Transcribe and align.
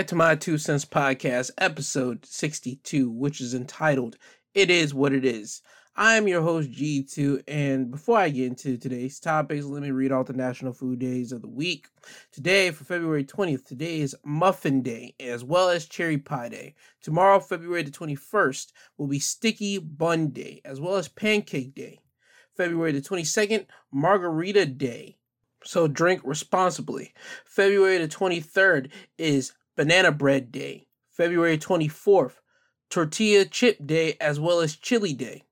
Back 0.00 0.06
to 0.06 0.14
my 0.14 0.34
Two 0.34 0.56
Cents 0.56 0.86
Podcast, 0.86 1.50
episode 1.58 2.24
62, 2.24 3.10
which 3.10 3.38
is 3.38 3.52
entitled 3.52 4.16
It 4.54 4.70
Is 4.70 4.94
What 4.94 5.12
It 5.12 5.26
Is. 5.26 5.60
I 5.94 6.14
am 6.14 6.26
your 6.26 6.40
host, 6.40 6.70
G2, 6.70 7.42
and 7.46 7.90
before 7.90 8.16
I 8.16 8.30
get 8.30 8.46
into 8.46 8.78
today's 8.78 9.20
topics, 9.20 9.66
let 9.66 9.82
me 9.82 9.90
read 9.90 10.10
all 10.10 10.24
the 10.24 10.32
national 10.32 10.72
food 10.72 11.00
days 11.00 11.32
of 11.32 11.42
the 11.42 11.50
week. 11.50 11.88
Today, 12.32 12.70
for 12.70 12.84
February 12.84 13.26
20th, 13.26 13.66
today 13.66 14.00
is 14.00 14.16
Muffin 14.24 14.80
Day, 14.80 15.14
as 15.20 15.44
well 15.44 15.68
as 15.68 15.84
Cherry 15.84 16.16
Pie 16.16 16.48
Day. 16.48 16.74
Tomorrow, 17.02 17.38
February 17.40 17.82
the 17.82 17.90
21st, 17.90 18.72
will 18.96 19.06
be 19.06 19.18
Sticky 19.18 19.76
Bun 19.76 20.28
Day, 20.28 20.62
as 20.64 20.80
well 20.80 20.96
as 20.96 21.08
Pancake 21.08 21.74
Day. 21.74 22.00
February 22.56 22.92
the 22.92 23.02
22nd, 23.02 23.66
Margarita 23.92 24.64
Day 24.64 25.18
so 25.64 25.86
drink 25.86 26.22
responsibly. 26.24 27.12
February 27.44 27.98
the 27.98 28.08
23rd 28.08 28.90
is 29.18 29.52
Banana 29.80 30.12
Bread 30.12 30.52
Day. 30.52 30.88
February 31.08 31.56
24th, 31.56 32.34
Tortilla 32.90 33.46
Chip 33.46 33.78
Day 33.86 34.14
as 34.20 34.38
well 34.38 34.60
as 34.60 34.76
Chili 34.76 35.14
Day. 35.14 35.44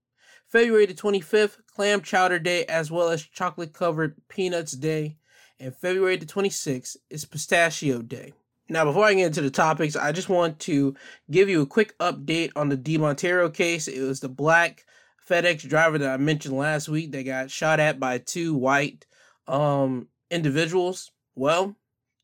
February 0.46 0.84
the 0.84 0.92
25th, 0.92 1.56
Clam 1.74 2.02
Chowder 2.02 2.38
Day 2.38 2.66
as 2.66 2.90
well 2.90 3.08
as 3.08 3.22
Chocolate 3.22 3.72
Covered 3.72 4.16
Peanuts 4.28 4.72
Day. 4.72 5.16
And 5.58 5.74
February 5.74 6.18
the 6.18 6.26
26th 6.26 6.98
is 7.08 7.24
Pistachio 7.24 8.02
Day. 8.02 8.34
Now, 8.68 8.84
before 8.84 9.06
I 9.06 9.14
get 9.14 9.28
into 9.28 9.40
the 9.40 9.50
topics, 9.50 9.96
I 9.96 10.12
just 10.12 10.28
want 10.28 10.58
to 10.60 10.94
give 11.30 11.48
you 11.48 11.62
a 11.62 11.66
quick 11.66 11.96
update 11.96 12.50
on 12.54 12.68
the 12.68 12.76
D'Monterrio 12.76 13.48
case. 13.48 13.88
It 13.88 14.02
was 14.02 14.20
the 14.20 14.28
black 14.28 14.84
FedEx 15.26 15.66
driver 15.66 15.96
that 15.96 16.12
I 16.12 16.18
mentioned 16.18 16.54
last 16.54 16.90
week 16.90 17.12
that 17.12 17.22
got 17.22 17.50
shot 17.50 17.80
at 17.80 17.98
by 17.98 18.18
two 18.18 18.54
white 18.54 19.06
um 19.46 20.08
individuals, 20.30 21.12
well, 21.34 21.76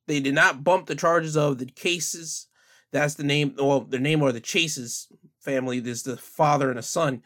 they 0.07 0.21
did 0.21 0.35
not 0.35 0.65
bump 0.65 0.87
the 0.87 0.95
charges 0.95 1.37
of 1.37 1.59
the 1.59 1.67
cases. 1.67 2.49
That's 2.93 3.15
the 3.15 3.25
name, 3.25 3.55
well, 3.59 3.81
their 3.81 4.01
name 4.01 4.23
or 4.23 4.33
the 4.33 4.41
Chases 4.41 5.09
family. 5.41 5.81
There's 5.81 6.05
the 6.05 6.17
father 6.17 6.71
and 6.71 6.79
a 6.79 6.83
son, 6.83 7.23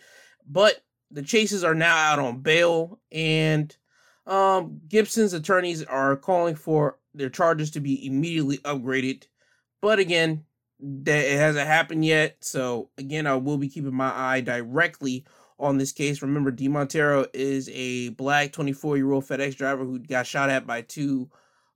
but 0.47 0.83
the 1.11 1.23
Chases 1.23 1.65
are 1.65 1.75
now 1.75 1.97
out 1.97 2.19
on 2.19 2.41
bail, 2.41 3.01
and 3.13 3.75
um, 4.27 4.81
Gibson's 4.89 5.33
attorneys 5.33 5.83
are 5.85 6.17
calling 6.17 6.55
for 6.55 6.99
their 7.15 7.31
charges 7.31 7.71
to 7.73 7.81
be 7.81 8.07
immediately 8.07 8.59
upgraded. 8.59 9.25
But 9.81 9.99
again, 9.99 10.45
that 10.81 11.25
it 11.25 11.39
hasn't 11.39 11.67
happened 11.67 12.05
yet. 12.05 12.37
So 12.41 12.91
again, 12.99 13.27
I 13.27 13.35
will 13.37 13.59
be 13.59 13.69
keeping 13.69 13.95
my 13.95 14.13
eye 14.15 14.41
directly 14.41 15.25
on 15.59 15.79
this 15.79 15.93
case. 15.93 16.23
Remember, 16.23 16.51
D'Monterrio 16.51 17.27
is 17.35 17.69
a 17.73 18.11
black 18.11 18.53
24 18.53 18.97
year 18.97 19.13
old 19.13 19.25
FedEx 19.25 19.57
driver 19.57 19.85
who 19.85 19.99
got 19.99 20.27
shot 20.27 20.51
at 20.51 20.67
by 20.67 20.83
two 20.83 21.29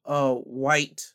uh, 0.04 0.34
white 0.34 1.12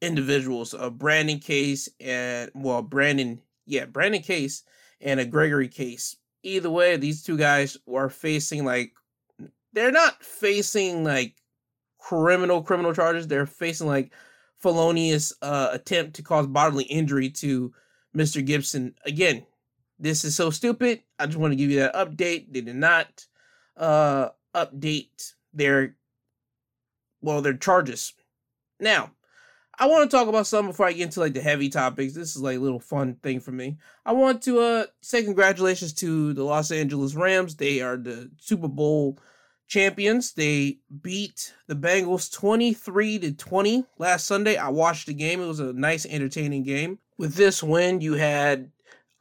individuals, 0.00 0.74
a 0.74 0.90
Brandon 0.90 1.38
Case 1.38 1.88
and, 2.00 2.50
well, 2.54 2.82
Brandon, 2.82 3.40
yeah, 3.66 3.86
Brandon 3.86 4.22
Case 4.22 4.64
and 5.00 5.20
a 5.20 5.24
Gregory 5.24 5.68
Case. 5.68 6.16
Either 6.42 6.70
way, 6.70 6.96
these 6.96 7.22
two 7.22 7.36
guys 7.36 7.76
are 7.92 8.10
facing 8.10 8.64
like, 8.64 8.92
they're 9.72 9.92
not 9.92 10.22
facing 10.22 11.04
like 11.04 11.36
criminal 12.02 12.62
criminal 12.62 12.92
charges. 12.92 13.26
They're 13.26 13.46
facing 13.46 13.86
like 13.86 14.12
felonious 14.58 15.32
uh, 15.40 15.68
attempt 15.72 16.14
to 16.16 16.22
cause 16.22 16.46
bodily 16.46 16.84
injury 16.84 17.30
to 17.30 17.72
Mr. 18.14 18.44
Gibson. 18.44 18.94
Again, 19.06 19.46
this 19.98 20.24
is 20.24 20.36
so 20.36 20.50
stupid. 20.50 21.02
I 21.18 21.26
just 21.26 21.38
want 21.38 21.52
to 21.52 21.56
give 21.56 21.70
you 21.70 21.80
that 21.80 21.94
update. 21.94 22.52
They 22.52 22.60
did 22.60 22.76
not 22.76 23.26
uh 23.76 24.28
update 24.54 25.32
their 25.54 25.96
well 27.22 27.40
their 27.40 27.56
charges. 27.56 28.12
Now, 28.78 29.12
I 29.78 29.86
want 29.86 30.10
to 30.10 30.16
talk 30.16 30.28
about 30.28 30.46
something 30.46 30.70
before 30.70 30.86
I 30.86 30.92
get 30.92 31.04
into 31.04 31.20
like 31.20 31.34
the 31.34 31.40
heavy 31.40 31.68
topics. 31.68 32.14
This 32.14 32.36
is 32.36 32.42
like 32.42 32.58
a 32.58 32.60
little 32.60 32.80
fun 32.80 33.14
thing 33.22 33.40
for 33.40 33.52
me. 33.52 33.78
I 34.04 34.12
want 34.12 34.42
to 34.42 34.60
uh 34.60 34.86
say 35.00 35.22
congratulations 35.22 35.92
to 35.94 36.34
the 36.34 36.44
Los 36.44 36.70
Angeles 36.70 37.14
Rams. 37.14 37.56
They 37.56 37.80
are 37.80 37.96
the 37.96 38.30
Super 38.38 38.68
Bowl 38.68 39.18
champions. 39.68 40.34
They 40.34 40.78
beat 41.00 41.54
the 41.66 41.74
Bengals 41.74 42.30
23 42.30 43.18
to 43.20 43.32
20 43.32 43.84
last 43.98 44.26
Sunday. 44.26 44.56
I 44.56 44.68
watched 44.68 45.06
the 45.06 45.14
game. 45.14 45.40
It 45.40 45.46
was 45.46 45.60
a 45.60 45.72
nice 45.72 46.04
entertaining 46.04 46.62
game. 46.62 46.98
With 47.16 47.34
this 47.34 47.62
win, 47.62 48.02
you 48.02 48.14
had 48.14 48.70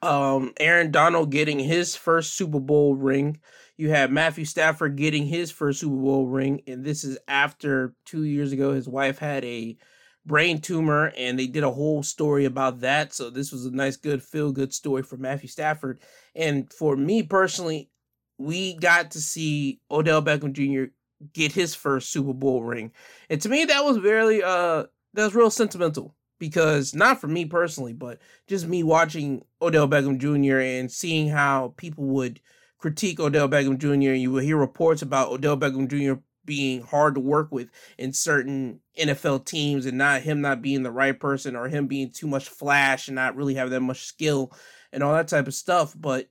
um, 0.02 0.54
Aaron 0.60 0.92
Donald 0.92 1.32
getting 1.32 1.60
his 1.60 1.96
first 1.96 2.36
Super 2.36 2.60
Bowl 2.60 2.96
ring. 2.96 3.40
You 3.78 3.90
have 3.90 4.12
Matthew 4.12 4.46
Stafford 4.46 4.96
getting 4.96 5.26
his 5.26 5.52
first 5.52 5.80
Super 5.80 5.96
Bowl 5.96 6.28
ring, 6.28 6.62
and 6.68 6.84
this 6.84 7.04
is 7.04 7.18
after 7.28 7.96
two 8.06 8.24
years 8.24 8.52
ago 8.52 8.74
his 8.74 8.88
wife 8.88 9.20
had 9.20 9.44
a 9.46 9.78
brain 10.26 10.62
tumor, 10.62 11.12
and 11.18 11.38
they 11.38 11.48
did 11.48 11.64
a 11.64 11.72
whole 11.72 12.04
story 12.04 12.46
about 12.46 12.82
that. 12.82 13.14
So 13.14 13.30
this 13.30 13.52
was 13.52 13.66
a 13.66 13.72
nice, 13.72 13.98
good, 13.98 14.22
feel 14.22 14.52
good 14.52 14.74
story 14.74 15.04
for 15.04 15.18
Matthew 15.18 15.50
Stafford. 15.50 16.02
And 16.36 16.72
for 16.72 16.96
me 16.96 17.24
personally, 17.24 17.90
we 18.38 18.76
got 18.76 19.12
to 19.12 19.22
see 19.22 19.80
Odell 19.90 20.22
Beckham 20.22 20.54
Jr. 20.54 20.92
get 21.34 21.52
his 21.52 21.76
first 21.76 22.12
Super 22.12 22.34
Bowl 22.34 22.64
ring, 22.64 22.92
and 23.30 23.42
to 23.42 23.50
me 23.50 23.66
that 23.66 23.86
was 23.86 23.98
very 23.98 24.42
uh 24.44 24.86
that 25.14 25.26
was 25.26 25.36
real 25.36 25.52
sentimental 25.52 26.16
because 26.40 26.96
not 26.96 27.22
for 27.22 27.28
me 27.28 27.46
personally, 27.46 27.94
but 27.94 28.20
just 28.48 28.68
me 28.68 28.82
watching 28.82 29.44
Odell 29.62 29.88
Beckham 29.88 30.18
Jr. 30.18 30.60
and 30.60 30.92
seeing 30.92 31.28
how 31.28 31.74
people 31.78 32.06
would 32.06 32.40
critique 32.82 33.20
Odell 33.20 33.48
Beckham 33.48 33.78
Jr. 33.78 34.14
You 34.14 34.32
will 34.32 34.42
hear 34.42 34.58
reports 34.58 35.02
about 35.02 35.30
Odell 35.30 35.56
Beckham 35.56 35.88
Jr. 35.88 36.20
being 36.44 36.82
hard 36.82 37.14
to 37.14 37.22
work 37.22 37.52
with 37.52 37.70
in 37.98 38.12
certain 38.12 38.82
NFL 39.00 39.46
teams 39.46 39.86
and 39.86 39.98
not 39.98 40.24
him 40.24 40.42
not 40.42 40.62
being 40.62 40.84
the 40.84 40.92
right 40.92 41.18
person 41.18 41.56
or 41.56 41.70
him 41.70 41.88
being 41.88 42.10
too 42.10 42.28
much 42.28 42.50
flash 42.50 43.08
and 43.08 43.16
not 43.16 43.36
really 43.36 43.54
having 43.54 43.72
that 43.72 43.82
much 43.82 44.06
skill 44.06 44.52
and 44.92 45.04
all 45.04 45.14
that 45.14 45.28
type 45.28 45.48
of 45.48 45.54
stuff. 45.54 45.96
But 45.98 46.30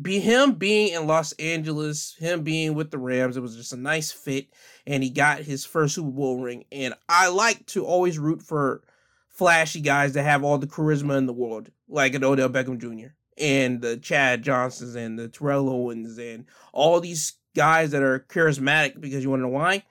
be 0.00 0.20
him 0.20 0.52
being 0.52 0.94
in 0.94 1.08
Los 1.08 1.32
Angeles, 1.32 2.14
him 2.18 2.42
being 2.44 2.74
with 2.74 2.92
the 2.92 2.98
Rams, 2.98 3.36
it 3.36 3.40
was 3.40 3.56
just 3.56 3.72
a 3.72 3.76
nice 3.76 4.12
fit, 4.12 4.46
and 4.86 5.02
he 5.02 5.10
got 5.10 5.40
his 5.40 5.64
first 5.64 5.96
Super 5.96 6.10
Bowl 6.10 6.40
ring. 6.40 6.64
And 6.70 6.94
I 7.08 7.28
like 7.28 7.66
to 7.66 7.84
always 7.84 8.16
root 8.16 8.42
for 8.42 8.82
flashy 9.28 9.80
guys 9.80 10.12
that 10.12 10.22
have 10.22 10.44
all 10.44 10.58
the 10.58 10.68
charisma 10.68 11.18
in 11.18 11.26
the 11.26 11.32
world, 11.32 11.72
like 11.88 12.14
an 12.14 12.22
Odell 12.22 12.48
Beckham 12.48 12.78
Jr. 12.78 13.08
and 13.40 13.80
the 13.80 13.96
Chad 13.96 14.42
Johnsons 14.42 14.94
and 14.94 15.18
the 15.18 15.28
Terrell 15.28 15.68
Owens 15.68 16.18
and 16.18 16.46
all 16.72 17.00
these 17.00 17.34
guys 17.54 17.90
that 17.90 18.02
are 18.02 18.20
charismatic 18.28 19.00
because 19.00 19.22
you 19.22 19.30
want 19.30 19.40
to 19.40 19.44
know 19.44 19.48
why? 19.48 19.82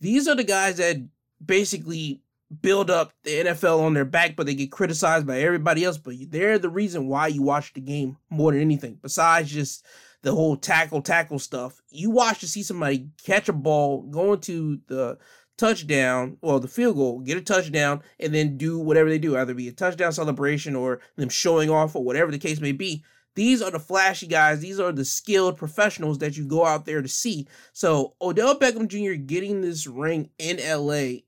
These 0.00 0.28
are 0.28 0.34
the 0.34 0.44
guys 0.44 0.76
that 0.76 0.96
basically 1.44 2.22
build 2.60 2.90
up 2.90 3.12
the 3.24 3.30
NFL 3.30 3.80
on 3.80 3.94
their 3.94 4.04
back, 4.04 4.36
but 4.36 4.46
they 4.46 4.54
get 4.54 4.70
criticized 4.70 5.26
by 5.26 5.40
everybody 5.40 5.84
else. 5.84 5.98
But 5.98 6.14
they're 6.28 6.58
the 6.58 6.68
reason 6.68 7.08
why 7.08 7.28
you 7.28 7.42
watch 7.42 7.72
the 7.72 7.80
game 7.80 8.18
more 8.30 8.52
than 8.52 8.60
anything, 8.60 8.98
besides 9.02 9.50
just 9.50 9.84
the 10.22 10.32
whole 10.32 10.56
tackle 10.56 11.02
tackle 11.02 11.38
stuff. 11.38 11.80
You 11.90 12.10
watch 12.10 12.40
to 12.40 12.48
see 12.48 12.62
somebody 12.62 13.08
catch 13.24 13.48
a 13.48 13.52
ball, 13.52 14.02
go 14.02 14.32
into 14.34 14.80
the 14.88 15.18
touchdown, 15.56 16.36
well, 16.40 16.60
the 16.60 16.68
field 16.68 16.96
goal, 16.96 17.20
get 17.20 17.38
a 17.38 17.42
touchdown, 17.42 18.02
and 18.20 18.34
then 18.34 18.56
do 18.56 18.78
whatever 18.78 19.08
they 19.08 19.18
do, 19.18 19.36
either 19.36 19.54
be 19.54 19.68
a 19.68 19.72
touchdown 19.72 20.12
celebration 20.12 20.76
or 20.76 21.00
them 21.16 21.28
showing 21.28 21.70
off 21.70 21.96
or 21.96 22.04
whatever 22.04 22.30
the 22.30 22.38
case 22.38 22.60
may 22.60 22.72
be. 22.72 23.04
These 23.34 23.60
are 23.60 23.70
the 23.70 23.78
flashy 23.78 24.26
guys. 24.26 24.60
These 24.60 24.80
are 24.80 24.92
the 24.92 25.04
skilled 25.04 25.58
professionals 25.58 26.18
that 26.18 26.36
you 26.36 26.46
go 26.46 26.64
out 26.64 26.86
there 26.86 27.02
to 27.02 27.08
see. 27.08 27.46
So 27.72 28.14
Odell 28.20 28.58
Beckham 28.58 28.88
Jr. 28.88 29.20
getting 29.20 29.60
this 29.60 29.86
ring 29.86 30.30
in 30.38 30.56
LA, 30.56 31.20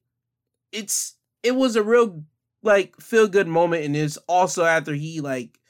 it's 0.72 1.16
it 1.42 1.54
was 1.54 1.76
a 1.76 1.82
real 1.82 2.24
like 2.62 2.98
feel 3.00 3.28
good 3.28 3.46
moment, 3.46 3.84
and 3.84 3.94
it's 3.94 4.16
also 4.26 4.64
after 4.64 4.94
he 4.94 5.20
like 5.20 5.60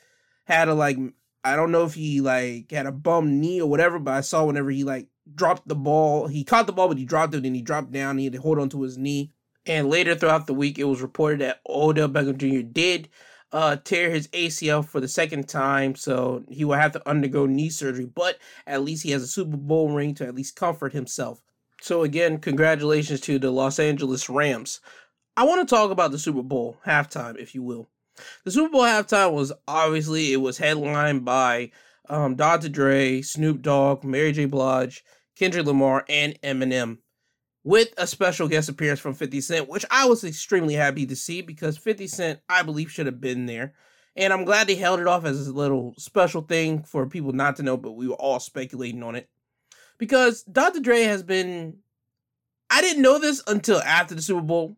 had 0.44 0.68
a 0.68 0.74
like 0.74 0.96
I 1.42 1.56
don't 1.56 1.72
know 1.72 1.84
if 1.84 1.94
he 1.94 2.20
like 2.20 2.70
had 2.70 2.86
a 2.86 2.92
bum 2.92 3.40
knee 3.40 3.60
or 3.60 3.68
whatever, 3.68 3.98
but 3.98 4.14
I 4.14 4.20
saw 4.20 4.44
whenever 4.44 4.70
he 4.70 4.84
like 4.84 5.08
dropped 5.34 5.68
the 5.68 5.74
ball. 5.74 6.26
He 6.26 6.44
caught 6.44 6.66
the 6.66 6.72
ball, 6.72 6.88
but 6.88 6.98
he 6.98 7.04
dropped 7.04 7.34
it 7.34 7.44
and 7.44 7.56
he 7.56 7.62
dropped 7.62 7.92
down. 7.92 8.18
He 8.18 8.24
had 8.24 8.34
to 8.34 8.40
hold 8.40 8.58
onto 8.58 8.80
his 8.80 8.98
knee. 8.98 9.32
And 9.66 9.90
later 9.90 10.14
throughout 10.14 10.46
the 10.46 10.54
week, 10.54 10.78
it 10.78 10.84
was 10.84 11.02
reported 11.02 11.40
that 11.40 11.60
Odell 11.68 12.08
Beckham 12.08 12.38
Jr. 12.38 12.66
did 12.66 13.08
uh, 13.52 13.76
tear 13.76 14.10
his 14.10 14.28
ACL 14.28 14.84
for 14.84 15.00
the 15.00 15.08
second 15.08 15.48
time, 15.48 15.94
so 15.94 16.44
he 16.48 16.64
will 16.64 16.74
have 16.74 16.92
to 16.92 17.08
undergo 17.08 17.46
knee 17.46 17.70
surgery. 17.70 18.06
But 18.06 18.38
at 18.66 18.82
least 18.82 19.02
he 19.02 19.10
has 19.10 19.22
a 19.22 19.26
Super 19.26 19.56
Bowl 19.56 19.90
ring 19.90 20.14
to 20.16 20.26
at 20.26 20.34
least 20.34 20.56
comfort 20.56 20.92
himself. 20.92 21.42
So 21.80 22.02
again, 22.02 22.38
congratulations 22.38 23.20
to 23.22 23.38
the 23.38 23.50
Los 23.50 23.78
Angeles 23.78 24.28
Rams. 24.28 24.80
I 25.36 25.44
want 25.44 25.66
to 25.66 25.74
talk 25.74 25.90
about 25.90 26.10
the 26.10 26.18
Super 26.18 26.42
Bowl 26.42 26.78
halftime, 26.86 27.36
if 27.36 27.54
you 27.54 27.62
will. 27.62 27.88
The 28.44 28.50
Super 28.50 28.70
Bowl 28.70 28.82
halftime 28.82 29.32
was 29.32 29.52
obviously 29.68 30.32
it 30.32 30.38
was 30.38 30.58
headlined 30.58 31.24
by 31.24 31.70
um, 32.08 32.34
Dr. 32.34 32.68
Dre, 32.68 33.22
Snoop 33.22 33.62
Dogg, 33.62 34.02
Mary 34.02 34.32
J. 34.32 34.46
Blige, 34.46 35.04
Kendrick 35.38 35.66
Lamar, 35.66 36.04
and 36.08 36.38
Eminem, 36.42 36.98
with 37.62 37.94
a 37.96 38.06
special 38.06 38.48
guest 38.48 38.68
appearance 38.68 38.98
from 38.98 39.14
50 39.14 39.40
Cent, 39.40 39.68
which 39.68 39.84
I 39.90 40.06
was 40.06 40.24
extremely 40.24 40.74
happy 40.74 41.06
to 41.06 41.14
see 41.14 41.42
because 41.42 41.78
50 41.78 42.06
Cent, 42.08 42.40
I 42.48 42.62
believe, 42.62 42.90
should 42.90 43.06
have 43.06 43.20
been 43.20 43.46
there. 43.46 43.74
And 44.16 44.32
I'm 44.32 44.44
glad 44.44 44.66
they 44.66 44.74
held 44.74 44.98
it 44.98 45.06
off 45.06 45.24
as 45.24 45.46
a 45.46 45.52
little 45.52 45.94
special 45.96 46.42
thing 46.42 46.82
for 46.82 47.06
people 47.06 47.32
not 47.32 47.56
to 47.56 47.62
know, 47.62 47.76
but 47.76 47.92
we 47.92 48.08
were 48.08 48.16
all 48.16 48.40
speculating 48.40 49.02
on 49.04 49.14
it. 49.14 49.28
Because 49.96 50.42
Dr. 50.42 50.80
Dre 50.80 51.02
has 51.02 51.22
been. 51.22 51.78
I 52.70 52.80
didn't 52.80 53.02
know 53.02 53.18
this 53.18 53.42
until 53.46 53.80
after 53.80 54.14
the 54.14 54.22
Super 54.22 54.42
Bowl. 54.42 54.76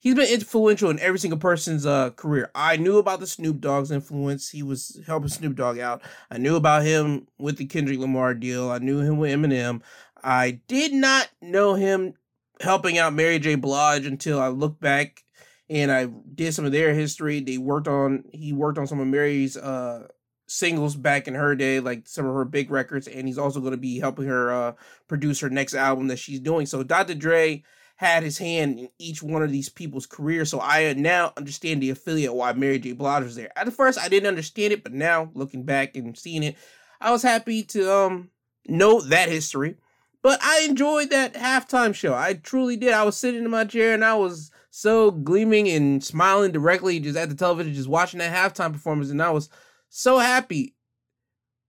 He's 0.00 0.14
been 0.14 0.32
influential 0.32 0.90
in 0.90 1.00
every 1.00 1.18
single 1.18 1.40
person's 1.40 1.84
uh, 1.84 2.10
career. 2.10 2.50
I 2.54 2.76
knew 2.76 2.98
about 2.98 3.18
the 3.18 3.26
Snoop 3.26 3.60
Dogg's 3.60 3.90
influence. 3.90 4.50
He 4.50 4.62
was 4.62 5.00
helping 5.06 5.28
Snoop 5.28 5.56
Dogg 5.56 5.78
out. 5.78 6.02
I 6.30 6.38
knew 6.38 6.54
about 6.54 6.84
him 6.84 7.26
with 7.38 7.56
the 7.56 7.66
Kendrick 7.66 7.98
Lamar 7.98 8.34
deal. 8.34 8.70
I 8.70 8.78
knew 8.78 9.00
him 9.00 9.18
with 9.18 9.32
Eminem. 9.32 9.82
I 10.22 10.60
did 10.68 10.92
not 10.92 11.28
know 11.42 11.74
him 11.74 12.14
helping 12.60 12.98
out 12.98 13.12
Mary 13.12 13.38
J. 13.38 13.56
Blige 13.56 14.06
until 14.06 14.40
I 14.40 14.48
looked 14.48 14.80
back 14.80 15.24
and 15.70 15.90
I 15.90 16.06
did 16.06 16.54
some 16.54 16.64
of 16.64 16.72
their 16.72 16.94
history. 16.94 17.40
They 17.40 17.58
worked 17.58 17.88
on 17.88 18.24
he 18.32 18.52
worked 18.52 18.78
on 18.78 18.86
some 18.86 19.00
of 19.00 19.06
Mary's 19.06 19.56
uh 19.56 20.08
singles 20.46 20.96
back 20.96 21.28
in 21.28 21.34
her 21.34 21.54
day, 21.54 21.78
like 21.80 22.08
some 22.08 22.26
of 22.26 22.34
her 22.34 22.44
big 22.44 22.70
records, 22.70 23.06
and 23.06 23.26
he's 23.26 23.38
also 23.38 23.60
going 23.60 23.72
to 23.72 23.76
be 23.76 23.98
helping 23.98 24.26
her 24.26 24.52
uh 24.52 24.72
produce 25.06 25.40
her 25.40 25.50
next 25.50 25.74
album 25.74 26.08
that 26.08 26.18
she's 26.18 26.40
doing. 26.40 26.66
So 26.66 26.82
Dr. 26.82 27.14
Dre 27.14 27.62
had 27.98 28.22
his 28.22 28.38
hand 28.38 28.78
in 28.78 28.88
each 29.00 29.24
one 29.24 29.42
of 29.42 29.50
these 29.50 29.68
people's 29.68 30.06
careers. 30.06 30.50
So 30.50 30.60
I 30.60 30.92
now 30.92 31.32
understand 31.36 31.82
the 31.82 31.90
affiliate 31.90 32.32
why 32.32 32.52
Mary 32.52 32.78
J. 32.78 32.92
Blige 32.92 33.24
was 33.24 33.34
there. 33.34 33.50
At 33.58 33.72
first, 33.72 33.98
I 33.98 34.08
didn't 34.08 34.28
understand 34.28 34.72
it, 34.72 34.84
but 34.84 34.92
now 34.92 35.30
looking 35.34 35.64
back 35.64 35.96
and 35.96 36.16
seeing 36.16 36.44
it, 36.44 36.56
I 37.00 37.10
was 37.10 37.22
happy 37.22 37.64
to 37.64 37.92
um 37.92 38.30
know 38.68 39.00
that 39.00 39.28
history. 39.28 39.78
But 40.22 40.38
I 40.42 40.64
enjoyed 40.68 41.10
that 41.10 41.34
halftime 41.34 41.92
show. 41.92 42.14
I 42.14 42.34
truly 42.34 42.76
did. 42.76 42.92
I 42.92 43.02
was 43.02 43.16
sitting 43.16 43.44
in 43.44 43.50
my 43.50 43.64
chair 43.64 43.94
and 43.94 44.04
I 44.04 44.14
was 44.14 44.52
so 44.70 45.10
gleaming 45.10 45.68
and 45.68 46.02
smiling 46.02 46.52
directly 46.52 47.00
just 47.00 47.18
at 47.18 47.28
the 47.28 47.34
television, 47.34 47.74
just 47.74 47.88
watching 47.88 48.18
that 48.18 48.32
halftime 48.32 48.72
performance, 48.72 49.10
and 49.10 49.20
I 49.20 49.30
was 49.30 49.48
so 49.88 50.18
happy. 50.18 50.76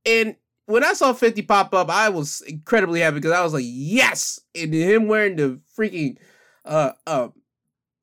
And 0.05 0.35
when 0.69 0.83
I 0.83 0.93
saw 0.93 1.13
50 1.13 1.41
pop 1.43 1.73
up, 1.73 1.89
I 1.89 2.09
was 2.09 2.41
incredibly 2.41 2.99
happy 2.99 3.15
because 3.15 3.31
I 3.31 3.43
was 3.43 3.53
like, 3.53 3.65
yes! 3.65 4.39
And 4.53 4.71
him 4.71 5.07
wearing 5.07 5.35
the 5.35 5.59
freaking 5.77 6.17
uh 6.63 6.91
uh 7.07 7.29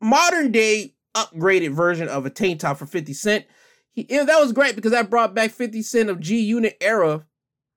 modern 0.00 0.50
day 0.50 0.94
upgraded 1.14 1.72
version 1.72 2.08
of 2.08 2.26
a 2.26 2.30
tank 2.30 2.58
top 2.58 2.78
for 2.78 2.86
50 2.86 3.12
Cent. 3.12 3.44
He, 3.92 4.02
that 4.02 4.40
was 4.40 4.52
great 4.52 4.74
because 4.74 4.90
that 4.90 5.10
brought 5.10 5.32
back 5.32 5.52
50 5.52 5.80
Cent 5.82 6.10
of 6.10 6.18
G 6.18 6.40
Unit 6.40 6.76
era 6.80 7.24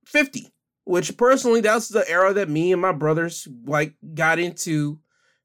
50, 0.06 0.52
which 0.86 1.16
personally 1.18 1.62
that's 1.62 1.90
the 1.90 2.10
era 2.10 2.34
that 2.34 2.50
me 2.50 2.74
and 2.74 2.82
my 2.82 2.92
brothers 2.92 3.48
like 3.66 3.94
got 4.16 4.40
into 4.40 5.00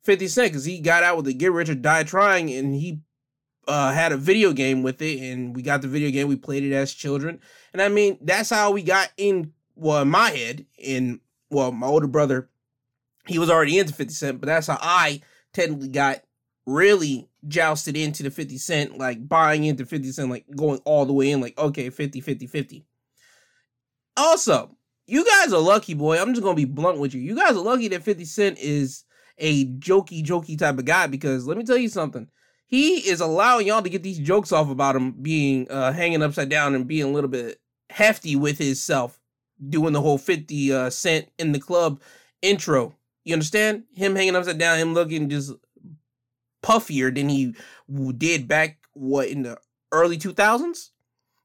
50 0.04 0.26
Cent 0.28 0.52
because 0.52 0.64
he 0.64 0.80
got 0.80 1.02
out 1.02 1.16
with 1.16 1.26
the 1.26 1.34
Get 1.34 1.52
Rich 1.52 1.68
or 1.68 1.74
Die 1.74 2.04
Trying 2.04 2.50
and 2.50 2.74
he 2.74 3.00
uh, 3.66 3.92
had 3.92 4.12
a 4.12 4.16
video 4.16 4.52
game 4.52 4.82
with 4.82 5.00
it 5.02 5.20
and 5.20 5.54
we 5.54 5.62
got 5.62 5.82
the 5.82 5.88
video 5.88 6.10
game. 6.10 6.28
We 6.28 6.36
played 6.36 6.64
it 6.64 6.72
as 6.72 6.92
children. 6.92 7.40
And 7.72 7.82
I 7.82 7.88
mean, 7.88 8.18
that's 8.20 8.50
how 8.50 8.70
we 8.70 8.82
got 8.82 9.10
in, 9.16 9.52
well, 9.74 10.02
in 10.02 10.08
my 10.08 10.30
head, 10.30 10.66
in, 10.78 11.20
well, 11.50 11.72
my 11.72 11.86
older 11.86 12.06
brother, 12.06 12.48
he 13.26 13.38
was 13.38 13.50
already 13.50 13.78
into 13.78 13.94
50 13.94 14.12
Cent, 14.12 14.40
but 14.40 14.46
that's 14.46 14.66
how 14.66 14.78
I 14.80 15.20
technically 15.52 15.88
got 15.88 16.20
really 16.66 17.28
jousted 17.46 17.96
into 17.96 18.22
the 18.22 18.30
50 18.30 18.58
Cent, 18.58 18.98
like 18.98 19.26
buying 19.28 19.64
into 19.64 19.86
50 19.86 20.12
Cent, 20.12 20.30
like 20.30 20.44
going 20.54 20.80
all 20.84 21.06
the 21.06 21.12
way 21.12 21.30
in, 21.30 21.40
like, 21.40 21.58
okay, 21.58 21.90
50, 21.90 22.20
50, 22.20 22.46
50. 22.46 22.84
Also, 24.16 24.76
you 25.06 25.24
guys 25.24 25.52
are 25.52 25.60
lucky, 25.60 25.94
boy. 25.94 26.20
I'm 26.20 26.32
just 26.32 26.42
gonna 26.42 26.54
be 26.54 26.64
blunt 26.64 26.98
with 26.98 27.14
you. 27.14 27.20
You 27.20 27.36
guys 27.36 27.56
are 27.56 27.62
lucky 27.62 27.88
that 27.88 28.02
50 28.02 28.24
Cent 28.24 28.58
is 28.58 29.04
a 29.38 29.66
jokey, 29.66 30.24
jokey 30.24 30.58
type 30.58 30.78
of 30.78 30.84
guy 30.84 31.06
because 31.06 31.46
let 31.46 31.56
me 31.56 31.64
tell 31.64 31.76
you 31.76 31.88
something. 31.88 32.28
He 32.66 33.08
is 33.08 33.20
allowing 33.20 33.66
y'all 33.66 33.82
to 33.82 33.90
get 33.90 34.02
these 34.02 34.18
jokes 34.18 34.52
off 34.52 34.70
about 34.70 34.96
him 34.96 35.12
being 35.12 35.70
uh, 35.70 35.92
hanging 35.92 36.22
upside 36.22 36.48
down 36.48 36.74
and 36.74 36.88
being 36.88 37.04
a 37.04 37.12
little 37.12 37.30
bit 37.30 37.60
hefty 37.90 38.36
with 38.36 38.58
himself, 38.58 39.20
doing 39.68 39.92
the 39.92 40.00
whole 40.00 40.18
50 40.18 40.72
uh, 40.72 40.90
cent 40.90 41.28
in 41.38 41.52
the 41.52 41.60
club 41.60 42.00
intro. 42.42 42.96
You 43.24 43.34
understand? 43.34 43.84
Him 43.94 44.16
hanging 44.16 44.36
upside 44.36 44.58
down, 44.58 44.78
him 44.78 44.94
looking 44.94 45.28
just 45.28 45.52
puffier 46.62 47.14
than 47.14 47.28
he 47.28 47.54
did 48.16 48.48
back, 48.48 48.78
what, 48.94 49.28
in 49.28 49.42
the 49.42 49.58
early 49.92 50.18
2000s? 50.18 50.90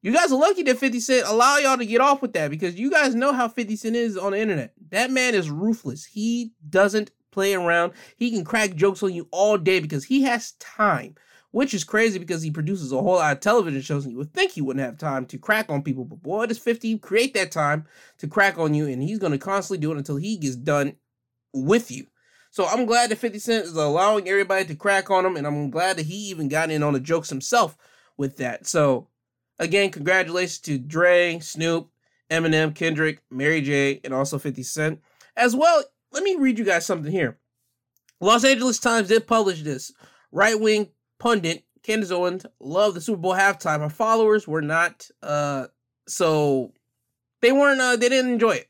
You 0.01 0.13
guys 0.13 0.31
are 0.31 0.39
lucky 0.39 0.63
that 0.63 0.77
50 0.77 0.99
Cent 1.01 1.27
allow 1.27 1.57
y'all 1.57 1.77
to 1.77 1.85
get 1.85 1.99
off 1.99 2.21
with 2.21 2.31
that 2.33 2.49
because 2.49 2.79
you 2.79 2.89
guys 2.89 3.15
know 3.15 3.33
how 3.33 3.49
50 3.49 3.75
Cent 3.75 3.95
is 3.97 4.17
on 4.17 4.31
the 4.31 4.39
internet. 4.39 4.73
That 4.91 5.11
man 5.11 5.35
is 5.35 5.49
ruthless. 5.49 6.05
He 6.05 6.53
doesn't 6.69 7.11
play 7.31 7.53
around. 7.53 7.93
He 8.17 8.31
can 8.31 8.43
crack 8.43 8.75
jokes 8.75 9.03
on 9.03 9.13
you 9.13 9.27
all 9.31 9.57
day 9.57 9.79
because 9.79 10.05
he 10.05 10.23
has 10.23 10.53
time, 10.53 11.15
which 11.51 11.73
is 11.73 11.83
crazy 11.83 12.19
because 12.19 12.41
he 12.41 12.51
produces 12.51 12.91
a 12.91 13.01
whole 13.01 13.15
lot 13.15 13.33
of 13.33 13.39
television 13.39 13.81
shows 13.81 14.05
and 14.05 14.11
you 14.11 14.17
would 14.17 14.33
think 14.33 14.51
he 14.51 14.61
wouldn't 14.61 14.85
have 14.85 14.97
time 14.97 15.25
to 15.27 15.37
crack 15.37 15.69
on 15.69 15.83
people. 15.83 16.05
But 16.05 16.21
boy, 16.21 16.45
does 16.45 16.59
50 16.59 16.99
create 16.99 17.33
that 17.33 17.51
time 17.51 17.85
to 18.19 18.27
crack 18.27 18.57
on 18.57 18.73
you 18.73 18.87
and 18.87 19.01
he's 19.01 19.19
going 19.19 19.31
to 19.31 19.37
constantly 19.37 19.81
do 19.81 19.91
it 19.91 19.97
until 19.97 20.17
he 20.17 20.37
gets 20.37 20.55
done 20.55 20.95
with 21.53 21.91
you. 21.91 22.07
So 22.51 22.65
I'm 22.65 22.85
glad 22.85 23.11
that 23.11 23.17
50 23.17 23.39
Cent 23.39 23.65
is 23.65 23.75
allowing 23.75 24.27
everybody 24.27 24.65
to 24.65 24.75
crack 24.75 25.11
on 25.11 25.25
him 25.25 25.35
and 25.35 25.45
I'm 25.45 25.69
glad 25.69 25.97
that 25.97 26.07
he 26.07 26.29
even 26.29 26.47
got 26.47 26.71
in 26.71 26.83
on 26.83 26.93
the 26.93 26.99
jokes 26.99 27.29
himself 27.29 27.77
with 28.17 28.37
that. 28.37 28.65
So 28.65 29.07
again, 29.59 29.91
congratulations 29.91 30.59
to 30.61 30.79
Dre, 30.79 31.39
Snoop, 31.39 31.89
Eminem, 32.31 32.73
Kendrick, 32.73 33.21
Mary 33.29 33.61
J, 33.61 34.01
and 34.03 34.13
also 34.13 34.39
50 34.39 34.63
Cent. 34.63 35.01
As 35.35 35.55
well, 35.55 35.83
let 36.11 36.23
me 36.23 36.35
read 36.35 36.59
you 36.59 36.65
guys 36.65 36.85
something 36.85 37.11
here. 37.11 37.37
Los 38.19 38.43
Angeles 38.43 38.79
Times 38.79 39.07
did 39.07 39.27
publish 39.27 39.61
this. 39.61 39.93
Right 40.31 40.59
wing 40.59 40.89
pundit 41.19 41.63
Candace 41.83 42.11
Owens 42.11 42.45
loved 42.59 42.95
the 42.95 43.01
Super 43.01 43.19
Bowl 43.19 43.33
halftime. 43.33 43.79
Her 43.79 43.89
followers 43.89 44.47
were 44.47 44.61
not, 44.61 45.09
uh, 45.23 45.67
so 46.07 46.73
they 47.41 47.51
weren't, 47.51 47.79
uh, 47.79 47.95
they 47.95 48.09
didn't 48.09 48.33
enjoy 48.33 48.51
it. 48.51 48.69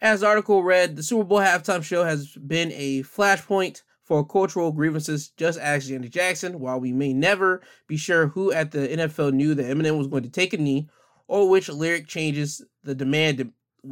As 0.00 0.20
the 0.20 0.26
article 0.26 0.62
read, 0.62 0.96
the 0.96 1.02
Super 1.02 1.24
Bowl 1.24 1.40
halftime 1.40 1.82
show 1.82 2.04
has 2.04 2.32
been 2.32 2.70
a 2.72 3.02
flashpoint 3.02 3.82
for 4.06 4.24
cultural 4.24 4.70
grievances, 4.70 5.30
just 5.30 5.58
ask 5.58 5.88
Janet 5.88 6.12
Jackson. 6.12 6.60
While 6.60 6.78
we 6.78 6.92
may 6.92 7.12
never 7.12 7.60
be 7.88 7.96
sure 7.96 8.28
who 8.28 8.52
at 8.52 8.70
the 8.70 8.86
NFL 8.86 9.32
knew 9.32 9.52
that 9.54 9.66
Eminem 9.66 9.98
was 9.98 10.06
going 10.06 10.22
to 10.22 10.28
take 10.28 10.52
a 10.52 10.58
knee, 10.58 10.88
or 11.26 11.48
which 11.48 11.68
lyric 11.68 12.06
changes 12.06 12.62
the 12.84 12.94
demand 12.94 13.50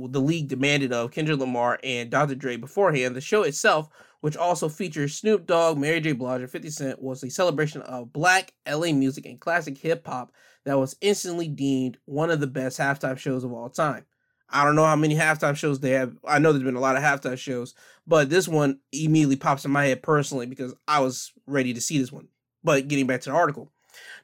the 0.08 0.20
league 0.20 0.48
demanded 0.48 0.92
of 0.92 1.12
Kendrick 1.12 1.38
Lamar 1.38 1.78
and 1.82 2.10
Dr. 2.10 2.34
Dre 2.34 2.56
beforehand, 2.56 3.14
the 3.14 3.20
show 3.20 3.42
itself, 3.42 3.88
which 4.20 4.36
also 4.36 4.68
features 4.68 5.14
Snoop 5.14 5.46
Dogg, 5.46 5.78
Mary 5.78 6.00
J. 6.00 6.12
Blige, 6.12 6.40
and 6.40 6.50
50 6.50 6.70
Cent, 6.70 7.02
was 7.02 7.22
a 7.22 7.30
celebration 7.30 7.82
of 7.82 8.12
black 8.12 8.52
LA 8.68 8.92
music 8.92 9.26
and 9.26 9.40
classic 9.40 9.78
hip 9.78 10.06
hop 10.06 10.32
that 10.64 10.78
was 10.78 10.96
instantly 11.00 11.48
deemed 11.48 11.98
one 12.06 12.30
of 12.30 12.40
the 12.40 12.46
best 12.46 12.78
halftime 12.78 13.18
shows 13.18 13.44
of 13.44 13.52
all 13.52 13.68
time. 13.68 14.04
I 14.48 14.64
don't 14.64 14.76
know 14.76 14.84
how 14.84 14.96
many 14.96 15.14
halftime 15.14 15.56
shows 15.56 15.80
they 15.80 15.90
have. 15.90 16.16
I 16.26 16.38
know 16.38 16.52
there's 16.52 16.64
been 16.64 16.76
a 16.76 16.80
lot 16.80 16.96
of 16.96 17.02
halftime 17.02 17.38
shows, 17.38 17.74
but 18.06 18.30
this 18.30 18.46
one 18.46 18.78
immediately 18.92 19.36
pops 19.36 19.64
in 19.64 19.70
my 19.70 19.86
head 19.86 20.02
personally 20.02 20.46
because 20.46 20.74
I 20.86 21.00
was 21.00 21.32
ready 21.46 21.74
to 21.74 21.80
see 21.80 21.98
this 21.98 22.12
one. 22.12 22.28
But 22.62 22.88
getting 22.88 23.06
back 23.06 23.22
to 23.22 23.30
the 23.30 23.36
article. 23.36 23.72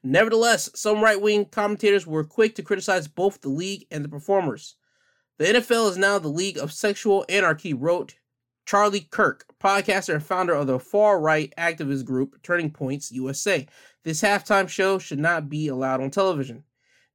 Nevertheless, 0.03 0.71
some 0.75 1.03
right 1.03 1.21
wing 1.21 1.45
commentators 1.47 2.07
were 2.07 2.25
quick 2.25 2.55
to 2.57 2.63
criticize 2.63 3.07
both 3.07 3.41
the 3.41 3.49
league 3.49 3.87
and 3.91 4.05
the 4.05 4.09
performers. 4.09 4.77
The 5.41 5.47
NFL 5.47 5.89
is 5.89 5.97
now 5.97 6.19
the 6.19 6.29
league 6.29 6.59
of 6.59 6.71
sexual 6.71 7.25
anarchy, 7.27 7.73
wrote 7.73 8.17
Charlie 8.67 9.09
Kirk, 9.11 9.47
podcaster 9.59 10.13
and 10.13 10.23
founder 10.23 10.53
of 10.53 10.67
the 10.67 10.79
far 10.79 11.19
right 11.19 11.51
activist 11.57 12.05
group 12.05 12.43
Turning 12.43 12.71
Points 12.71 13.11
USA. 13.11 13.67
This 14.05 14.21
halftime 14.21 14.69
show 14.69 14.99
should 14.99 15.19
not 15.19 15.49
be 15.49 15.67
allowed 15.67 16.03
on 16.03 16.11
television. 16.11 16.65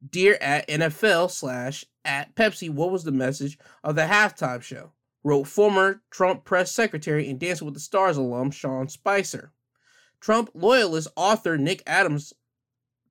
Dear 0.10 0.40
at 0.42 0.68
NFL 0.68 1.30
slash 1.30 1.86
at 2.04 2.34
Pepsi, 2.34 2.68
what 2.68 2.90
was 2.90 3.04
the 3.04 3.12
message 3.12 3.60
of 3.84 3.94
the 3.94 4.06
halftime 4.08 4.64
show? 4.64 4.94
Wrote 5.24 5.44
former 5.44 6.02
Trump 6.10 6.46
press 6.46 6.72
secretary 6.72 7.30
and 7.30 7.40
Dancing 7.40 7.66
with 7.66 7.76
the 7.76 7.80
Stars 7.80 8.18
alum 8.18 8.50
Sean 8.50 8.90
Spicer. 8.90 9.52
Trump 10.20 10.50
loyalist 10.56 11.10
author 11.16 11.60
Nick 11.60 11.84
Adams 11.86 12.34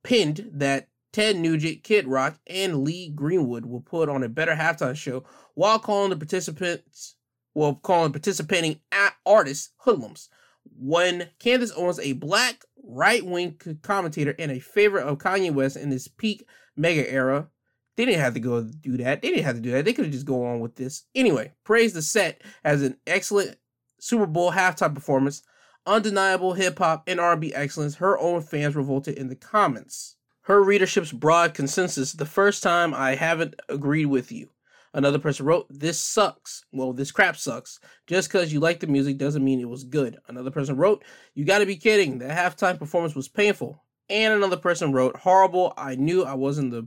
pinned 0.03 0.51
that 0.55 0.89
Ted 1.15 1.37
Nugent, 1.37 1.85
Kid 1.85 2.09
Rock, 2.09 2.41
and 2.49 2.83
Lee 2.83 3.09
Greenwood 3.09 3.67
will 3.67 3.81
put 3.81 4.09
on 4.09 4.25
a 4.25 4.29
better 4.29 4.57
halftime 4.57 4.97
show 4.97 5.23
while 5.55 5.79
calling 5.79 6.11
the 6.11 6.17
participants, 6.17 7.15
well, 7.55 7.77
calling 7.77 8.11
participating 8.11 8.81
artists 9.25 9.71
hoodlums. 9.77 10.29
When 10.77 11.29
Candace 11.39 11.71
Owens, 11.77 12.01
a 12.01 12.15
black 12.15 12.65
right 12.83 13.25
wing 13.25 13.61
commentator 13.83 14.35
and 14.41 14.51
a 14.51 14.59
favorite 14.59 15.05
of 15.05 15.19
Kanye 15.19 15.55
West 15.55 15.77
in 15.77 15.93
his 15.93 16.09
peak 16.09 16.49
MAGA 16.77 17.09
era, 17.09 17.49
they 17.97 18.07
didn't 18.07 18.21
have 18.21 18.35
to 18.35 18.41
go 18.41 18.65
do 18.65 18.97
that. 18.97 19.23
They 19.23 19.29
didn't 19.29 19.45
have 19.45 19.55
to 19.55 19.63
do 19.63 19.71
that. 19.71 19.85
They 19.85 19.93
could 19.93 20.07
have 20.07 20.13
just 20.13 20.27
go 20.27 20.45
on 20.45 20.59
with 20.59 20.75
this. 20.75 21.05
Anyway, 21.15 21.53
praise 21.63 21.93
the 21.93 22.03
set 22.03 22.43
as 22.65 22.83
an 22.83 22.97
excellent 23.07 23.57
Super 24.01 24.27
Bowl 24.27 24.51
halftime 24.51 24.97
performance, 24.97 25.45
undeniable 25.87 26.55
hip 26.55 26.77
hop 26.81 27.05
and 27.07 27.21
R&B 27.21 27.55
excellence. 27.55 27.95
Her 27.95 28.19
own 28.19 28.41
fans 28.43 28.75
revolted 28.75 29.17
in 29.17 29.29
the 29.29 29.37
comments. 29.37 30.17
Her 30.45 30.63
readership's 30.63 31.13
broad 31.13 31.55
consensus 31.55 32.13
the 32.13 32.27
first 32.27 32.63
time 32.63 32.95
I 32.95 33.15
haven't 33.15 33.55
agreed 33.69 34.07
with 34.07 34.31
you. 34.31 34.51
Another 34.93 35.19
person 35.19 35.47
wrote, 35.47 35.67
This 35.71 35.99
sucks. 35.99 36.65
Well, 36.71 36.93
this 36.93 37.11
crap 37.11 37.37
sucks. 37.37 37.81
Just 38.07 38.29
because 38.29 38.53
you 38.53 38.61
like 38.61 38.81
the 38.81 38.87
music 38.87 39.19
doesn't 39.19 39.45
mean 39.45 39.61
it 39.61 39.69
was 39.69 39.85
good. 39.85 40.19
Another 40.29 40.51
person 40.51 40.77
wrote, 40.77 41.03
You 41.35 41.45
gotta 41.45 41.67
be 41.67 41.77
kidding. 41.77 42.19
The 42.19 42.27
halftime 42.27 42.79
performance 42.79 43.15
was 43.15 43.29
painful. 43.29 43.83
And 44.09 44.35
another 44.35 44.59
person 44.59 44.93
wrote, 44.93 45.17
Horrible. 45.17 45.73
I 45.77 45.97
knew 45.97 46.25
I 46.25 46.35
wasn't 46.35 46.71
the 46.71 46.87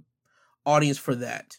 audience 0.65 0.99
for 0.99 1.15
that. 1.15 1.57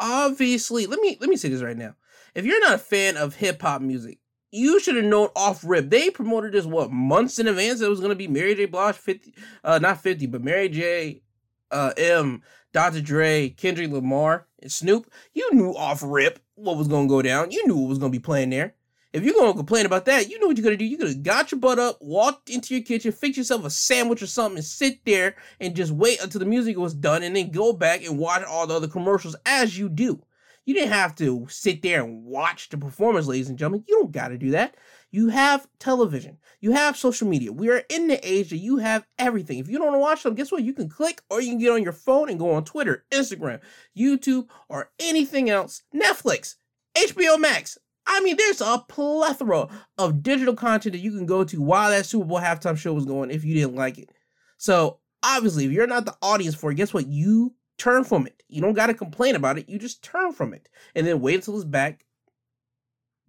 Obviously, 0.00 0.86
let 0.86 1.00
me 1.00 1.18
let 1.20 1.28
me 1.28 1.36
say 1.36 1.48
this 1.48 1.62
right 1.62 1.76
now. 1.76 1.94
If 2.34 2.44
you're 2.44 2.60
not 2.60 2.74
a 2.74 2.78
fan 2.78 3.16
of 3.16 3.34
hip 3.34 3.60
hop 3.60 3.82
music, 3.82 4.18
you 4.50 4.80
should 4.80 4.96
have 4.96 5.04
known 5.04 5.28
off 5.36 5.62
rip. 5.64 5.90
They 5.90 6.10
promoted 6.10 6.52
this 6.52 6.64
what 6.64 6.90
months 6.90 7.38
in 7.38 7.46
advance. 7.46 7.80
It 7.80 7.90
was 7.90 8.00
gonna 8.00 8.14
be 8.14 8.28
Mary 8.28 8.54
J. 8.54 8.66
Blige 8.66 8.96
fifty, 8.96 9.34
uh, 9.64 9.78
not 9.78 10.02
fifty, 10.02 10.26
but 10.26 10.42
Mary 10.42 10.68
J. 10.68 11.22
Uh, 11.70 11.92
M, 11.98 12.42
Dr. 12.72 13.02
Dre, 13.02 13.50
Kendrick 13.50 13.90
Lamar, 13.90 14.46
and 14.62 14.72
Snoop. 14.72 15.12
You 15.34 15.52
knew 15.52 15.74
off 15.76 16.02
rip 16.02 16.38
what 16.54 16.78
was 16.78 16.88
gonna 16.88 17.08
go 17.08 17.20
down. 17.20 17.50
You 17.50 17.66
knew 17.66 17.76
what 17.76 17.90
was 17.90 17.98
gonna 17.98 18.10
be 18.10 18.18
playing 18.18 18.50
there. 18.50 18.74
If 19.12 19.24
you're 19.24 19.34
gonna 19.34 19.54
complain 19.54 19.86
about 19.86 20.04
that, 20.04 20.28
you 20.28 20.38
know 20.38 20.46
what 20.46 20.56
you're 20.56 20.64
gonna 20.64 20.76
do. 20.76 20.84
You're 20.84 20.98
gonna 20.98 21.14
got 21.14 21.50
your 21.50 21.60
butt 21.60 21.78
up, 21.78 21.98
walked 22.00 22.50
into 22.50 22.74
your 22.74 22.84
kitchen, 22.84 23.12
fix 23.12 23.36
yourself 23.36 23.64
a 23.64 23.70
sandwich 23.70 24.22
or 24.22 24.26
something, 24.26 24.58
and 24.58 24.64
sit 24.64 25.04
there 25.04 25.36
and 25.60 25.74
just 25.74 25.92
wait 25.92 26.22
until 26.22 26.40
the 26.40 26.46
music 26.46 26.76
was 26.76 26.94
done, 26.94 27.22
and 27.22 27.34
then 27.34 27.50
go 27.50 27.72
back 27.72 28.04
and 28.04 28.18
watch 28.18 28.42
all 28.44 28.66
the 28.66 28.74
other 28.74 28.88
commercials 28.88 29.36
as 29.46 29.78
you 29.78 29.88
do. 29.88 30.22
You 30.68 30.74
didn't 30.74 30.92
have 30.92 31.14
to 31.14 31.46
sit 31.48 31.80
there 31.80 32.04
and 32.04 32.26
watch 32.26 32.68
the 32.68 32.76
performance, 32.76 33.26
ladies 33.26 33.48
and 33.48 33.58
gentlemen. 33.58 33.84
You 33.88 34.00
don't 34.00 34.12
got 34.12 34.28
to 34.28 34.36
do 34.36 34.50
that. 34.50 34.76
You 35.10 35.30
have 35.30 35.66
television. 35.78 36.36
You 36.60 36.72
have 36.72 36.94
social 36.94 37.26
media. 37.26 37.50
We 37.50 37.70
are 37.70 37.84
in 37.88 38.06
the 38.06 38.20
age 38.22 38.50
that 38.50 38.58
you 38.58 38.76
have 38.76 39.06
everything. 39.18 39.56
If 39.56 39.70
you 39.70 39.78
don't 39.78 39.86
want 39.86 39.96
to 39.96 40.00
watch 40.00 40.22
them, 40.24 40.34
guess 40.34 40.52
what? 40.52 40.62
You 40.62 40.74
can 40.74 40.90
click 40.90 41.22
or 41.30 41.40
you 41.40 41.52
can 41.52 41.58
get 41.58 41.72
on 41.72 41.82
your 41.82 41.94
phone 41.94 42.28
and 42.28 42.38
go 42.38 42.52
on 42.52 42.64
Twitter, 42.64 43.06
Instagram, 43.10 43.60
YouTube, 43.98 44.46
or 44.68 44.90
anything 45.00 45.48
else. 45.48 45.84
Netflix, 45.96 46.56
HBO 46.94 47.40
Max. 47.40 47.78
I 48.06 48.20
mean, 48.20 48.36
there's 48.36 48.60
a 48.60 48.84
plethora 48.90 49.68
of 49.96 50.22
digital 50.22 50.54
content 50.54 50.92
that 50.92 50.98
you 50.98 51.12
can 51.12 51.24
go 51.24 51.44
to 51.44 51.62
while 51.62 51.88
that 51.88 52.04
Super 52.04 52.26
Bowl 52.26 52.40
halftime 52.40 52.76
show 52.76 52.92
was 52.92 53.06
going 53.06 53.30
if 53.30 53.42
you 53.42 53.54
didn't 53.54 53.74
like 53.74 53.96
it. 53.96 54.10
So, 54.58 54.98
obviously, 55.22 55.64
if 55.64 55.72
you're 55.72 55.86
not 55.86 56.04
the 56.04 56.16
audience 56.20 56.54
for 56.54 56.70
it, 56.70 56.74
guess 56.74 56.92
what? 56.92 57.06
You 57.06 57.54
turn 57.78 58.04
from 58.04 58.26
it. 58.26 58.42
You 58.48 58.60
don't 58.60 58.74
got 58.74 58.86
to 58.88 58.94
complain 58.94 59.36
about 59.36 59.58
it. 59.58 59.68
You 59.68 59.78
just 59.78 60.02
turn 60.02 60.32
from 60.32 60.52
it 60.52 60.68
and 60.94 61.06
then 61.06 61.20
wait 61.20 61.36
until 61.36 61.56
it's 61.56 61.64
back 61.64 62.04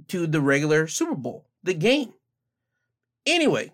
to 0.07 0.27
the 0.27 0.41
regular 0.41 0.87
Super 0.87 1.15
Bowl, 1.15 1.45
the 1.63 1.73
game. 1.73 2.13
Anyway, 3.25 3.71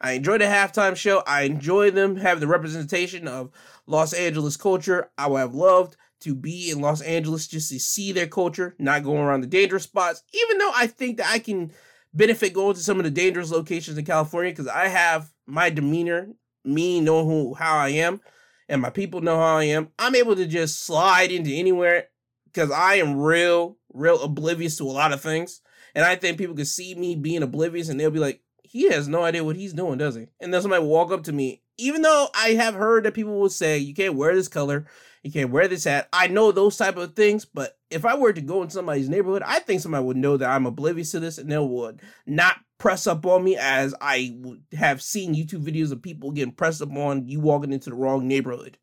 I 0.00 0.12
enjoyed 0.12 0.40
the 0.40 0.46
halftime 0.46 0.96
show. 0.96 1.22
I 1.26 1.42
enjoy 1.42 1.90
them 1.90 2.16
having 2.16 2.40
the 2.40 2.46
representation 2.46 3.28
of 3.28 3.50
Los 3.86 4.12
Angeles 4.12 4.56
culture. 4.56 5.10
I 5.18 5.26
would 5.26 5.40
have 5.40 5.54
loved 5.54 5.96
to 6.20 6.34
be 6.34 6.70
in 6.70 6.80
Los 6.80 7.00
Angeles 7.02 7.46
just 7.46 7.70
to 7.70 7.78
see 7.78 8.12
their 8.12 8.26
culture, 8.26 8.74
not 8.78 9.04
going 9.04 9.18
around 9.18 9.42
the 9.42 9.46
dangerous 9.46 9.84
spots, 9.84 10.22
even 10.32 10.58
though 10.58 10.72
I 10.74 10.86
think 10.86 11.18
that 11.18 11.30
I 11.30 11.38
can 11.38 11.72
benefit 12.14 12.54
going 12.54 12.74
to 12.74 12.80
some 12.80 12.98
of 12.98 13.04
the 13.04 13.10
dangerous 13.10 13.50
locations 13.50 13.98
in 13.98 14.04
California 14.04 14.52
because 14.52 14.68
I 14.68 14.88
have 14.88 15.32
my 15.46 15.70
demeanor, 15.70 16.30
me 16.64 17.00
knowing 17.00 17.26
who 17.26 17.54
how 17.54 17.76
I 17.76 17.90
am 17.90 18.20
and 18.68 18.82
my 18.82 18.90
people 18.90 19.20
know 19.20 19.36
how 19.36 19.56
I 19.56 19.64
am, 19.64 19.88
I'm 19.98 20.14
able 20.14 20.36
to 20.36 20.46
just 20.46 20.84
slide 20.84 21.30
into 21.30 21.52
anywhere 21.52 22.08
because 22.44 22.70
I 22.70 22.96
am 22.96 23.16
real, 23.16 23.76
real 23.92 24.22
oblivious 24.22 24.76
to 24.78 24.84
a 24.84 24.92
lot 24.92 25.12
of 25.12 25.20
things. 25.20 25.60
And 25.94 26.04
I 26.04 26.16
think 26.16 26.38
people 26.38 26.54
can 26.54 26.64
see 26.64 26.94
me 26.94 27.16
being 27.16 27.42
oblivious 27.42 27.88
and 27.88 27.98
they'll 27.98 28.10
be 28.10 28.18
like, 28.18 28.42
he 28.62 28.90
has 28.90 29.08
no 29.08 29.22
idea 29.22 29.44
what 29.44 29.56
he's 29.56 29.72
doing, 29.72 29.98
does 29.98 30.14
he? 30.14 30.26
And 30.40 30.52
then 30.52 30.60
somebody 30.60 30.82
will 30.82 30.90
walk 30.90 31.10
up 31.10 31.24
to 31.24 31.32
me, 31.32 31.62
even 31.78 32.02
though 32.02 32.28
I 32.34 32.50
have 32.50 32.74
heard 32.74 33.04
that 33.04 33.14
people 33.14 33.38
will 33.38 33.48
say, 33.48 33.78
you 33.78 33.94
can't 33.94 34.14
wear 34.14 34.34
this 34.34 34.48
color, 34.48 34.86
you 35.22 35.32
can't 35.32 35.50
wear 35.50 35.68
this 35.68 35.84
hat. 35.84 36.08
I 36.12 36.28
know 36.28 36.52
those 36.52 36.76
type 36.76 36.96
of 36.96 37.14
things, 37.14 37.44
but 37.44 37.76
if 37.90 38.04
I 38.04 38.16
were 38.16 38.32
to 38.32 38.40
go 38.40 38.62
in 38.62 38.70
somebody's 38.70 39.08
neighborhood, 39.08 39.42
I 39.44 39.58
think 39.60 39.80
somebody 39.80 40.04
would 40.04 40.16
know 40.16 40.36
that 40.36 40.50
I'm 40.50 40.66
oblivious 40.66 41.10
to 41.12 41.20
this 41.20 41.38
and 41.38 41.50
they 41.50 41.58
would 41.58 42.00
not 42.26 42.56
press 42.78 43.06
up 43.06 43.26
on 43.26 43.42
me 43.42 43.56
as 43.56 43.94
I 44.00 44.36
have 44.72 45.02
seen 45.02 45.34
YouTube 45.34 45.64
videos 45.64 45.90
of 45.92 46.02
people 46.02 46.30
getting 46.30 46.52
pressed 46.52 46.82
up 46.82 46.94
on 46.96 47.26
you 47.28 47.40
walking 47.40 47.72
into 47.72 47.90
the 47.90 47.96
wrong 47.96 48.28
neighborhood. 48.28 48.78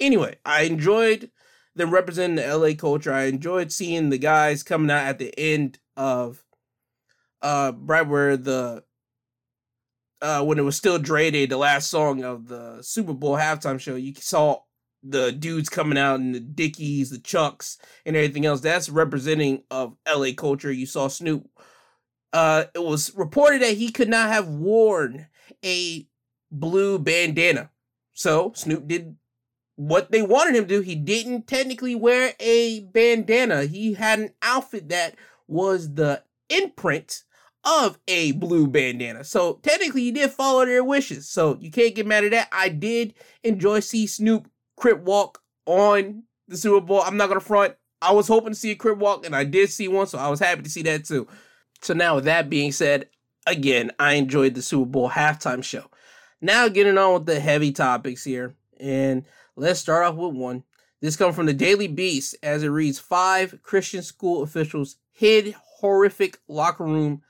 Anyway, 0.00 0.36
I 0.44 0.62
enjoyed 0.62 1.30
them 1.76 1.90
representing 1.90 2.36
the 2.36 2.56
LA 2.56 2.74
culture. 2.74 3.12
I 3.12 3.24
enjoyed 3.24 3.72
seeing 3.72 4.10
the 4.10 4.18
guys 4.18 4.62
coming 4.62 4.90
out 4.90 5.06
at 5.06 5.18
the 5.18 5.32
end 5.38 5.78
of 5.96 6.44
uh 7.42 7.72
right 7.76 8.06
where 8.08 8.36
the 8.36 8.82
uh 10.22 10.42
when 10.42 10.58
it 10.58 10.62
was 10.62 10.76
still 10.76 10.98
Dre 10.98 11.30
Day, 11.30 11.46
the 11.46 11.56
last 11.56 11.90
song 11.90 12.24
of 12.24 12.48
the 12.48 12.82
Super 12.82 13.12
Bowl 13.12 13.36
halftime 13.36 13.78
show, 13.78 13.94
you 13.94 14.14
saw 14.16 14.58
the 15.06 15.30
dudes 15.32 15.68
coming 15.68 15.98
out 15.98 16.20
in 16.20 16.32
the 16.32 16.40
Dickies, 16.40 17.10
the 17.10 17.18
Chucks, 17.18 17.78
and 18.06 18.16
everything 18.16 18.46
else. 18.46 18.60
That's 18.60 18.88
representing 18.88 19.62
of 19.70 19.96
LA 20.08 20.30
culture. 20.36 20.72
You 20.72 20.86
saw 20.86 21.08
Snoop 21.08 21.48
uh, 22.34 22.64
it 22.74 22.82
was 22.82 23.14
reported 23.14 23.62
that 23.62 23.76
he 23.76 23.90
could 23.90 24.08
not 24.08 24.28
have 24.28 24.48
worn 24.48 25.28
a 25.64 26.06
blue 26.50 26.98
bandana. 26.98 27.70
So 28.12 28.52
Snoop 28.56 28.88
did 28.88 29.14
what 29.76 30.10
they 30.10 30.20
wanted 30.20 30.56
him 30.56 30.64
to 30.64 30.68
do. 30.68 30.80
He 30.80 30.96
didn't 30.96 31.46
technically 31.46 31.94
wear 31.94 32.32
a 32.40 32.80
bandana. 32.80 33.64
He 33.64 33.94
had 33.94 34.18
an 34.18 34.30
outfit 34.42 34.88
that 34.88 35.14
was 35.46 35.94
the 35.94 36.24
imprint 36.48 37.22
of 37.62 37.98
a 38.08 38.32
blue 38.32 38.66
bandana. 38.66 39.22
So 39.22 39.60
technically 39.62 40.02
he 40.02 40.10
did 40.10 40.32
follow 40.32 40.66
their 40.66 40.82
wishes. 40.82 41.28
So 41.28 41.56
you 41.60 41.70
can't 41.70 41.94
get 41.94 42.04
mad 42.06 42.24
at 42.24 42.32
that. 42.32 42.48
I 42.50 42.68
did 42.68 43.14
enjoy 43.44 43.78
see 43.78 44.08
Snoop 44.08 44.48
crip 44.76 45.00
walk 45.00 45.40
on 45.66 46.24
the 46.48 46.56
Super 46.56 46.84
Bowl. 46.84 47.02
I'm 47.02 47.16
not 47.16 47.28
gonna 47.28 47.40
front. 47.40 47.74
I 48.02 48.12
was 48.12 48.28
hoping 48.28 48.50
to 48.50 48.58
see 48.58 48.72
a 48.72 48.76
crip 48.76 48.98
walk 48.98 49.24
and 49.24 49.34
I 49.34 49.44
did 49.44 49.70
see 49.70 49.88
one, 49.88 50.06
so 50.06 50.18
I 50.18 50.28
was 50.28 50.40
happy 50.40 50.62
to 50.62 50.70
see 50.70 50.82
that 50.82 51.04
too. 51.04 51.26
So 51.80 51.94
now 51.94 52.16
with 52.16 52.24
that 52.24 52.50
being 52.50 52.72
said, 52.72 53.08
again, 53.46 53.90
I 53.98 54.14
enjoyed 54.14 54.54
the 54.54 54.62
Super 54.62 54.90
Bowl 54.90 55.10
halftime 55.10 55.62
show. 55.62 55.90
Now 56.40 56.68
getting 56.68 56.98
on 56.98 57.14
with 57.14 57.26
the 57.26 57.40
heavy 57.40 57.72
topics 57.72 58.24
here. 58.24 58.54
And 58.78 59.24
let's 59.56 59.80
start 59.80 60.04
off 60.04 60.16
with 60.16 60.34
one. 60.34 60.64
This 61.00 61.16
comes 61.16 61.34
from 61.34 61.46
the 61.46 61.54
Daily 61.54 61.86
Beast 61.86 62.36
as 62.42 62.62
it 62.62 62.68
reads 62.68 62.98
five 62.98 63.62
Christian 63.62 64.02
school 64.02 64.42
officials 64.42 64.96
hid 65.12 65.54
horrific 65.78 66.38
locker 66.48 66.84
room 66.84 67.22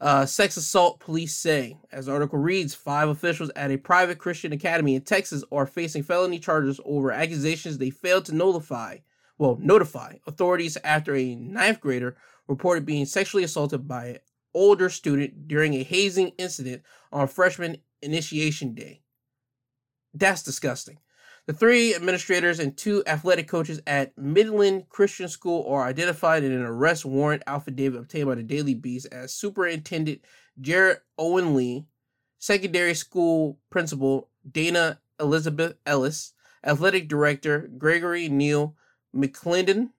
uh, 0.00 0.26
sex 0.26 0.56
assault 0.56 1.00
police 1.00 1.34
say. 1.34 1.76
As 1.90 2.06
the 2.06 2.12
article 2.12 2.38
reads, 2.38 2.74
five 2.74 3.08
officials 3.08 3.50
at 3.56 3.70
a 3.70 3.78
private 3.78 4.18
Christian 4.18 4.52
academy 4.52 4.94
in 4.94 5.02
Texas 5.02 5.42
are 5.50 5.66
facing 5.66 6.02
felony 6.02 6.38
charges 6.38 6.80
over 6.84 7.10
accusations 7.10 7.78
they 7.78 7.90
failed 7.90 8.24
to 8.26 8.34
notify, 8.34 8.98
well, 9.38 9.58
notify 9.60 10.16
authorities 10.26 10.76
after 10.84 11.14
a 11.14 11.34
ninth 11.34 11.80
grader 11.80 12.16
reported 12.46 12.84
being 12.84 13.06
sexually 13.06 13.44
assaulted 13.44 13.88
by 13.88 14.06
an 14.06 14.18
older 14.54 14.88
student 14.88 15.48
during 15.48 15.74
a 15.74 15.82
hazing 15.82 16.28
incident 16.38 16.82
on 17.12 17.28
freshman 17.28 17.78
initiation 18.02 18.74
day. 18.74 19.00
That's 20.14 20.42
disgusting. 20.42 20.98
The 21.46 21.52
three 21.52 21.94
administrators 21.94 22.58
and 22.58 22.76
two 22.76 23.04
athletic 23.06 23.46
coaches 23.46 23.80
at 23.86 24.18
Midland 24.18 24.88
Christian 24.88 25.28
School 25.28 25.64
are 25.68 25.84
identified 25.84 26.42
in 26.42 26.50
an 26.50 26.62
arrest 26.62 27.04
warrant 27.04 27.44
affidavit 27.46 28.00
obtained 28.00 28.26
by 28.26 28.34
the 28.34 28.42
Daily 28.42 28.74
Beast 28.74 29.06
as 29.12 29.32
Superintendent 29.32 30.22
Jared 30.60 30.98
Owen 31.16 31.54
Lee, 31.54 31.86
Secondary 32.40 32.94
School 32.94 33.60
Principal 33.70 34.28
Dana 34.50 34.98
Elizabeth 35.20 35.76
Ellis, 35.86 36.32
Athletic 36.64 37.06
Director 37.06 37.70
Gregory 37.78 38.28
Neal 38.28 38.74
McClendon, 39.14 39.90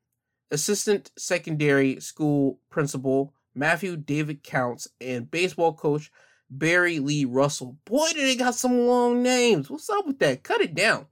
assistant 0.52 1.12
secondary 1.18 2.02
school 2.02 2.60
principal 2.70 3.34
Matthew 3.56 3.96
David 3.96 4.44
Counts, 4.44 4.90
and 5.00 5.32
baseball 5.32 5.74
coach 5.74 6.12
Barry 6.50 7.00
Lee 7.00 7.24
Russell. 7.24 7.78
Boy, 7.86 8.10
do 8.14 8.22
they 8.22 8.36
got 8.36 8.56
some 8.56 8.86
long 8.86 9.24
names. 9.24 9.70
What's 9.70 9.90
up 9.90 10.06
with 10.06 10.20
that? 10.20 10.44
Cut 10.44 10.60
it 10.60 10.76
down. 10.76 11.08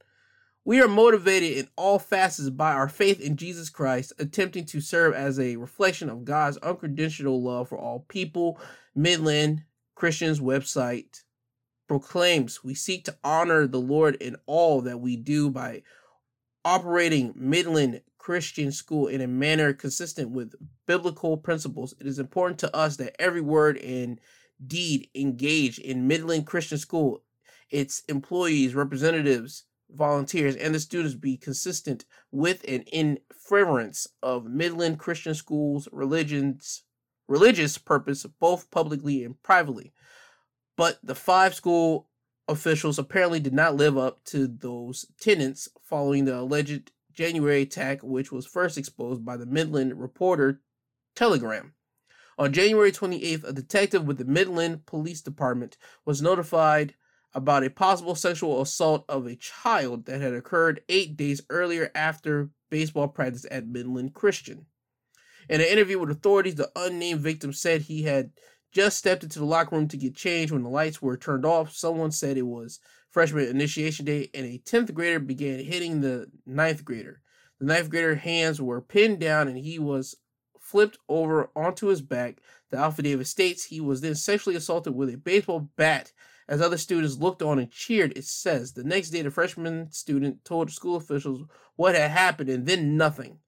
We 0.68 0.82
are 0.82 0.88
motivated 0.88 1.60
in 1.60 1.68
all 1.76 2.00
facets 2.00 2.50
by 2.50 2.74
our 2.74 2.90
faith 2.90 3.22
in 3.22 3.38
Jesus 3.38 3.70
Christ, 3.70 4.14
attempting 4.18 4.66
to 4.66 4.82
serve 4.82 5.14
as 5.14 5.40
a 5.40 5.58
reflection 5.58 6.10
of 6.10 6.26
God's 6.26 6.58
unconditional 6.58 7.40
love 7.40 7.70
for 7.70 7.78
all 7.78 8.00
people. 8.08 8.60
Midland 8.96 9.64
Christians 9.94 10.40
website 10.40 11.22
proclaims 11.88 12.64
we 12.64 12.74
seek 12.74 13.06
to 13.06 13.16
honor 13.24 13.68
the 13.68 13.80
Lord 13.80 14.16
in 14.16 14.38
all 14.48 14.82
that 14.82 15.00
we 15.00 15.16
do 15.16 15.52
by 15.52 15.84
operating 16.66 17.32
Midland 17.36 18.02
Christian 18.18 18.72
school 18.72 19.06
in 19.06 19.22
a 19.22 19.28
manner 19.28 19.72
consistent 19.72 20.32
with 20.32 20.56
biblical 20.88 21.38
principles, 21.38 21.94
it 22.00 22.08
is 22.08 22.18
important 22.18 22.60
to 22.62 22.76
us 22.76 22.98
that 22.98 23.22
every 23.22 23.42
word 23.42 23.78
and 23.78 24.20
deed 24.66 25.10
engaged 25.14 25.78
in 25.78 26.08
Midland 26.08 26.48
Christian 26.48 26.80
School, 26.80 27.22
its 27.70 28.00
employees, 28.10 28.74
representatives, 28.74 29.66
volunteers, 29.90 30.56
and 30.56 30.74
the 30.74 30.80
students 30.80 31.16
be 31.16 31.38
consistent 31.38 32.06
with 32.32 32.64
and 32.68 32.84
in 32.92 33.20
furtherance 33.34 34.08
of 34.22 34.46
Midland 34.46 35.00
Christian 35.00 35.34
School's 35.34 35.88
religions, 35.92 36.84
religious 37.28 37.78
purpose, 37.78 38.26
both 38.40 38.72
publicly 38.72 39.24
and 39.24 39.42
privately. 39.44 39.94
But 40.78 41.00
the 41.04 41.16
five 41.16 41.54
school 41.54 42.10
officials 42.48 43.00
apparently 43.00 43.40
did 43.40 43.54
not 43.54 43.76
live 43.76 43.98
up 43.98 44.24
to 44.26 44.48
those 44.48 45.06
tenets 45.20 45.70
following 45.82 46.26
the 46.26 46.40
alleged 46.40 46.92
January 47.14 47.62
attack, 47.62 48.04
which 48.04 48.32
was 48.32 48.46
first 48.46 48.78
exposed 48.78 49.26
by 49.26 49.38
the 49.38 49.46
Midland 49.46 50.00
Reporter 50.00 50.62
Telegram. 51.16 51.74
On 52.38 52.52
January 52.52 52.92
28th, 52.92 53.46
a 53.46 53.54
detective 53.54 54.06
with 54.06 54.18
the 54.18 54.26
Midland 54.26 54.86
Police 54.86 55.22
Department 55.22 55.78
was 56.04 56.22
notified 56.22 56.96
about 57.36 57.66
a 57.66 57.70
possible 57.70 58.16
sexual 58.16 58.62
assault 58.62 59.06
of 59.10 59.28
a 59.28 59.36
child 59.36 60.06
that 60.06 60.22
had 60.22 60.34
occurred 60.34 60.82
eight 60.88 61.18
days 61.18 61.42
earlier 61.50 61.92
after 61.94 62.50
baseball 62.72 63.10
practice 63.10 63.46
at 63.52 63.68
Midland 63.68 64.14
Christian. 64.14 64.66
In 65.50 65.62
an 65.62 65.68
interview 65.68 66.00
with 66.00 66.10
authorities, 66.10 66.56
the 66.56 66.72
unnamed 66.76 67.20
victim 67.20 67.54
said 67.54 67.82
he 67.82 68.04
had 68.04 68.32
just 68.72 68.98
stepped 68.98 69.24
into 69.24 69.38
the 69.38 69.46
locker 69.46 69.76
room 69.76 69.88
to 69.90 69.98
get 69.98 70.16
changed 70.16 70.52
when 70.52 70.64
the 70.64 70.70
lights 70.70 71.02
were 71.02 71.18
turned 71.18 71.46
off. 71.46 71.72
Someone 71.72 72.12
said 72.12 72.38
it 72.38 72.44
was 72.44 72.80
freshman 73.12 73.48
initiation 73.48 74.06
day, 74.06 74.30
and 74.34 74.46
a 74.46 74.58
10th 74.58 74.94
grader 74.94 75.20
began 75.20 75.60
hitting 75.60 76.02
the 76.02 76.28
ninth 76.46 76.84
grader. 76.84 77.22
The 77.60 77.66
ninth 77.66 77.90
grader's 77.90 78.20
hands 78.20 78.62
were 78.62 78.82
pinned 78.82 79.20
down, 79.20 79.48
and 79.48 79.58
he 79.58 79.78
was 79.78 80.16
flipped 80.60 80.98
over 81.08 81.50
onto 81.56 81.88
his 81.88 82.02
back. 82.02 82.40
The 82.72 82.78
affidavit 82.78 83.28
states 83.28 83.66
he 83.66 83.80
was 83.80 84.02
then 84.02 84.16
sexually 84.16 84.56
assaulted 84.56 84.96
with 84.96 85.14
a 85.14 85.18
baseball 85.18 85.70
bat 85.78 86.12
as 86.48 86.62
other 86.62 86.78
students 86.78 87.18
looked 87.18 87.42
on 87.42 87.60
and 87.60 87.72
cheered. 87.72 88.18
It 88.18 88.26
says 88.26 88.74
the 88.74 88.84
next 88.84 89.10
day, 89.10 89.22
the 89.22 89.32
freshman 89.32 89.92
student 89.92 90.46
told 90.46 90.72
school 90.72 90.96
officials 90.96 91.46
what 91.76 91.96
had 91.96 92.12
happened, 92.12 92.50
and 92.50 92.66
then 92.66 92.98
nothing. 92.98 93.40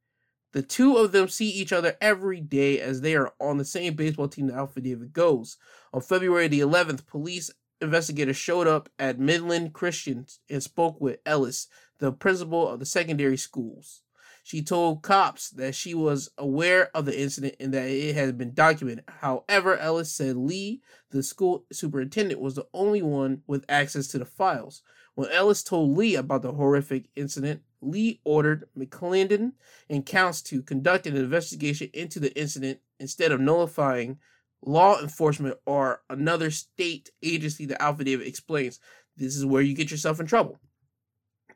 The 0.53 0.61
two 0.61 0.97
of 0.97 1.11
them 1.11 1.27
see 1.27 1.49
each 1.49 1.73
other 1.73 1.95
every 2.01 2.41
day 2.41 2.79
as 2.79 3.01
they 3.01 3.15
are 3.15 3.33
on 3.39 3.57
the 3.57 3.65
same 3.65 3.95
baseball 3.95 4.27
team, 4.27 4.47
the 4.47 4.55
affidavit 4.55 5.13
goes. 5.13 5.57
On 5.93 6.01
February 6.01 6.47
the 6.47 6.61
11th, 6.61 7.05
police 7.05 7.51
investigators 7.81 8.37
showed 8.37 8.67
up 8.67 8.89
at 8.97 9.19
Midland 9.19 9.73
Christian 9.73 10.25
and 10.49 10.63
spoke 10.63 10.99
with 10.99 11.19
Ellis, 11.25 11.67
the 11.99 12.11
principal 12.11 12.67
of 12.67 12.79
the 12.79 12.85
secondary 12.85 13.37
schools. 13.37 14.01
She 14.47 14.61
told 14.61 15.01
cops 15.01 15.49
that 15.49 15.75
she 15.75 15.93
was 15.93 16.29
aware 16.37 16.89
of 16.95 17.03
the 17.03 17.21
incident 17.21 17.55
and 17.59 17.73
that 17.73 17.89
it 17.89 18.15
had 18.15 18.37
been 18.37 18.53
documented. 18.53 19.03
However, 19.19 19.77
Ellis 19.77 20.09
said 20.09 20.37
Lee, 20.37 20.81
the 21.09 21.21
school 21.21 21.65
superintendent, 21.69 22.39
was 22.39 22.55
the 22.55 22.65
only 22.73 23.01
one 23.01 23.41
with 23.45 23.65
access 23.67 24.07
to 24.07 24.17
the 24.17 24.23
files. 24.23 24.83
When 25.15 25.29
Ellis 25.31 25.63
told 25.63 25.97
Lee 25.97 26.15
about 26.15 26.43
the 26.43 26.53
horrific 26.53 27.09
incident, 27.13 27.63
Lee 27.81 28.21
ordered 28.23 28.69
McClendon 28.73 29.51
and 29.89 30.05
Counts 30.05 30.41
to 30.43 30.63
conduct 30.63 31.07
an 31.07 31.17
investigation 31.17 31.89
into 31.93 32.17
the 32.17 32.33
incident 32.39 32.79
instead 33.01 33.33
of 33.33 33.41
nullifying 33.41 34.17
law 34.61 34.97
enforcement 35.01 35.57
or 35.65 36.03
another 36.09 36.51
state 36.51 37.09
agency, 37.21 37.65
the 37.65 37.81
affidavit 37.81 38.25
explains. 38.25 38.79
This 39.17 39.35
is 39.35 39.45
where 39.45 39.61
you 39.61 39.73
get 39.73 39.91
yourself 39.91 40.21
in 40.21 40.25
trouble. 40.25 40.57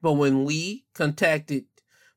But 0.02 0.14
when 0.14 0.46
Lee 0.46 0.86
contacted 0.94 1.66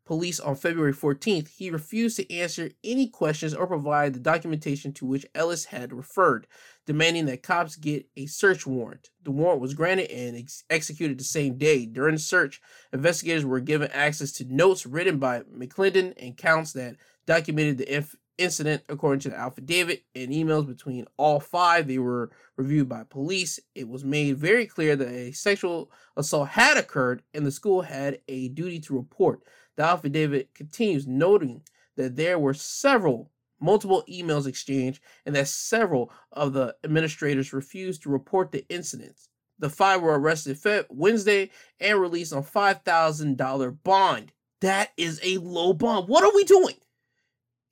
police 0.04 0.38
on 0.38 0.54
February 0.54 0.92
14th, 0.92 1.48
he 1.56 1.70
refused 1.70 2.16
to 2.16 2.34
answer 2.34 2.70
any 2.82 3.06
questions 3.08 3.54
or 3.54 3.66
provide 3.66 4.14
the 4.14 4.20
documentation 4.20 4.92
to 4.92 5.06
which 5.06 5.26
Ellis 5.34 5.66
had 5.66 5.92
referred, 5.92 6.46
demanding 6.86 7.26
that 7.26 7.42
cops 7.42 7.76
get 7.76 8.06
a 8.16 8.26
search 8.26 8.66
warrant. 8.66 9.10
The 9.22 9.30
warrant 9.30 9.60
was 9.60 9.74
granted 9.74 10.10
and 10.10 10.36
ex- 10.36 10.64
executed 10.68 11.18
the 11.18 11.24
same 11.24 11.56
day. 11.56 11.86
During 11.86 12.16
the 12.16 12.20
search, 12.20 12.60
investigators 12.92 13.44
were 13.44 13.60
given 13.60 13.90
access 13.92 14.32
to 14.32 14.44
notes 14.44 14.86
written 14.86 15.18
by 15.18 15.40
McClendon 15.40 16.12
and 16.18 16.36
Counts 16.36 16.72
that 16.74 16.96
documented 17.26 17.78
the 17.78 17.96
inf- 17.96 18.16
incident 18.38 18.82
according 18.88 19.20
to 19.20 19.28
the 19.30 19.38
affidavit 19.38 20.04
and 20.14 20.32
emails 20.32 20.66
between 20.66 21.06
all 21.16 21.40
five. 21.40 21.86
They 21.86 21.98
were 21.98 22.30
reviewed 22.56 22.88
by 22.88 23.04
police. 23.04 23.60
It 23.74 23.88
was 23.88 24.04
made 24.04 24.36
very 24.36 24.66
clear 24.66 24.96
that 24.96 25.08
a 25.08 25.32
sexual 25.32 25.90
assault 26.16 26.48
had 26.48 26.76
occurred 26.76 27.22
and 27.32 27.46
the 27.46 27.50
school 27.50 27.82
had 27.82 28.18
a 28.28 28.48
duty 28.48 28.80
to 28.80 28.96
report. 28.96 29.40
The 29.76 29.84
affidavit 29.84 30.54
continues 30.54 31.06
noting 31.06 31.62
that 31.96 32.16
there 32.16 32.38
were 32.38 32.54
several 32.54 33.30
multiple 33.60 34.04
emails 34.08 34.46
exchanged 34.46 35.00
and 35.24 35.34
that 35.34 35.48
several 35.48 36.12
of 36.32 36.52
the 36.52 36.76
administrators 36.84 37.52
refused 37.52 38.02
to 38.02 38.10
report 38.10 38.52
the 38.52 38.66
incidents. 38.68 39.28
The 39.58 39.70
five 39.70 40.02
were 40.02 40.18
arrested 40.18 40.58
Wednesday 40.90 41.50
and 41.80 42.00
released 42.00 42.32
on 42.32 42.42
$5,000 42.42 43.78
bond. 43.84 44.32
That 44.60 44.90
is 44.96 45.20
a 45.22 45.38
low 45.38 45.72
bond. 45.72 46.08
What 46.08 46.24
are 46.24 46.34
we 46.34 46.44
doing? 46.44 46.76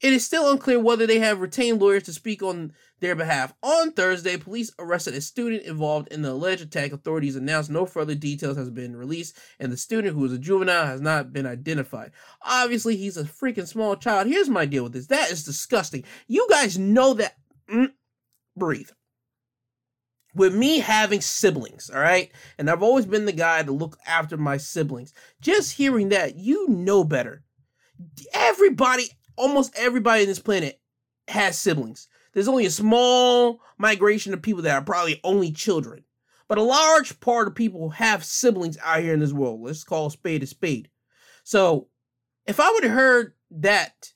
It 0.02 0.12
is 0.12 0.26
still 0.26 0.50
unclear 0.50 0.80
whether 0.80 1.06
they 1.06 1.20
have 1.20 1.40
retained 1.40 1.80
lawyers 1.80 2.02
to 2.04 2.12
speak 2.12 2.42
on 2.42 2.72
their 2.98 3.14
behalf. 3.14 3.54
On 3.62 3.92
Thursday, 3.92 4.36
police 4.36 4.72
arrested 4.80 5.14
a 5.14 5.20
student 5.20 5.62
involved 5.62 6.08
in 6.08 6.22
the 6.22 6.32
alleged 6.32 6.62
attack. 6.62 6.92
Authorities 6.92 7.36
announced 7.36 7.70
no 7.70 7.86
further 7.86 8.16
details 8.16 8.56
has 8.56 8.68
been 8.68 8.96
released, 8.96 9.38
and 9.60 9.70
the 9.70 9.76
student, 9.76 10.14
who 10.14 10.24
is 10.24 10.32
a 10.32 10.38
juvenile, 10.38 10.86
has 10.86 11.00
not 11.00 11.32
been 11.32 11.46
identified. 11.46 12.10
Obviously, 12.42 12.96
he's 12.96 13.16
a 13.16 13.22
freaking 13.22 13.68
small 13.68 13.94
child. 13.94 14.26
Here's 14.26 14.48
my 14.48 14.66
deal 14.66 14.82
with 14.82 14.92
this. 14.92 15.06
That 15.06 15.30
is 15.30 15.44
disgusting. 15.44 16.02
You 16.26 16.48
guys 16.50 16.76
know 16.76 17.14
that. 17.14 17.36
Mm, 17.70 17.92
breathe. 18.56 18.90
With 20.34 20.54
me 20.54 20.80
having 20.80 21.20
siblings, 21.20 21.90
all 21.90 22.00
right, 22.00 22.32
and 22.58 22.68
I've 22.68 22.82
always 22.82 23.06
been 23.06 23.26
the 23.26 23.32
guy 23.32 23.62
to 23.62 23.70
look 23.70 23.98
after 24.06 24.36
my 24.36 24.56
siblings. 24.56 25.12
Just 25.40 25.74
hearing 25.74 26.08
that, 26.08 26.36
you 26.36 26.68
know 26.68 27.04
better. 27.04 27.44
Everybody 28.32 29.10
almost 29.36 29.76
everybody 29.76 30.22
in 30.22 30.28
this 30.28 30.38
planet 30.38 30.80
has 31.28 31.58
siblings. 31.58 32.08
There's 32.32 32.48
only 32.48 32.66
a 32.66 32.70
small 32.70 33.60
migration 33.78 34.32
of 34.32 34.42
people 34.42 34.62
that 34.62 34.74
are 34.74 34.84
probably 34.84 35.20
only 35.24 35.52
children. 35.52 36.04
But 36.48 36.58
a 36.58 36.62
large 36.62 37.18
part 37.20 37.48
of 37.48 37.54
people 37.54 37.90
have 37.90 38.24
siblings 38.24 38.76
out 38.84 39.00
here 39.00 39.14
in 39.14 39.20
this 39.20 39.32
world. 39.32 39.62
Let's 39.62 39.84
call 39.84 40.06
a 40.06 40.10
spade 40.10 40.42
a 40.42 40.46
spade. 40.46 40.90
So 41.44 41.88
if 42.46 42.60
I 42.60 42.70
would 42.70 42.84
have 42.84 42.92
heard 42.92 43.34
that 43.50 44.12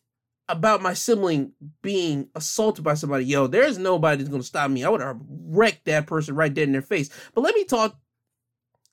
about 0.48 0.82
my 0.82 0.94
sibling 0.94 1.52
being 1.82 2.28
assaulted 2.34 2.84
by 2.84 2.94
somebody, 2.94 3.24
yo, 3.24 3.46
there's 3.46 3.78
nobody 3.78 4.18
that's 4.18 4.28
gonna 4.28 4.42
stop 4.42 4.70
me. 4.70 4.84
I 4.84 4.88
would 4.88 5.00
have 5.00 5.18
wrecked 5.28 5.86
that 5.86 6.06
person 6.06 6.34
right 6.34 6.52
dead 6.52 6.64
in 6.68 6.72
their 6.72 6.82
face. 6.82 7.10
But 7.34 7.40
let 7.42 7.54
me 7.54 7.64
talk. 7.64 7.98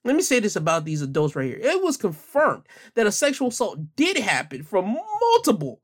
Let 0.06 0.16
me 0.16 0.22
say 0.22 0.40
this 0.40 0.56
about 0.56 0.84
these 0.84 1.02
adults 1.02 1.36
right 1.36 1.46
here. 1.46 1.60
It 1.62 1.82
was 1.82 1.96
confirmed 1.96 2.64
that 2.96 3.08
a 3.08 3.12
sexual 3.12 3.50
assault 3.50 3.96
did 3.96 4.18
happen 4.18 4.64
from 4.64 4.98
multiple 5.22 5.82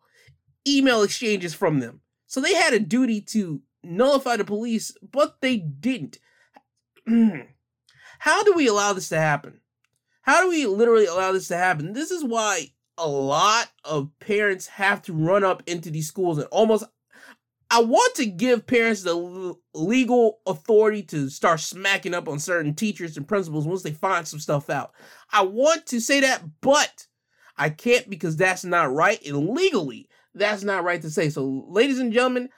email 0.68 1.04
exchanges 1.04 1.54
from 1.54 1.80
them. 1.80 2.02
So 2.28 2.42
they 2.42 2.54
had 2.54 2.74
a 2.74 2.80
duty 2.80 3.22
to 3.22 3.62
nullify 3.84 4.38
the 4.38 4.46
police, 4.46 4.96
but 5.12 5.42
they 5.42 5.58
didn't. 5.58 6.20
How 8.20 8.44
do 8.44 8.54
we 8.54 8.68
allow 8.68 8.94
this 8.94 9.10
to 9.10 9.18
happen? 9.18 9.62
How 10.22 10.44
do 10.44 10.50
we 10.50 10.66
literally 10.66 11.06
allow 11.06 11.32
this 11.32 11.48
to 11.48 11.58
happen? 11.58 11.94
This 11.94 12.12
is 12.12 12.24
why 12.24 12.72
a 12.98 13.08
lot 13.08 13.72
of 13.86 14.12
parents 14.20 14.68
have 14.68 15.02
to 15.04 15.14
run 15.14 15.44
up 15.44 15.64
into 15.66 15.90
these 15.90 16.08
schools 16.08 16.38
and 16.38 16.48
almost 16.48 16.84
I 17.72 17.82
want 17.82 18.16
to 18.16 18.26
give 18.26 18.66
parents 18.66 19.04
the 19.04 19.56
legal 19.76 20.40
authority 20.48 21.04
to 21.04 21.30
start 21.30 21.60
smacking 21.60 22.16
up 22.16 22.28
on 22.28 22.40
certain 22.40 22.74
teachers 22.74 23.16
and 23.16 23.28
principals 23.28 23.68
once 23.68 23.84
they 23.84 23.92
find 23.92 24.28
some 24.28 24.40
stuff 24.40 24.72
out. 24.72 24.92
I 25.32 25.44
want 25.44 25.86
to 25.88 26.02
say 26.02 26.20
that, 26.22 26.42
but 26.62 27.06
I 27.58 27.70
can't 27.70 28.10
because 28.10 28.36
that's 28.36 28.66
not 28.66 28.92
right. 28.92 29.24
And 29.24 29.50
legally, 29.50 30.09
that's 30.34 30.64
not 30.64 30.84
right 30.84 31.02
to 31.02 31.10
say. 31.10 31.30
So, 31.30 31.66
ladies 31.68 32.00
and 32.00 32.14
gentlemen, 32.14 32.50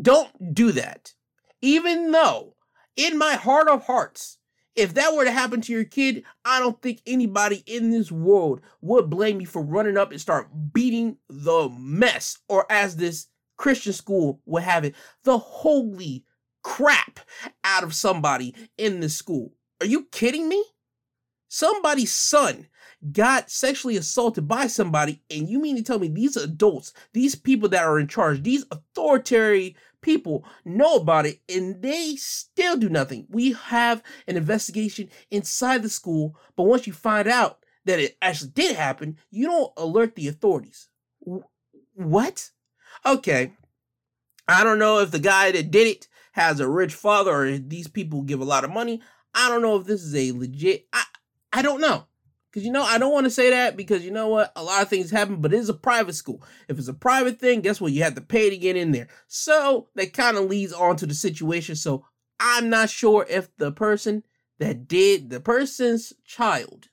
don't 0.00 0.54
do 0.54 0.72
that. 0.72 1.12
Even 1.62 2.10
though, 2.10 2.54
in 2.96 3.18
my 3.18 3.34
heart 3.34 3.68
of 3.68 3.86
hearts, 3.86 4.38
if 4.74 4.92
that 4.94 5.14
were 5.14 5.24
to 5.24 5.30
happen 5.30 5.62
to 5.62 5.72
your 5.72 5.84
kid, 5.84 6.24
I 6.44 6.60
don't 6.60 6.80
think 6.82 7.00
anybody 7.06 7.62
in 7.66 7.90
this 7.90 8.12
world 8.12 8.60
would 8.82 9.08
blame 9.08 9.40
you 9.40 9.46
for 9.46 9.62
running 9.62 9.96
up 9.96 10.10
and 10.10 10.20
start 10.20 10.50
beating 10.72 11.16
the 11.30 11.70
mess, 11.78 12.38
or 12.48 12.70
as 12.70 12.96
this 12.96 13.28
Christian 13.56 13.94
school 13.94 14.40
would 14.44 14.62
have 14.62 14.84
it, 14.84 14.94
the 15.24 15.38
holy 15.38 16.24
crap 16.62 17.20
out 17.64 17.84
of 17.84 17.94
somebody 17.94 18.54
in 18.76 19.00
this 19.00 19.16
school. 19.16 19.54
Are 19.80 19.86
you 19.86 20.06
kidding 20.12 20.48
me? 20.48 20.62
Somebody's 21.48 22.12
son 22.12 22.66
got 23.12 23.50
sexually 23.50 23.96
assaulted 23.96 24.48
by 24.48 24.66
somebody, 24.66 25.22
and 25.30 25.48
you 25.48 25.58
mean 25.58 25.76
to 25.76 25.82
tell 25.82 25.98
me 25.98 26.08
these 26.08 26.36
adults, 26.36 26.92
these 27.12 27.34
people 27.34 27.68
that 27.70 27.84
are 27.84 27.98
in 27.98 28.08
charge, 28.08 28.42
these 28.42 28.64
authoritarian 28.70 29.74
people 30.00 30.44
know 30.64 30.96
about 30.96 31.26
it 31.26 31.40
and 31.48 31.82
they 31.82 32.14
still 32.16 32.76
do 32.76 32.88
nothing. 32.88 33.26
We 33.28 33.52
have 33.52 34.02
an 34.28 34.36
investigation 34.36 35.10
inside 35.30 35.82
the 35.82 35.88
school, 35.88 36.36
but 36.54 36.64
once 36.64 36.86
you 36.86 36.92
find 36.92 37.26
out 37.26 37.58
that 37.84 37.98
it 37.98 38.16
actually 38.22 38.50
did 38.50 38.76
happen, 38.76 39.18
you 39.30 39.46
don't 39.46 39.72
alert 39.76 40.14
the 40.14 40.28
authorities. 40.28 40.88
What? 41.94 42.50
Okay. 43.04 43.52
I 44.48 44.62
don't 44.62 44.78
know 44.78 45.00
if 45.00 45.10
the 45.10 45.18
guy 45.18 45.50
that 45.50 45.70
did 45.70 45.88
it 45.88 46.08
has 46.32 46.60
a 46.60 46.68
rich 46.68 46.94
father 46.94 47.32
or 47.32 47.58
these 47.58 47.88
people 47.88 48.22
give 48.22 48.40
a 48.40 48.44
lot 48.44 48.64
of 48.64 48.70
money. 48.70 49.00
I 49.34 49.48
don't 49.48 49.62
know 49.62 49.76
if 49.76 49.86
this 49.86 50.02
is 50.02 50.14
a 50.14 50.36
legit 50.36 50.86
I 50.92 51.02
I 51.52 51.62
don't 51.62 51.80
know. 51.80 52.06
Because 52.56 52.64
you 52.64 52.72
know, 52.72 52.84
I 52.84 52.96
don't 52.96 53.12
want 53.12 53.24
to 53.24 53.30
say 53.30 53.50
that 53.50 53.76
because 53.76 54.02
you 54.02 54.10
know 54.10 54.28
what? 54.28 54.50
A 54.56 54.62
lot 54.62 54.80
of 54.80 54.88
things 54.88 55.10
happen, 55.10 55.42
but 55.42 55.52
it 55.52 55.58
is 55.58 55.68
a 55.68 55.74
private 55.74 56.14
school. 56.14 56.42
If 56.68 56.78
it's 56.78 56.88
a 56.88 56.94
private 56.94 57.38
thing, 57.38 57.60
guess 57.60 57.82
what? 57.82 57.92
You 57.92 58.02
have 58.02 58.14
to 58.14 58.22
pay 58.22 58.48
to 58.48 58.56
get 58.56 58.76
in 58.76 58.92
there. 58.92 59.08
So 59.26 59.88
that 59.94 60.14
kind 60.14 60.38
of 60.38 60.46
leads 60.46 60.72
on 60.72 60.96
to 60.96 61.06
the 61.06 61.12
situation. 61.12 61.76
So 61.76 62.06
I'm 62.40 62.70
not 62.70 62.88
sure 62.88 63.26
if 63.28 63.54
the 63.58 63.72
person 63.72 64.22
that 64.58 64.88
did 64.88 65.28
the 65.28 65.38
person's 65.38 66.14
child 66.24 66.88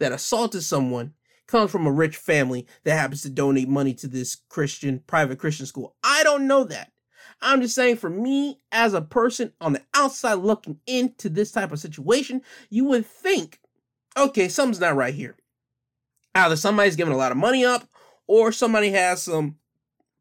that 0.00 0.12
assaulted 0.12 0.64
someone 0.64 1.14
comes 1.46 1.70
from 1.70 1.86
a 1.86 1.90
rich 1.90 2.18
family 2.18 2.66
that 2.84 2.98
happens 2.98 3.22
to 3.22 3.30
donate 3.30 3.70
money 3.70 3.94
to 3.94 4.06
this 4.06 4.36
Christian 4.50 5.02
private 5.06 5.38
Christian 5.38 5.64
school. 5.64 5.96
I 6.04 6.24
don't 6.24 6.46
know 6.46 6.64
that. 6.64 6.92
I'm 7.40 7.62
just 7.62 7.74
saying 7.74 7.96
for 7.96 8.10
me 8.10 8.60
as 8.70 8.92
a 8.92 9.00
person 9.00 9.54
on 9.62 9.72
the 9.72 9.82
outside 9.94 10.34
looking 10.34 10.78
into 10.86 11.30
this 11.30 11.52
type 11.52 11.72
of 11.72 11.80
situation, 11.80 12.42
you 12.68 12.84
would 12.84 13.06
think, 13.06 13.60
okay, 14.16 14.48
something's 14.48 14.80
not 14.80 14.96
right 14.96 15.14
here. 15.14 15.36
Either 16.34 16.56
somebody's 16.56 16.96
giving 16.96 17.12
a 17.12 17.18
lot 17.18 17.32
of 17.32 17.38
money 17.38 17.64
up 17.64 17.88
or 18.26 18.52
somebody 18.52 18.90
has 18.90 19.22
some 19.22 19.56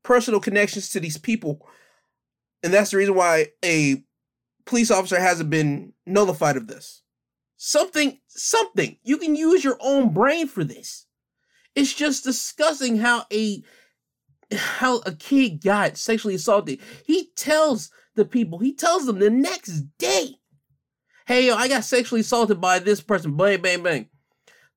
personal 0.04 0.40
connections 0.40 0.90
to 0.90 1.00
these 1.00 1.18
people. 1.18 1.66
And 2.64 2.74
that's 2.74 2.92
the 2.92 2.98
reason 2.98 3.16
why 3.16 3.48
a 3.64 4.04
police 4.66 4.92
officer 4.92 5.20
hasn't 5.20 5.50
been 5.50 5.94
notified 6.06 6.58
of 6.58 6.68
this. 6.68 7.02
Something, 7.58 8.20
something. 8.28 8.98
You 9.04 9.18
can 9.18 9.36
use 9.36 9.64
your 9.64 9.78
own 9.80 10.14
brain 10.14 10.48
for 10.48 10.64
this. 10.64 11.06
It's 11.76 11.94
just 11.94 12.24
disgusting 12.24 12.98
how 12.98 13.26
a 13.32 13.64
how 14.54 14.98
a 15.06 15.14
kid 15.14 15.64
got 15.64 15.98
sexually 15.98 16.36
assaulted. 16.36 16.80
He 17.06 17.30
tells 17.38 17.90
the 18.16 18.26
people, 18.26 18.60
he 18.60 18.74
tells 18.74 19.06
them 19.06 19.20
the 19.20 19.30
next 19.30 19.84
day, 19.98 20.41
hey 21.32 21.48
yo, 21.48 21.56
I 21.56 21.70
got 21.70 21.86
sexually 21.86 22.20
assaulted 22.20 22.60
by 22.60 22.80
this 22.80 23.00
person. 23.00 23.38
Bang, 23.38 23.62
bang, 23.62 23.82
bang. 23.82 24.10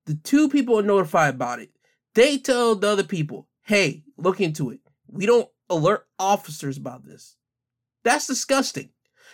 The 0.06 0.14
two 0.14 0.48
people 0.48 0.78
are 0.78 0.84
notified 0.84 1.34
about 1.34 1.58
it. 1.58 1.70
They 2.14 2.38
tell 2.38 2.76
the 2.76 2.88
other 2.88 3.02
people, 3.02 3.48
hey, 3.62 4.04
look 4.16 4.40
into 4.40 4.70
it. 4.70 4.78
We 5.08 5.26
don't 5.26 5.48
alert 5.68 6.06
officers 6.16 6.76
about 6.76 7.04
this. 7.04 7.34
That's 8.04 8.28
disgusting. 8.28 8.90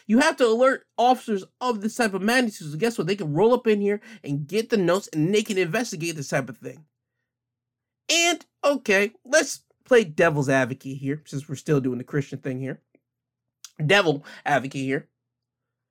You 0.06 0.20
have 0.20 0.38
to 0.38 0.46
alert 0.46 0.86
officers 0.96 1.44
of 1.60 1.82
this 1.82 1.94
type 1.94 2.14
of 2.14 2.22
magnitude. 2.22 2.70
So 2.72 2.78
guess 2.78 2.96
what? 2.96 3.06
They 3.06 3.16
can 3.16 3.34
roll 3.34 3.52
up 3.52 3.66
in 3.66 3.82
here 3.82 4.00
and 4.24 4.46
get 4.46 4.70
the 4.70 4.78
notes 4.78 5.10
and 5.12 5.34
they 5.34 5.42
can 5.42 5.58
investigate 5.58 6.16
this 6.16 6.28
type 6.28 6.48
of 6.48 6.56
thing. 6.56 6.86
And 8.10 8.42
okay, 8.64 9.12
let's 9.26 9.60
play 9.84 10.04
devil's 10.04 10.48
advocate 10.48 10.96
here 10.96 11.22
since 11.26 11.46
we're 11.46 11.56
still 11.56 11.82
doing 11.82 11.98
the 11.98 12.04
Christian 12.04 12.38
thing 12.38 12.60
here. 12.60 12.80
Devil 13.84 14.24
advocate 14.46 14.84
here. 14.86 15.09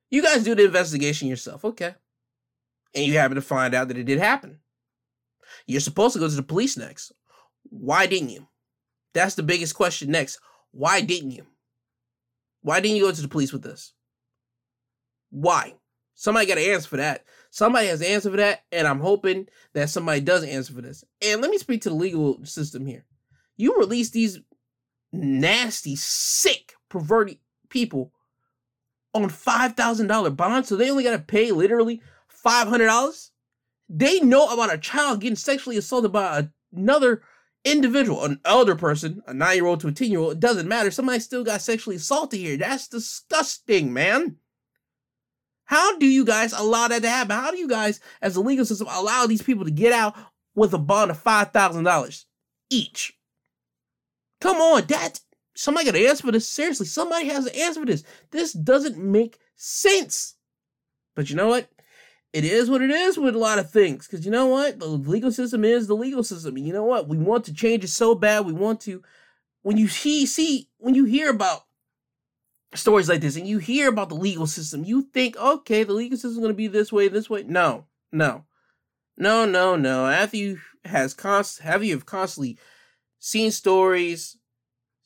You 0.10 0.24
guys 0.24 0.43
do 0.43 0.56
the 0.56 0.65
investigation 0.65 1.28
yourself, 1.28 1.63
okay? 1.63 1.95
And 2.95 3.06
you 3.06 3.13
happen 3.13 3.36
to 3.36 3.41
find 3.41 3.76
out 3.76 3.88
that 3.89 3.98
it 3.98 4.06
did 4.06 4.19
happen. 4.19 4.60
You're 5.67 5.82
supposed 5.82 6.13
to 6.13 6.19
go 6.19 6.28
to 6.28 6.36
the 6.36 6.43
police 6.43 6.78
next. 6.78 7.12
Why 7.63 8.08
didn't 8.08 8.30
you? 8.30 8.48
That's 9.13 9.36
the 9.36 9.43
biggest 9.43 9.76
question 9.76 10.12
next. 10.12 10.39
Why 10.72 11.02
didn't 11.02 11.32
you? 11.32 11.45
Why 12.62 12.80
didn't 12.80 12.98
you 12.98 13.04
go 13.04 13.12
to 13.12 13.22
the 13.22 13.28
police 13.28 13.54
with 13.54 13.63
this? 13.63 13.93
Why? 15.30 15.76
Somebody 16.15 16.48
got 16.48 16.56
to 16.56 16.72
answer 16.72 16.89
for 16.89 16.98
that. 16.98 17.24
Somebody 17.50 17.88
has 17.88 18.02
to 18.02 18.10
answer 18.10 18.30
for 18.30 18.38
that, 18.38 18.63
and 18.72 18.88
I'm 18.88 19.00
hoping 19.00 19.48
that 19.74 19.89
somebody 19.89 20.22
does 20.22 20.43
answer 20.43 20.74
for 20.74 20.82
this. 20.82 21.04
And 21.22 21.41
let 21.41 21.50
me 21.50 21.58
speak 21.58 21.82
to 21.84 21.89
the 21.89 21.95
legal 21.95 22.43
system 22.45 22.86
here. 22.86 23.06
You 23.58 23.78
release 23.78 24.10
these 24.10 24.39
nasty, 25.12 25.95
sick, 25.95 26.74
perverted 26.89 27.38
people 27.69 28.12
on 29.13 29.30
$5,000 29.30 30.36
bonds, 30.36 30.69
so 30.69 30.76
they 30.76 30.91
only 30.91 31.04
got 31.04 31.12
to 31.12 31.19
pay 31.19 31.52
literally 31.52 32.02
$500? 32.45 33.30
They 33.89 34.19
know 34.19 34.48
about 34.54 34.74
a 34.74 34.78
child 34.78 35.22
getting 35.22 35.36
sexually 35.36 35.78
assaulted 35.78 36.12
by 36.12 36.50
another 36.76 37.24
individual, 37.65 38.24
an 38.24 38.39
elder 38.45 38.76
person, 38.76 39.22
a 39.28 39.34
nine 39.34 39.56
year 39.56 39.65
old 39.65 39.80
to 39.82 39.88
a 39.88 39.91
10 39.91 40.10
year 40.10 40.19
old, 40.19 40.34
it 40.34 40.39
doesn't 40.39 40.67
matter. 40.67 40.91
Somebody 40.91 41.19
still 41.19 41.43
got 41.43 41.62
sexually 41.62 41.95
assaulted 41.95 42.39
here. 42.39 42.58
That's 42.58 42.88
disgusting, 42.88 43.93
man. 43.93 44.38
How 45.65 45.98
do 45.98 46.08
you 46.08 46.26
guys 46.26 46.54
allow 46.54 46.88
that 46.88 47.02
to 47.04 47.10
happen? 47.10 47.36
How 47.36 47.52
do 47.52 47.58
you 47.58 47.67
guys, 47.67 48.00
as 48.22 48.36
a 48.36 48.41
legal 48.41 48.65
system, 48.65 48.88
allow 48.89 49.28
these 49.28 49.43
people 49.43 49.65
to 49.65 49.72
get 49.72 49.93
out 49.93 50.15
with 50.56 50.74
a 50.74 50.80
bond 50.80 51.12
of 51.12 51.24
$5,000 51.24 52.26
each? 52.72 53.13
Come 54.41 54.58
on, 54.58 54.86
that 54.88 55.19
somebody 55.60 55.86
got 55.86 55.91
to 55.93 56.08
answer 56.08 56.24
for 56.24 56.32
this. 56.32 56.48
Seriously, 56.48 56.86
somebody 56.86 57.28
has 57.28 57.45
to 57.45 57.60
answer 57.60 57.82
for 57.82 57.86
this. 57.86 58.04
This 58.32 58.54
doesn't 58.54 58.98
make 58.98 59.39
sense. 59.56 60.36
But 61.15 61.30
you 61.30 61.36
know 61.36 61.50
what? 61.50 61.69
it 62.32 62.45
is 62.45 62.69
what 62.69 62.82
it 62.82 62.91
is 62.91 63.17
with 63.17 63.36
a 63.36 63.39
lot 63.39 63.60
of 63.60 63.72
things. 63.72 64.08
Because 64.08 64.26
you 64.26 64.32
know 64.32 64.48
what? 64.48 64.80
The 64.80 64.86
legal 64.86 65.32
system 65.32 65.63
is 65.63 65.88
the 65.88 65.95
legal 65.95 66.24
system. 66.24 66.56
And 66.56 66.65
you 66.65 66.74
know 66.74 66.84
what? 66.84 67.08
We 67.08 67.17
want 67.17 67.45
to 67.45 67.54
change 67.54 67.84
it 67.84 67.89
so 67.89 68.15
bad. 68.15 68.45
We 68.45 68.54
want 68.54 68.82
to. 68.82 69.02
When 69.62 69.78
you 69.78 69.88
see, 69.88 70.26
see, 70.26 70.69
when 70.78 70.95
you 70.95 71.06
hear 71.06 71.30
about 71.30 71.65
stories 72.76 73.10
like 73.10 73.22
this 73.22 73.36
and 73.36 73.48
you 73.48 73.58
hear 73.58 73.89
about 73.89 74.10
the 74.10 74.15
legal 74.15 74.48
system, 74.48 74.86
you 74.86 75.10
think, 75.13 75.36
okay, 75.38 75.84
the 75.84 75.93
legal 75.93 76.17
system 76.17 76.32
is 76.32 76.38
going 76.38 76.52
to 76.52 76.54
be 76.54 76.67
this 76.67 76.93
way, 76.93 77.08
this 77.08 77.30
way. 77.30 77.43
No, 77.43 77.86
no, 78.12 78.45
no, 79.17 79.45
no, 79.45 79.76
no. 79.76 80.06
After 80.08 80.38
you 80.38 80.60
has 80.86 81.13
const, 81.13 81.60
have 81.60 81.84
you 81.84 81.93
have 81.93 82.06
constantly 82.06 82.58
seen 83.19 83.52
stories, 83.52 84.38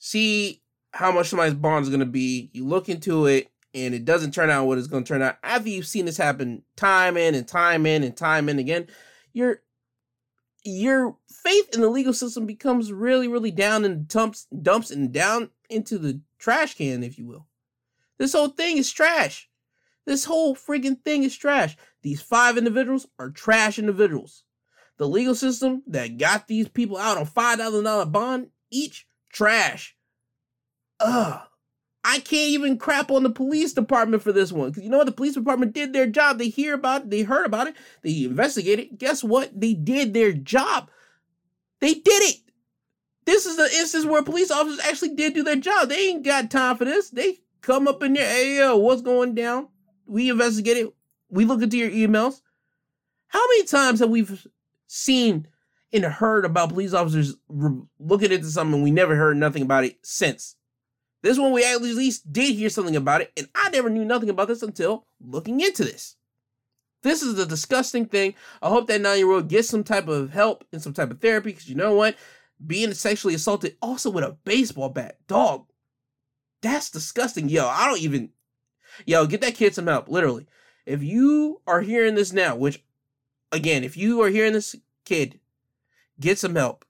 see 0.04 0.62
how 0.92 1.14
much 1.14 1.30
somebody's 1.30 1.54
bond 1.54 1.84
is 1.84 1.90
going 1.90 2.02
to 2.02 2.06
be. 2.06 2.50
You 2.52 2.66
look 2.66 2.90
into 2.90 3.26
it, 3.26 3.50
and 3.74 3.96
it 3.96 4.04
doesn't 4.04 4.34
turn 4.34 4.50
out 4.50 4.66
what 4.66 4.78
it's 4.78 4.88
going 4.88 5.06
to 5.06 5.08
turn 5.08 5.22
out. 5.22 5.38
After 5.42 5.70
you've 5.70 5.88
seen 5.88 6.06
this 6.06 6.18
happen 6.18 6.64
time 6.76 7.16
in 7.16 7.36
and 7.36 7.48
time 7.48 7.86
in 7.86 8.04
and 8.04 8.16
time 8.16 8.50
in 8.50 8.60
again 8.60 8.88
your 9.32 9.62
your 10.64 11.18
faith 11.30 11.74
in 11.74 11.82
the 11.82 11.90
legal 11.90 12.14
system 12.14 12.46
becomes 12.46 12.92
really 12.92 13.28
really 13.28 13.50
down 13.50 13.86
and 13.86 14.08
dumps 14.08 14.46
dumps 14.62 14.92
and 14.92 15.12
down 15.12 15.50
into 15.70 15.98
the 15.98 16.20
trash 16.38 16.76
can 16.76 17.02
if 17.02 17.18
you 17.18 17.26
will. 17.26 17.48
This 18.18 18.34
whole 18.34 18.50
thing 18.50 18.78
is 18.78 18.92
trash. 18.92 19.50
This 20.06 20.26
whole 20.26 20.54
freaking 20.54 21.02
thing 21.02 21.24
is 21.24 21.36
trash. 21.36 21.78
These 22.02 22.22
five 22.22 22.58
individuals 22.58 23.08
are 23.18 23.30
trash 23.30 23.80
individuals. 23.80 24.44
The 24.98 25.08
legal 25.08 25.34
system 25.34 25.82
that 25.88 26.18
got 26.18 26.48
these 26.48 26.68
people 26.68 26.98
out 26.98 27.18
on 27.18 27.26
$5000 27.26 28.12
bond 28.12 28.50
each 28.70 29.08
trash 29.34 29.96
ugh 31.02 31.42
I 32.06 32.20
can't 32.20 32.50
even 32.50 32.78
crap 32.78 33.12
on 33.12 33.24
the 33.24 33.30
police 33.30 33.72
department 33.72 34.24
for 34.24 34.34
this 34.34 34.52
one. 34.52 34.70
Because 34.70 34.84
you 34.84 34.90
know 34.90 34.98
what? 34.98 35.06
The 35.06 35.14
police 35.14 35.36
department 35.36 35.74
did 35.74 35.94
their 35.94 36.06
job. 36.06 36.38
They 36.38 36.50
hear 36.50 36.74
about 36.74 37.04
it, 37.04 37.10
they 37.10 37.22
heard 37.22 37.46
about 37.46 37.68
it, 37.68 37.76
they 38.02 38.26
investigated. 38.26 38.98
Guess 38.98 39.24
what? 39.24 39.58
They 39.58 39.74
did 39.74 40.14
their 40.14 40.34
job. 40.34 40.90
They 41.80 41.94
did 41.94 42.24
it. 42.24 42.42
This 43.26 43.46
is 43.46 43.56
the 43.56 43.70
instance 43.78 44.06
where 44.06 44.22
police 44.22 44.52
officers 44.52 44.82
actually 44.86 45.16
did 45.16 45.34
do 45.34 45.44
their 45.44 45.56
job. 45.56 45.88
They 45.88 46.10
ain't 46.10 46.26
got 46.26 46.52
time 46.52 46.76
for 46.76 46.84
this. 46.84 47.10
They 47.10 47.40
come 47.62 47.88
up 47.88 48.04
in 48.04 48.14
there, 48.14 48.28
hey 48.28 48.58
yo, 48.58 48.76
what's 48.76 49.02
going 49.02 49.34
down? 49.34 49.70
We 50.06 50.30
investigated. 50.30 50.90
We 51.30 51.46
look 51.46 51.62
into 51.62 51.78
your 51.78 51.90
emails. 51.90 52.42
How 53.28 53.40
many 53.48 53.64
times 53.64 54.02
have 54.02 54.10
we 54.10 54.28
seen 54.88 55.48
and 55.94 56.04
heard 56.04 56.44
about 56.46 56.70
police 56.70 56.94
officers 56.94 57.36
looking 57.48 58.32
into 58.32 58.48
something 58.48 58.82
we 58.82 58.92
never 58.92 59.16
heard 59.16 59.38
nothing 59.38 59.62
about 59.62 59.86
it 59.86 59.98
since? 60.02 60.56
This 61.22 61.40
one 61.40 61.54
we 61.54 61.64
at 61.64 61.82
least 61.82 62.34
did 62.34 62.56
hear 62.56 62.70
something 62.70 62.98
about 62.98 63.22
it, 63.22 63.32
and 63.38 63.48
I 63.56 63.70
never 63.70 63.90
knew 63.90 64.04
nothing 64.04 64.30
about 64.30 64.50
this 64.50 64.62
until 64.62 65.06
looking 65.22 65.62
into 65.62 65.84
this. 65.86 66.18
This 67.04 67.22
is 67.22 67.36
the 67.36 67.46
disgusting 67.46 68.06
thing. 68.06 68.34
I 68.62 68.70
hope 68.70 68.88
that 68.88 69.02
nine 69.02 69.20
year 69.20 69.32
old 69.32 69.50
gets 69.50 69.70
some 69.70 69.84
type 69.84 70.08
of 70.08 70.32
help 70.32 70.66
and 70.72 70.82
some 70.82 70.94
type 70.94 71.12
of 71.12 71.22
therapy 71.22 71.52
because 71.52 71.70
you 71.70 71.76
know 71.76 71.94
what? 71.94 72.16
Being 72.66 72.94
sexually 72.94 73.36
assaulted 73.36 73.78
also 73.82 74.10
with 74.10 74.24
a 74.24 74.38
baseball 74.44 74.90
bat, 74.90 75.18
dog, 75.28 75.66
that's 76.62 76.90
disgusting. 76.90 77.50
Yo, 77.50 77.68
I 77.68 77.88
don't 77.88 78.02
even. 78.02 78.30
Yo, 79.06 79.26
get 79.28 79.42
that 79.42 79.56
kid 79.56 79.76
some 79.76 79.88
help, 79.88 80.08
literally. 80.08 80.48
If 80.86 81.04
you 81.04 81.62
are 81.68 81.82
hearing 81.82 82.16
this 82.16 82.32
now, 82.32 82.56
which, 82.56 82.84
again, 83.52 83.84
if 83.84 83.98
you 83.98 84.22
are 84.22 84.30
hearing 84.30 84.54
this 84.54 84.76
kid, 85.04 85.40
get 86.24 86.40
some 86.40 86.56
help. 86.56 86.86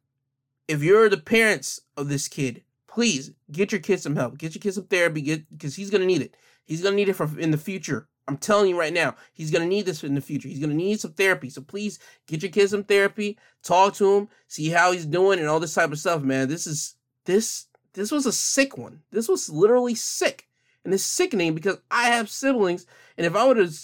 If 0.68 0.84
you're 0.84 1.10
the 1.10 1.18
parents 1.18 1.82
of 1.98 2.08
this 2.08 2.28
kid, 2.28 2.64
please 2.88 3.32
get 3.52 3.72
your 3.72 3.82
kid 3.82 4.00
some 4.00 4.16
help. 4.16 4.38
Get 4.38 4.54
your 4.54 4.62
kid 4.62 4.76
some 4.76 4.86
therapy. 4.86 5.22
Get 5.22 5.50
because 5.50 5.76
he's 5.76 5.90
gonna 5.90 6.06
need 6.06 6.22
it. 6.22 6.38
He's 6.66 6.84
gonna 6.84 6.96
need 6.96 7.10
it 7.10 7.16
for 7.16 7.28
in 7.40 7.52
the 7.52 7.58
future. 7.58 8.08
I'm 8.28 8.38
telling 8.38 8.70
you 8.70 8.80
right 8.80 8.94
now, 8.94 9.16
he's 9.34 9.52
gonna 9.52 9.66
need 9.66 9.86
this 9.86 10.04
in 10.04 10.16
the 10.16 10.22
future. 10.22 10.48
He's 10.48 10.60
gonna 10.60 10.76
need 10.76 11.00
some 11.00 11.14
therapy. 11.14 11.50
So 11.50 11.62
please 11.62 12.00
get 12.28 12.44
your 12.44 12.52
kid 12.52 12.70
some 12.70 12.84
therapy. 12.84 13.38
Talk 13.64 13.96
to 13.96 14.16
him. 14.16 14.30
See 14.48 14.70
how 14.70 14.92
he's 14.92 15.06
doing 15.06 15.40
and 15.40 15.50
all 15.50 15.60
this 15.60 15.74
type 15.74 15.92
of 15.92 16.00
stuff, 16.00 16.22
man. 16.22 16.48
This 16.48 16.68
is 16.68 16.96
this 17.26 17.66
this 17.94 18.12
was 18.12 18.28
a 18.28 18.32
sick 18.32 18.78
one. 18.78 19.02
This 19.12 19.28
was 19.28 19.50
literally 19.50 19.96
sick, 19.96 20.48
and 20.86 20.94
it's 20.94 21.04
sickening 21.04 21.56
because 21.56 21.78
I 21.90 22.06
have 22.10 22.30
siblings, 22.30 22.86
and 23.18 23.26
if 23.26 23.36
I 23.36 23.46
would 23.46 23.58
have, 23.58 23.76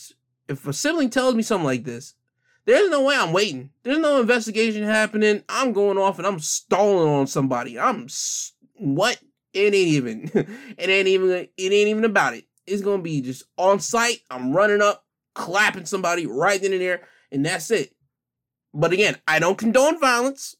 if 0.47 0.67
a 0.67 0.73
sibling 0.73 1.09
tells 1.09 1.33
me 1.35 1.43
something 1.43 1.65
like 1.65 1.83
this, 1.83 2.13
there's 2.65 2.89
no 2.89 3.03
way 3.03 3.15
I'm 3.15 3.33
waiting. 3.33 3.71
There's 3.83 3.97
no 3.97 4.19
investigation 4.19 4.83
happening. 4.83 5.43
I'm 5.49 5.73
going 5.73 5.97
off 5.97 6.17
and 6.17 6.27
I'm 6.27 6.39
stalling 6.39 7.09
on 7.09 7.27
somebody. 7.27 7.79
I'm 7.79 8.07
what? 8.75 9.19
It 9.53 9.73
ain't 9.73 9.75
even. 9.75 10.31
it 10.77 10.89
ain't 10.89 11.07
even. 11.07 11.29
It 11.29 11.49
ain't 11.57 11.89
even 11.89 12.05
about 12.05 12.35
it. 12.35 12.45
It's 12.67 12.81
gonna 12.81 13.01
be 13.01 13.21
just 13.21 13.43
on 13.57 13.79
site. 13.79 14.19
I'm 14.29 14.53
running 14.53 14.81
up, 14.81 15.05
clapping 15.33 15.85
somebody 15.85 16.27
right 16.27 16.61
then 16.61 16.73
and 16.73 16.81
there, 16.81 17.01
and 17.31 17.45
that's 17.45 17.71
it. 17.71 17.95
But 18.73 18.93
again, 18.93 19.17
I 19.27 19.39
don't 19.39 19.57
condone 19.57 19.99
violence. 19.99 20.55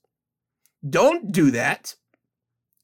Don't 0.88 1.32
do 1.32 1.52
that. 1.52 1.96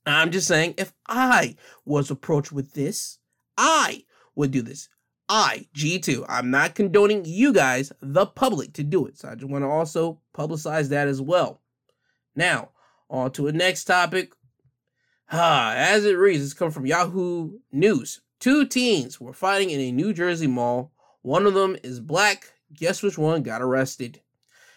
I'm 0.06 0.32
just 0.32 0.48
saying, 0.48 0.76
if 0.78 0.94
I 1.08 1.56
was 1.84 2.12
approached 2.12 2.52
with 2.52 2.74
this, 2.74 3.18
I 3.58 4.04
would 4.36 4.52
do 4.52 4.62
this. 4.62 4.88
I, 5.28 5.68
G2, 5.76 6.26
I'm 6.30 6.52
not 6.52 6.76
condoning 6.76 7.26
you 7.26 7.52
guys, 7.52 7.92
the 8.00 8.26
public, 8.26 8.74
to 8.74 8.84
do 8.84 9.08
it. 9.08 9.18
So 9.18 9.30
I 9.30 9.36
just 9.36 9.50
want 9.50 9.64
to 9.64 9.70
also 9.70 10.20
publicize 10.36 10.90
that 10.90 11.08
as 11.08 11.22
well. 11.22 11.62
Now, 12.36 12.70
on 13.10 13.32
to 13.32 13.44
the 13.44 13.54
next 13.54 13.86
topic. 13.86 14.34
Ah, 15.32 15.74
as 15.76 16.06
it 16.06 16.14
reads, 16.14 16.44
it's 16.44 16.54
come 16.54 16.70
from 16.70 16.86
Yahoo 16.86 17.58
News. 17.72 18.22
Two 18.40 18.66
teens 18.66 19.20
were 19.20 19.34
fighting 19.34 19.72
in 19.72 19.80
a 19.80 19.92
New 19.92 20.14
Jersey 20.14 20.48
mall. 20.48 20.92
One 21.24 21.48
of 21.48 21.56
them 21.56 21.76
is 21.84 22.00
black. 22.00 22.54
Guess 22.74 23.02
which 23.02 23.18
one 23.18 23.42
got 23.42 23.62
arrested? 23.62 24.22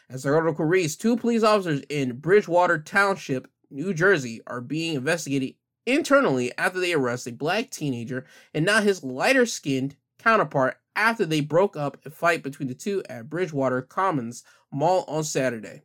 As 0.08 0.22
the 0.22 0.30
article 0.30 0.64
reads, 0.64 0.96
two 0.96 1.16
police 1.18 1.42
officers 1.42 1.82
in 1.90 2.18
Bridgewater 2.18 2.78
Township, 2.78 3.48
New 3.70 3.92
Jersey, 3.92 4.40
are 4.46 4.62
being 4.62 4.94
investigated 4.94 5.56
internally 5.84 6.56
after 6.56 6.80
they 6.80 6.94
arrest 6.94 7.26
a 7.26 7.32
black 7.32 7.70
teenager 7.70 8.24
and 8.54 8.64
not 8.64 8.84
his 8.84 9.04
lighter 9.04 9.44
skinned 9.44 9.96
counterpart 10.18 10.78
after 10.94 11.24
they 11.24 11.40
broke 11.40 11.76
up 11.76 11.96
a 12.04 12.10
fight 12.10 12.42
between 12.42 12.68
the 12.68 12.74
two 12.74 13.02
at 13.08 13.30
Bridgewater 13.30 13.82
Commons 13.82 14.42
Mall 14.72 15.04
on 15.08 15.24
Saturday. 15.24 15.82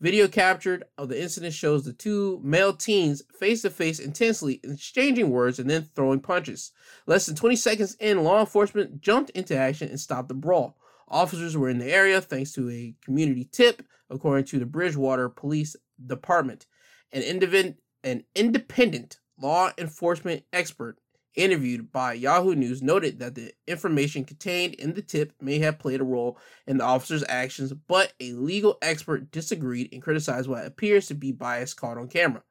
Video 0.00 0.26
captured 0.26 0.82
of 0.98 1.08
the 1.08 1.22
incident 1.22 1.54
shows 1.54 1.84
the 1.84 1.92
two 1.92 2.40
male 2.42 2.72
teens 2.72 3.22
face 3.38 3.62
to 3.62 3.70
face 3.70 4.00
intensely, 4.00 4.58
exchanging 4.64 5.30
words 5.30 5.60
and 5.60 5.70
then 5.70 5.88
throwing 5.94 6.18
punches. 6.18 6.72
Less 7.06 7.26
than 7.26 7.36
20 7.36 7.54
seconds 7.54 7.96
in, 8.00 8.24
law 8.24 8.40
enforcement 8.40 9.00
jumped 9.00 9.30
into 9.30 9.56
action 9.56 9.88
and 9.88 10.00
stopped 10.00 10.26
the 10.26 10.34
brawl. 10.34 10.76
Officers 11.06 11.56
were 11.56 11.68
in 11.68 11.78
the 11.78 11.92
area 11.92 12.20
thanks 12.20 12.52
to 12.52 12.68
a 12.68 12.96
community 13.04 13.48
tip, 13.52 13.82
according 14.10 14.46
to 14.46 14.58
the 14.58 14.66
Bridgewater 14.66 15.28
Police 15.28 15.76
Department. 16.04 16.66
An, 17.12 17.22
indiv- 17.22 17.76
an 18.02 18.24
independent 18.34 19.20
law 19.38 19.70
enforcement 19.78 20.42
expert 20.52 20.98
interviewed 21.34 21.92
by 21.92 22.12
Yahoo 22.12 22.54
News, 22.54 22.82
noted 22.82 23.18
that 23.18 23.34
the 23.34 23.52
information 23.66 24.24
contained 24.24 24.74
in 24.74 24.94
the 24.94 25.02
tip 25.02 25.32
may 25.40 25.58
have 25.58 25.78
played 25.78 26.00
a 26.00 26.04
role 26.04 26.38
in 26.66 26.78
the 26.78 26.84
officer's 26.84 27.24
actions, 27.28 27.72
but 27.72 28.12
a 28.20 28.32
legal 28.32 28.78
expert 28.82 29.30
disagreed 29.30 29.88
and 29.92 30.02
criticized 30.02 30.48
what 30.48 30.66
appears 30.66 31.06
to 31.06 31.14
be 31.14 31.32
bias 31.32 31.74
caught 31.74 31.98
on 31.98 32.08
camera. 32.08 32.42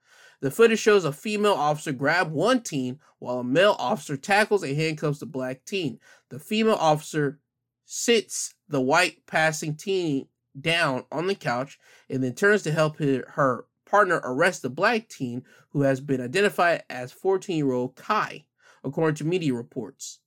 The 0.41 0.51
footage 0.51 0.79
shows 0.79 1.05
a 1.05 1.13
female 1.13 1.53
officer 1.53 1.91
grab 1.91 2.31
one 2.31 2.61
teen 2.61 2.99
while 3.19 3.39
a 3.39 3.43
male 3.43 3.75
officer 3.77 4.17
tackles 4.17 4.63
and 4.63 4.75
handcuffs 4.75 5.19
the 5.19 5.27
black 5.27 5.65
teen. 5.65 5.99
The 6.29 6.39
female 6.39 6.75
officer 6.75 7.39
sits 7.85 8.55
the 8.67 8.81
white 8.81 9.27
passing 9.27 9.75
teen 9.75 10.27
down 10.59 11.05
on 11.11 11.27
the 11.27 11.35
couch 11.35 11.77
and 12.09 12.23
then 12.23 12.33
turns 12.33 12.63
to 12.63 12.71
help 12.71 12.97
her 12.97 13.65
partner 13.85 14.21
arrest 14.23 14.63
the 14.63 14.69
black 14.69 15.09
teen 15.09 15.43
who 15.69 15.81
has 15.81 15.99
been 15.99 16.21
identified 16.21 16.83
as 16.89 17.11
14 17.11 17.57
year 17.57 17.71
old 17.71 17.95
Kai 17.95 18.45
according 18.83 19.15
to 19.15 19.25
media 19.25 19.53
reports. 19.53 20.19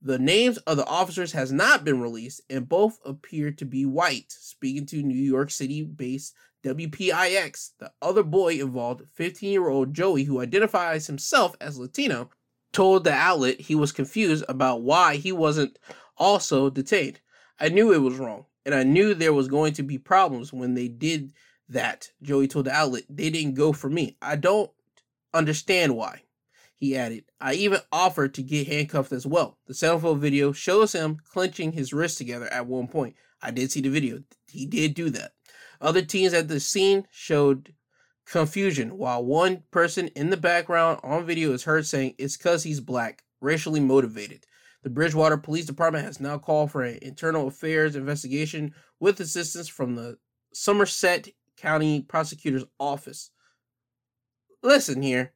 The 0.00 0.18
names 0.18 0.58
of 0.58 0.76
the 0.76 0.86
officers 0.86 1.32
has 1.32 1.50
not 1.50 1.84
been 1.84 2.00
released, 2.00 2.40
and 2.48 2.68
both 2.68 3.00
appear 3.04 3.50
to 3.50 3.64
be 3.64 3.84
white. 3.84 4.30
Speaking 4.30 4.86
to 4.86 5.02
New 5.02 5.20
York 5.20 5.50
City-based 5.50 6.34
WPIX, 6.64 7.70
the 7.80 7.92
other 8.00 8.22
boy 8.22 8.60
involved, 8.60 9.02
15-year-old 9.18 9.94
Joey, 9.94 10.24
who 10.24 10.40
identifies 10.40 11.06
himself 11.08 11.56
as 11.60 11.78
Latino, 11.78 12.30
told 12.72 13.02
the 13.02 13.12
outlet 13.12 13.60
he 13.60 13.74
was 13.74 13.90
confused 13.90 14.44
about 14.48 14.82
why 14.82 15.16
he 15.16 15.32
wasn't 15.32 15.78
also 16.16 16.70
detained. 16.70 17.20
I 17.58 17.68
knew 17.68 17.92
it 17.92 17.98
was 17.98 18.18
wrong, 18.18 18.44
and 18.64 18.74
I 18.74 18.84
knew 18.84 19.14
there 19.14 19.32
was 19.32 19.48
going 19.48 19.72
to 19.74 19.82
be 19.82 19.98
problems 19.98 20.52
when 20.52 20.74
they 20.74 20.86
did 20.86 21.32
that. 21.68 22.10
Joey 22.22 22.46
told 22.46 22.66
the 22.66 22.72
outlet, 22.72 23.04
they 23.10 23.30
didn't 23.30 23.54
go 23.54 23.72
for 23.72 23.90
me. 23.90 24.16
I 24.22 24.36
don't 24.36 24.70
understand 25.34 25.96
why. 25.96 26.22
He 26.78 26.96
added, 26.96 27.24
I 27.40 27.54
even 27.54 27.80
offered 27.90 28.34
to 28.34 28.42
get 28.42 28.68
handcuffed 28.68 29.10
as 29.10 29.26
well. 29.26 29.58
The 29.66 29.74
phone 29.74 30.20
video 30.20 30.52
shows 30.52 30.92
him 30.92 31.18
clenching 31.24 31.72
his 31.72 31.92
wrists 31.92 32.18
together 32.18 32.46
at 32.46 32.66
one 32.66 32.86
point. 32.86 33.16
I 33.42 33.50
did 33.50 33.72
see 33.72 33.80
the 33.80 33.88
video. 33.88 34.22
He 34.48 34.64
did 34.64 34.94
do 34.94 35.10
that. 35.10 35.32
Other 35.80 36.02
teens 36.02 36.34
at 36.34 36.46
the 36.46 36.60
scene 36.60 37.06
showed 37.10 37.74
confusion, 38.26 38.96
while 38.96 39.24
one 39.24 39.64
person 39.72 40.08
in 40.08 40.30
the 40.30 40.36
background 40.36 41.00
on 41.02 41.26
video 41.26 41.52
is 41.52 41.64
heard 41.64 41.84
saying 41.84 42.14
it's 42.16 42.36
because 42.36 42.62
he's 42.62 42.80
black, 42.80 43.24
racially 43.40 43.80
motivated. 43.80 44.46
The 44.84 44.90
Bridgewater 44.90 45.36
Police 45.36 45.66
Department 45.66 46.04
has 46.04 46.20
now 46.20 46.38
called 46.38 46.70
for 46.70 46.84
an 46.84 47.00
internal 47.02 47.48
affairs 47.48 47.96
investigation 47.96 48.72
with 49.00 49.18
assistance 49.18 49.66
from 49.66 49.96
the 49.96 50.18
Somerset 50.54 51.28
County 51.56 52.02
Prosecutor's 52.02 52.64
Office. 52.78 53.30
Listen 54.62 55.02
here 55.02 55.32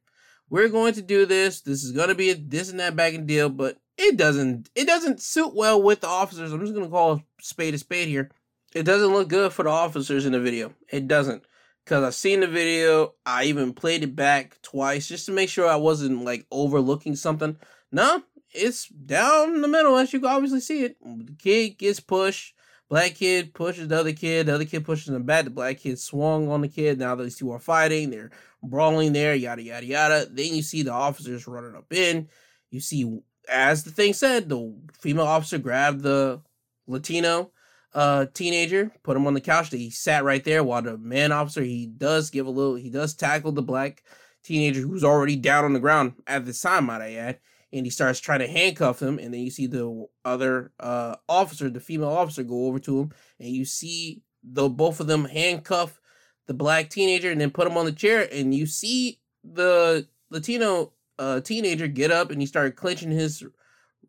we're 0.53 0.69
going 0.69 0.93
to 0.93 1.01
do 1.01 1.25
this. 1.25 1.61
This 1.61 1.83
is 1.83 1.93
going 1.93 2.09
to 2.09 2.15
be 2.15 2.29
a 2.29 2.35
this 2.35 2.69
and 2.69 2.79
that 2.79 2.95
back 2.95 3.15
and 3.15 3.25
deal, 3.25 3.49
but 3.49 3.79
it 3.97 4.17
doesn't 4.17 4.69
it 4.75 4.85
doesn't 4.85 5.19
suit 5.19 5.55
well 5.55 5.81
with 5.81 6.01
the 6.01 6.07
officers. 6.07 6.53
I'm 6.53 6.59
just 6.59 6.75
going 6.75 6.85
to 6.85 6.91
call 6.91 7.23
spade 7.41 7.73
a 7.73 7.79
spade 7.79 8.07
here. 8.07 8.29
It 8.75 8.83
doesn't 8.83 9.11
look 9.11 9.29
good 9.29 9.51
for 9.51 9.63
the 9.63 9.71
officers 9.71 10.27
in 10.27 10.33
the 10.33 10.39
video. 10.39 10.75
It 10.91 11.07
doesn't. 11.07 11.43
Cause 11.87 12.03
I've 12.03 12.13
seen 12.13 12.41
the 12.41 12.47
video, 12.47 13.15
I 13.25 13.45
even 13.45 13.73
played 13.73 14.03
it 14.03 14.15
back 14.15 14.59
twice 14.61 15.07
just 15.07 15.25
to 15.25 15.31
make 15.31 15.49
sure 15.49 15.67
I 15.67 15.75
wasn't 15.75 16.23
like 16.23 16.45
overlooking 16.51 17.15
something. 17.15 17.57
No, 17.91 18.21
it's 18.53 18.87
down 18.89 19.59
the 19.59 19.67
middle 19.67 19.97
as 19.97 20.13
you 20.13 20.19
can 20.19 20.29
obviously 20.29 20.59
see 20.59 20.83
it. 20.83 20.97
The 21.01 21.35
kid 21.37 21.79
gets 21.79 21.99
pushed, 21.99 22.53
black 22.89 23.15
kid 23.15 23.55
pushes 23.55 23.87
the 23.87 23.99
other 23.99 24.13
kid, 24.13 24.45
the 24.45 24.53
other 24.53 24.65
kid 24.65 24.85
pushes 24.85 25.09
him 25.09 25.23
back. 25.23 25.45
The 25.45 25.49
black 25.49 25.79
kid 25.79 25.99
swung 25.99 26.49
on 26.49 26.61
the 26.61 26.67
kid. 26.67 26.99
Now 26.99 27.15
these 27.15 27.37
two 27.37 27.51
are 27.51 27.59
fighting. 27.59 28.11
They're 28.11 28.31
brawling 28.63 29.13
there, 29.13 29.35
yada 29.35 29.61
yada 29.61 29.85
yada. 29.85 30.27
Then 30.29 30.55
you 30.55 30.61
see 30.61 30.81
the 30.83 30.93
officers 30.93 31.47
running 31.47 31.75
up 31.75 31.91
in. 31.93 32.29
You 32.71 32.79
see, 32.79 33.19
as 33.49 33.83
the 33.83 33.91
thing 33.91 34.13
said, 34.13 34.49
the 34.49 34.75
female 34.99 35.27
officer 35.27 35.57
grabbed 35.57 36.01
the 36.01 36.41
Latino 36.87 37.51
uh 37.93 38.25
teenager, 38.33 38.91
put 39.03 39.15
him 39.15 39.27
on 39.27 39.35
the 39.35 39.41
couch. 39.41 39.69
He 39.69 39.91
sat 39.91 40.23
right 40.23 40.43
there 40.43 40.63
while 40.63 40.81
the 40.81 40.97
man 40.97 41.31
officer 41.31 41.61
he 41.61 41.85
does 41.85 42.31
give 42.31 42.47
a 42.47 42.51
little 42.51 42.75
he 42.75 42.89
does 42.89 43.13
tackle 43.13 43.51
the 43.51 43.61
black 43.61 44.03
teenager 44.43 44.81
who's 44.81 45.03
already 45.03 45.35
down 45.35 45.65
on 45.65 45.73
the 45.73 45.79
ground 45.79 46.13
at 46.25 46.45
this 46.45 46.61
time, 46.61 46.85
might 46.85 47.01
I 47.01 47.13
add. 47.13 47.39
And 47.71 47.85
he 47.85 47.89
starts 47.89 48.19
trying 48.19 48.39
to 48.39 48.47
handcuff 48.47 49.01
him, 49.01 49.17
and 49.17 49.33
then 49.33 49.41
you 49.41 49.51
see 49.51 49.67
the 49.67 50.05
other 50.25 50.71
uh 50.79 51.15
officer, 51.29 51.69
the 51.69 51.79
female 51.79 52.09
officer, 52.09 52.43
go 52.43 52.65
over 52.65 52.79
to 52.79 53.01
him, 53.01 53.13
and 53.39 53.49
you 53.49 53.65
see 53.65 54.23
the 54.43 54.69
both 54.69 54.99
of 54.99 55.07
them 55.07 55.25
handcuff 55.25 55.99
the 56.47 56.53
black 56.53 56.89
teenager 56.89 57.31
and 57.31 57.39
then 57.39 57.51
put 57.51 57.67
him 57.67 57.77
on 57.77 57.85
the 57.85 57.91
chair 57.91 58.27
and 58.31 58.53
you 58.53 58.65
see 58.65 59.19
the 59.43 60.07
Latino 60.29 60.93
uh, 61.19 61.39
teenager 61.41 61.87
get 61.87 62.11
up 62.11 62.31
and 62.31 62.41
he 62.41 62.47
started 62.47 62.75
clenching 62.75 63.11
his 63.11 63.43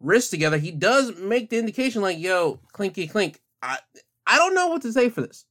wrists 0.01 0.31
together. 0.31 0.59
He 0.59 0.71
does 0.71 1.17
make 1.17 1.51
the 1.51 1.59
indication 1.59 2.03
like, 2.03 2.19
yo, 2.19 2.61
clinky 2.73 3.07
clink. 3.07 3.41
I 3.63 3.79
I 4.27 4.39
don't 4.39 4.55
know 4.55 4.69
what 4.69 4.83
to 4.83 4.93
say 4.93 5.09
for 5.09 5.21
this. 5.21 5.45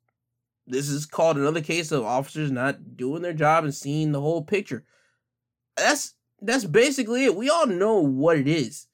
This 0.66 0.90
is 0.90 1.06
called 1.06 1.38
another 1.38 1.62
case 1.62 1.92
of 1.92 2.04
officers 2.04 2.52
not 2.52 2.96
doing 2.98 3.22
their 3.22 3.34
job 3.34 3.64
and 3.64 3.76
seeing 3.76 4.12
the 4.12 4.22
whole 4.22 4.44
picture. 4.44 4.84
That's 5.76 6.16
that's 6.42 6.66
basically 6.66 7.26
it. 7.26 7.36
We 7.36 7.50
all 7.50 7.68
know 7.68 8.00
what 8.00 8.38
it 8.38 8.48
is. 8.48 8.88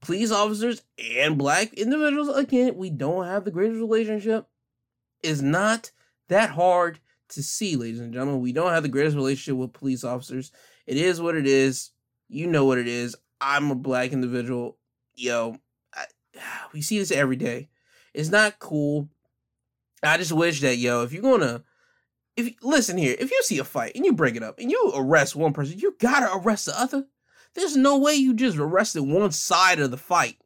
Police 0.00 0.30
officers 0.30 0.82
and 1.16 1.38
black 1.38 1.72
individuals, 1.74 2.28
again, 2.28 2.76
we 2.76 2.90
don't 2.90 3.26
have 3.26 3.44
the 3.44 3.50
greatest 3.50 3.80
relationship. 3.80 4.46
Is 5.22 5.42
not 5.42 5.90
that 6.28 6.50
hard 6.50 7.00
to 7.30 7.42
see, 7.42 7.76
ladies 7.76 8.00
and 8.00 8.12
gentlemen. 8.12 8.40
We 8.40 8.52
don't 8.52 8.72
have 8.72 8.82
the 8.82 8.88
greatest 8.88 9.16
relationship 9.16 9.58
with 9.58 9.72
police 9.72 10.04
officers. 10.04 10.52
It 10.86 10.96
is 10.96 11.20
what 11.20 11.36
it 11.36 11.46
is. 11.46 11.90
You 12.28 12.46
know 12.46 12.64
what 12.64 12.78
it 12.78 12.88
is. 12.88 13.16
I'm 13.40 13.70
a 13.70 13.74
black 13.74 14.12
individual. 14.12 14.78
Yo, 15.14 15.58
I, 15.94 16.04
we 16.72 16.82
see 16.82 16.98
this 16.98 17.10
every 17.10 17.36
day. 17.36 17.68
It's 18.14 18.30
not 18.30 18.58
cool. 18.58 19.08
I 20.02 20.16
just 20.18 20.32
wish 20.32 20.60
that, 20.60 20.76
yo, 20.76 21.02
if 21.02 21.12
you're 21.12 21.22
gonna, 21.22 21.64
if 22.36 22.54
listen 22.62 22.98
here, 22.98 23.16
if 23.18 23.30
you 23.30 23.42
see 23.42 23.58
a 23.58 23.64
fight 23.64 23.92
and 23.94 24.04
you 24.04 24.12
break 24.12 24.36
it 24.36 24.42
up 24.42 24.58
and 24.58 24.70
you 24.70 24.92
arrest 24.94 25.36
one 25.36 25.52
person, 25.52 25.78
you 25.78 25.96
gotta 25.98 26.34
arrest 26.36 26.66
the 26.66 26.80
other. 26.80 27.06
There's 27.54 27.76
no 27.76 27.98
way 27.98 28.14
you 28.14 28.34
just 28.34 28.58
arrested 28.58 29.02
one 29.02 29.32
side 29.32 29.80
of 29.80 29.90
the 29.90 29.96
fight 29.96 30.36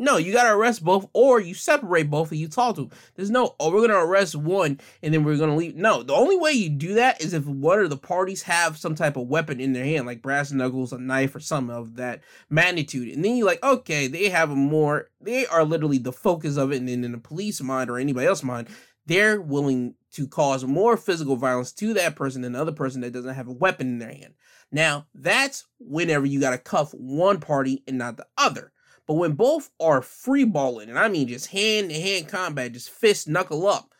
no, 0.00 0.16
you 0.16 0.32
gotta 0.32 0.54
arrest 0.54 0.82
both, 0.82 1.08
or 1.12 1.40
you 1.40 1.52
separate 1.52 2.08
both 2.08 2.30
and 2.30 2.40
you 2.40 2.48
talk 2.48 2.76
to 2.76 2.86
them. 2.86 2.98
There's 3.14 3.30
no, 3.30 3.54
oh, 3.60 3.70
we're 3.70 3.86
gonna 3.86 4.02
arrest 4.02 4.34
one 4.34 4.80
and 5.02 5.12
then 5.12 5.24
we're 5.24 5.36
gonna 5.36 5.56
leave. 5.56 5.76
No, 5.76 6.02
the 6.02 6.14
only 6.14 6.38
way 6.38 6.52
you 6.52 6.70
do 6.70 6.94
that 6.94 7.20
is 7.20 7.34
if 7.34 7.44
one 7.44 7.80
of 7.80 7.90
the 7.90 7.98
parties 7.98 8.42
have 8.42 8.78
some 8.78 8.94
type 8.94 9.16
of 9.16 9.28
weapon 9.28 9.60
in 9.60 9.74
their 9.74 9.84
hand, 9.84 10.06
like 10.06 10.22
brass 10.22 10.52
knuckles, 10.52 10.94
a 10.94 10.98
knife, 10.98 11.34
or 11.34 11.40
something 11.40 11.76
of 11.76 11.96
that 11.96 12.22
magnitude. 12.48 13.14
And 13.14 13.22
then 13.22 13.36
you're 13.36 13.46
like, 13.46 13.62
okay, 13.62 14.06
they 14.06 14.30
have 14.30 14.50
a 14.50 14.56
more, 14.56 15.10
they 15.20 15.46
are 15.46 15.64
literally 15.64 15.98
the 15.98 16.12
focus 16.12 16.56
of 16.56 16.72
it, 16.72 16.78
and 16.78 16.88
then 16.88 17.04
in 17.04 17.12
the 17.12 17.18
police 17.18 17.60
mind 17.60 17.90
or 17.90 17.98
anybody 17.98 18.26
else's 18.26 18.42
mind, 18.42 18.68
they're 19.04 19.40
willing 19.40 19.96
to 20.12 20.26
cause 20.26 20.64
more 20.64 20.96
physical 20.96 21.36
violence 21.36 21.72
to 21.72 21.92
that 21.94 22.16
person 22.16 22.40
than 22.40 22.52
the 22.52 22.60
other 22.60 22.72
person 22.72 23.02
that 23.02 23.12
doesn't 23.12 23.34
have 23.34 23.48
a 23.48 23.52
weapon 23.52 23.88
in 23.88 23.98
their 23.98 24.12
hand. 24.12 24.34
Now, 24.72 25.06
that's 25.14 25.66
whenever 25.78 26.24
you 26.24 26.40
gotta 26.40 26.58
cuff 26.58 26.92
one 26.92 27.38
party 27.40 27.82
and 27.86 27.98
not 27.98 28.16
the 28.16 28.26
other. 28.38 28.72
But 29.10 29.16
when 29.16 29.32
both 29.32 29.70
are 29.80 30.02
free 30.02 30.44
balling, 30.44 30.88
and 30.88 30.96
I 30.96 31.08
mean 31.08 31.26
just 31.26 31.48
hand 31.48 31.90
to 31.90 32.00
hand 32.00 32.28
combat, 32.28 32.74
just 32.74 32.90
fist 32.90 33.26
knuckle 33.26 33.66
up, 33.66 33.92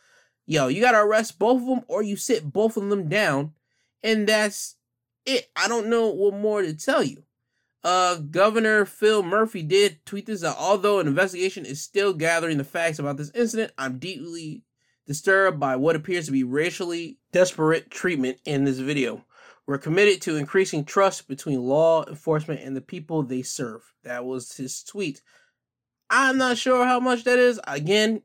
yo, 0.45 0.69
you 0.69 0.79
gotta 0.79 0.99
arrest 0.99 1.37
both 1.37 1.61
of 1.61 1.67
them 1.67 1.81
or 1.89 2.01
you 2.01 2.15
sit 2.15 2.53
both 2.53 2.77
of 2.77 2.87
them 2.87 3.09
down, 3.09 3.51
and 4.01 4.25
that's 4.25 4.77
it. 5.25 5.51
I 5.53 5.67
don't 5.67 5.87
know 5.87 6.07
what 6.07 6.35
more 6.35 6.61
to 6.61 6.73
tell 6.73 7.03
you. 7.03 7.25
Uh, 7.83 8.19
Governor 8.19 8.85
Phil 8.85 9.21
Murphy 9.21 9.63
did 9.63 9.99
tweet 10.05 10.27
this 10.27 10.45
out. 10.45 10.55
Although 10.57 11.01
an 11.01 11.07
investigation 11.07 11.65
is 11.65 11.81
still 11.81 12.13
gathering 12.13 12.57
the 12.57 12.63
facts 12.63 12.97
about 12.97 13.17
this 13.17 13.31
incident, 13.35 13.73
I'm 13.77 13.99
deeply 13.99 14.63
disturbed 15.07 15.59
by 15.59 15.75
what 15.75 15.97
appears 15.97 16.27
to 16.27 16.31
be 16.31 16.45
racially 16.45 17.17
desperate 17.33 17.91
treatment 17.91 18.37
in 18.45 18.63
this 18.63 18.79
video. 18.79 19.25
We're 19.71 19.77
committed 19.77 20.21
to 20.23 20.35
increasing 20.35 20.83
trust 20.83 21.29
between 21.29 21.61
law 21.61 22.03
enforcement 22.05 22.59
and 22.59 22.75
the 22.75 22.81
people 22.81 23.23
they 23.23 23.41
serve. 23.41 23.93
That 24.03 24.25
was 24.25 24.57
his 24.57 24.83
tweet. 24.83 25.21
I'm 26.09 26.37
not 26.37 26.57
sure 26.57 26.85
how 26.85 26.99
much 26.99 27.23
that 27.23 27.39
is. 27.39 27.57
Again, 27.65 28.21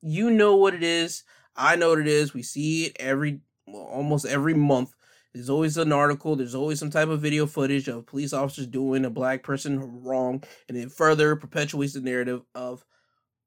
you 0.00 0.30
know 0.30 0.54
what 0.54 0.74
it 0.74 0.84
is. 0.84 1.24
I 1.56 1.74
know 1.74 1.88
what 1.88 1.98
it 1.98 2.06
is. 2.06 2.34
We 2.34 2.44
see 2.44 2.84
it 2.84 2.96
every 3.00 3.40
well, 3.66 3.82
almost 3.82 4.24
every 4.24 4.54
month. 4.54 4.94
There's 5.34 5.50
always 5.50 5.76
an 5.76 5.90
article, 5.90 6.36
there's 6.36 6.54
always 6.54 6.78
some 6.78 6.90
type 6.90 7.08
of 7.08 7.20
video 7.20 7.46
footage 7.46 7.88
of 7.88 8.06
police 8.06 8.32
officers 8.32 8.68
doing 8.68 9.04
a 9.04 9.10
black 9.10 9.42
person 9.42 10.04
wrong, 10.04 10.44
and 10.68 10.78
it 10.78 10.92
further 10.92 11.34
perpetuates 11.34 11.94
the 11.94 12.00
narrative 12.00 12.42
of 12.54 12.84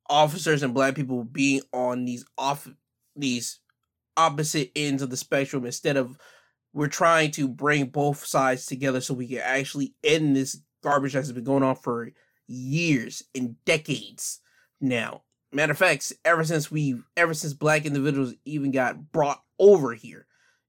officers 0.09 0.61
and 0.61 0.73
black 0.73 0.95
people 0.95 1.23
being 1.23 1.61
on 1.71 2.03
these 2.03 2.25
off 2.37 2.67
these 3.15 3.61
opposite 4.17 4.71
ends 4.75 5.01
of 5.01 5.09
the 5.09 5.15
spectrum 5.15 5.65
instead 5.65 5.95
of 5.95 6.17
we're 6.73 6.87
trying 6.87 7.31
to 7.31 7.47
bring 7.47 7.85
both 7.85 8.25
sides 8.25 8.65
together 8.65 8.99
so 8.99 9.13
we 9.13 9.27
can 9.27 9.39
actually 9.39 9.93
end 10.03 10.35
this 10.35 10.59
garbage 10.83 11.13
that's 11.13 11.31
been 11.31 11.43
going 11.43 11.63
on 11.63 11.75
for 11.75 12.11
years 12.47 13.23
and 13.35 13.55
decades 13.63 14.41
now. 14.81 15.21
Matter 15.51 15.71
of 15.71 15.77
fact, 15.77 16.11
ever 16.25 16.43
since 16.43 16.71
we 16.71 16.95
ever 17.15 17.33
since 17.35 17.53
black 17.53 17.85
individuals 17.85 18.33
even 18.43 18.71
got 18.71 19.11
brought 19.11 19.41
over 19.59 19.93
here, 19.93 20.25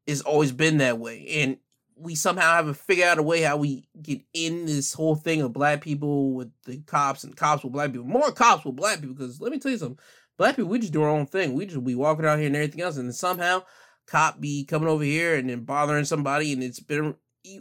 it's 0.06 0.20
always 0.20 0.52
been 0.52 0.78
that 0.78 0.98
way. 0.98 1.26
And 1.42 1.56
we 1.96 2.14
somehow 2.14 2.54
haven't 2.54 2.76
figured 2.76 3.06
out 3.06 3.18
a 3.18 3.22
way 3.22 3.42
how 3.42 3.56
we 3.56 3.88
get 4.02 4.20
in 4.34 4.66
this 4.66 4.92
whole 4.92 5.14
thing 5.14 5.40
of 5.40 5.52
black 5.52 5.80
people 5.80 6.32
with 6.34 6.50
the 6.64 6.78
cops 6.82 7.24
and 7.24 7.36
cops 7.36 7.64
with 7.64 7.72
black 7.72 7.92
people. 7.92 8.06
More 8.06 8.30
cops 8.32 8.64
with 8.64 8.76
black 8.76 9.00
people, 9.00 9.14
because 9.14 9.40
let 9.40 9.52
me 9.52 9.58
tell 9.58 9.72
you 9.72 9.78
something. 9.78 9.98
Black 10.36 10.56
people, 10.56 10.70
we 10.70 10.80
just 10.80 10.92
do 10.92 11.02
our 11.02 11.08
own 11.08 11.26
thing. 11.26 11.54
We 11.54 11.64
just 11.64 11.82
be 11.84 11.94
walking 11.94 12.26
out 12.26 12.38
here 12.38 12.48
and 12.48 12.56
everything 12.56 12.82
else, 12.82 12.96
and 12.96 13.14
somehow 13.14 13.62
cop 14.06 14.40
be 14.40 14.64
coming 14.64 14.88
over 14.88 15.04
here 15.04 15.36
and 15.36 15.48
then 15.48 15.64
bothering 15.64 16.04
somebody, 16.04 16.52
and 16.52 16.62
it's 16.62 16.80
been 16.80 17.14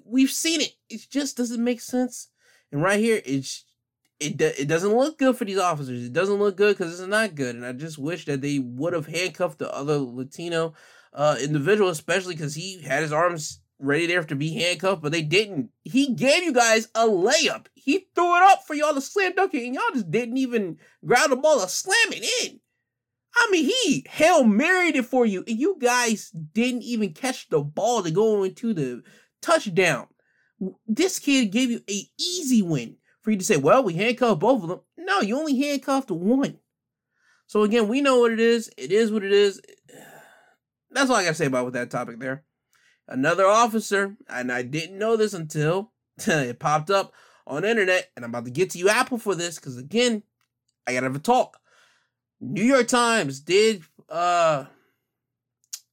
we've 0.05 0.31
seen 0.31 0.61
it. 0.61 0.73
It 0.89 1.07
just 1.09 1.37
doesn't 1.37 1.63
make 1.63 1.81
sense. 1.81 2.29
And 2.71 2.81
right 2.81 2.99
here, 2.99 3.21
it's 3.25 3.65
it 4.19 4.41
it 4.41 4.67
doesn't 4.67 4.95
look 4.95 5.17
good 5.17 5.37
for 5.37 5.45
these 5.45 5.59
officers. 5.59 6.03
It 6.05 6.13
doesn't 6.13 6.39
look 6.39 6.57
good 6.57 6.77
because 6.77 6.99
it's 6.99 7.07
not 7.07 7.35
good. 7.35 7.55
And 7.55 7.65
I 7.65 7.73
just 7.73 7.97
wish 7.97 8.25
that 8.25 8.41
they 8.41 8.59
would 8.59 8.93
have 8.93 9.07
handcuffed 9.07 9.59
the 9.59 9.73
other 9.73 9.97
Latino 9.97 10.73
uh, 11.13 11.37
individual, 11.41 11.89
especially 11.89 12.35
because 12.35 12.55
he 12.55 12.81
had 12.81 13.03
his 13.03 13.13
arms 13.13 13.59
ready 13.79 14.05
there 14.05 14.23
to 14.23 14.35
be 14.35 14.53
handcuffed, 14.53 15.01
but 15.01 15.11
they 15.11 15.21
didn't. 15.21 15.69
He 15.83 16.13
gave 16.13 16.43
you 16.43 16.53
guys 16.53 16.87
a 16.95 17.05
layup. 17.05 17.67
He 17.75 18.07
threw 18.15 18.37
it 18.37 18.43
up 18.43 18.65
for 18.65 18.73
y'all 18.73 18.93
to 18.93 19.01
slam 19.01 19.33
dunk 19.35 19.53
it, 19.53 19.65
and 19.65 19.75
y'all 19.75 19.83
just 19.93 20.09
didn't 20.09 20.37
even 20.37 20.77
grab 21.05 21.29
the 21.29 21.35
ball 21.35 21.59
or 21.59 21.67
slam 21.67 22.11
it 22.11 22.45
in. 22.45 22.59
I 23.35 23.47
mean, 23.51 23.65
he 23.65 24.05
hell 24.09 24.43
married 24.43 24.95
it 24.95 25.05
for 25.05 25.25
you, 25.25 25.43
and 25.47 25.59
you 25.59 25.77
guys 25.79 26.29
didn't 26.29 26.83
even 26.83 27.13
catch 27.13 27.49
the 27.49 27.61
ball 27.61 28.03
to 28.03 28.11
go 28.11 28.43
into 28.43 28.73
the 28.73 29.03
touchdown. 29.41 30.07
This 30.87 31.19
kid 31.19 31.47
gave 31.47 31.71
you 31.71 31.81
a 31.89 32.09
easy 32.17 32.61
win 32.61 32.97
for 33.21 33.31
you 33.31 33.37
to 33.37 33.43
say, 33.43 33.57
well, 33.57 33.83
we 33.83 33.93
handcuffed 33.93 34.39
both 34.39 34.63
of 34.63 34.69
them. 34.69 34.81
No, 34.97 35.21
you 35.21 35.37
only 35.37 35.57
handcuffed 35.57 36.11
one. 36.11 36.59
So 37.47 37.63
again, 37.63 37.87
we 37.87 38.01
know 38.01 38.19
what 38.19 38.31
it 38.31 38.39
is. 38.39 38.69
It 38.77 38.91
is 38.91 39.11
what 39.11 39.23
it 39.23 39.31
is. 39.31 39.61
That's 40.91 41.09
all 41.09 41.15
I 41.15 41.23
gotta 41.23 41.35
say 41.35 41.47
about 41.47 41.65
with 41.65 41.73
that 41.73 41.89
topic 41.89 42.19
there. 42.19 42.43
Another 43.07 43.45
officer, 43.45 44.15
and 44.29 44.51
I 44.51 44.61
didn't 44.61 44.97
know 44.97 45.17
this 45.17 45.33
until 45.33 45.91
it 46.17 46.59
popped 46.59 46.89
up 46.89 47.13
on 47.45 47.63
the 47.63 47.69
internet, 47.69 48.11
and 48.15 48.23
I'm 48.23 48.31
about 48.31 48.45
to 48.45 48.51
get 48.51 48.69
to 48.71 48.77
you, 48.77 48.89
Apple, 48.89 49.17
for 49.17 49.35
this, 49.35 49.55
because 49.55 49.77
again, 49.77 50.23
I 50.87 50.93
gotta 50.93 51.07
have 51.07 51.15
a 51.15 51.19
talk. 51.19 51.57
New 52.51 52.63
York 52.63 52.87
Times 52.87 53.39
did 53.39 53.83
uh 54.09 54.65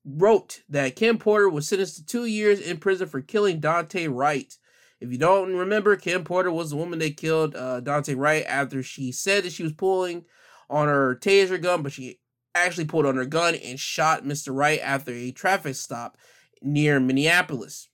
wrote 0.04 0.62
that 0.68 0.96
Kim 0.96 1.18
Potter 1.18 1.48
was 1.48 1.68
sentenced 1.68 1.96
to 1.96 2.04
two 2.04 2.24
years 2.24 2.60
in 2.60 2.78
prison 2.78 3.06
for 3.06 3.20
killing 3.20 3.60
Daunte 3.60 4.12
Wright. 4.12 4.56
If 5.00 5.12
you 5.12 5.18
don't 5.18 5.54
remember, 5.54 5.96
Kim 5.96 6.24
Potter 6.24 6.50
was 6.50 6.70
the 6.70 6.76
woman 6.76 6.98
that 6.98 7.16
killed 7.16 7.54
uh, 7.54 7.80
Daunte 7.80 8.16
Wright 8.16 8.44
after 8.46 8.82
she 8.82 9.12
said 9.12 9.44
that 9.44 9.52
she 9.52 9.62
was 9.62 9.72
pulling 9.72 10.24
on 10.68 10.88
her 10.88 11.16
taser 11.16 11.60
gun, 11.60 11.82
but 11.82 11.92
she 11.92 12.18
actually 12.54 12.84
pulled 12.84 13.06
on 13.06 13.16
her 13.16 13.24
gun 13.24 13.54
and 13.54 13.78
shot 13.78 14.24
Mr. 14.24 14.54
Wright 14.54 14.80
after 14.82 15.12
a 15.12 15.30
traffic 15.30 15.74
stop 15.74 16.18
near 16.62 17.00
Minneapolis. 17.00 17.88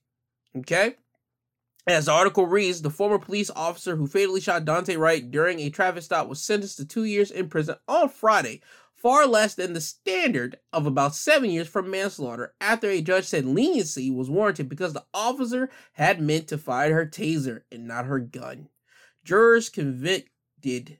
Okay? 0.55 0.95
As 1.87 2.07
the 2.07 2.11
article 2.11 2.45
reads, 2.45 2.81
the 2.81 2.89
former 2.89 3.17
police 3.17 3.49
officer 3.55 3.95
who 3.95 4.07
fatally 4.07 4.41
shot 4.41 4.65
Daunte 4.65 4.97
Wright 4.97 5.31
during 5.31 5.61
a 5.61 5.69
traffic 5.69 6.03
stop 6.03 6.27
was 6.27 6.43
sentenced 6.43 6.75
to 6.77 6.85
two 6.85 7.05
years 7.05 7.31
in 7.31 7.47
prison 7.47 7.75
on 7.87 8.09
Friday 8.09 8.61
far 8.93 9.25
less 9.25 9.55
than 9.55 9.71
the 9.71 9.79
standard 9.79 10.57
of 10.73 10.85
about 10.85 11.15
seven 11.15 11.49
years 11.49 11.67
for 11.67 11.81
manslaughter 11.81 12.53
after 12.59 12.89
a 12.89 13.01
judge 13.01 13.23
said 13.23 13.45
leniency 13.45 14.11
was 14.11 14.29
warranted 14.29 14.67
because 14.67 14.91
the 14.91 15.05
officer 15.13 15.69
had 15.93 16.19
meant 16.19 16.49
to 16.49 16.57
fire 16.57 16.93
her 16.93 17.05
taser 17.05 17.61
and 17.71 17.87
not 17.87 18.05
her 18.05 18.19
gun. 18.19 18.67
Jurors 19.23 19.69
convicted 19.69 20.97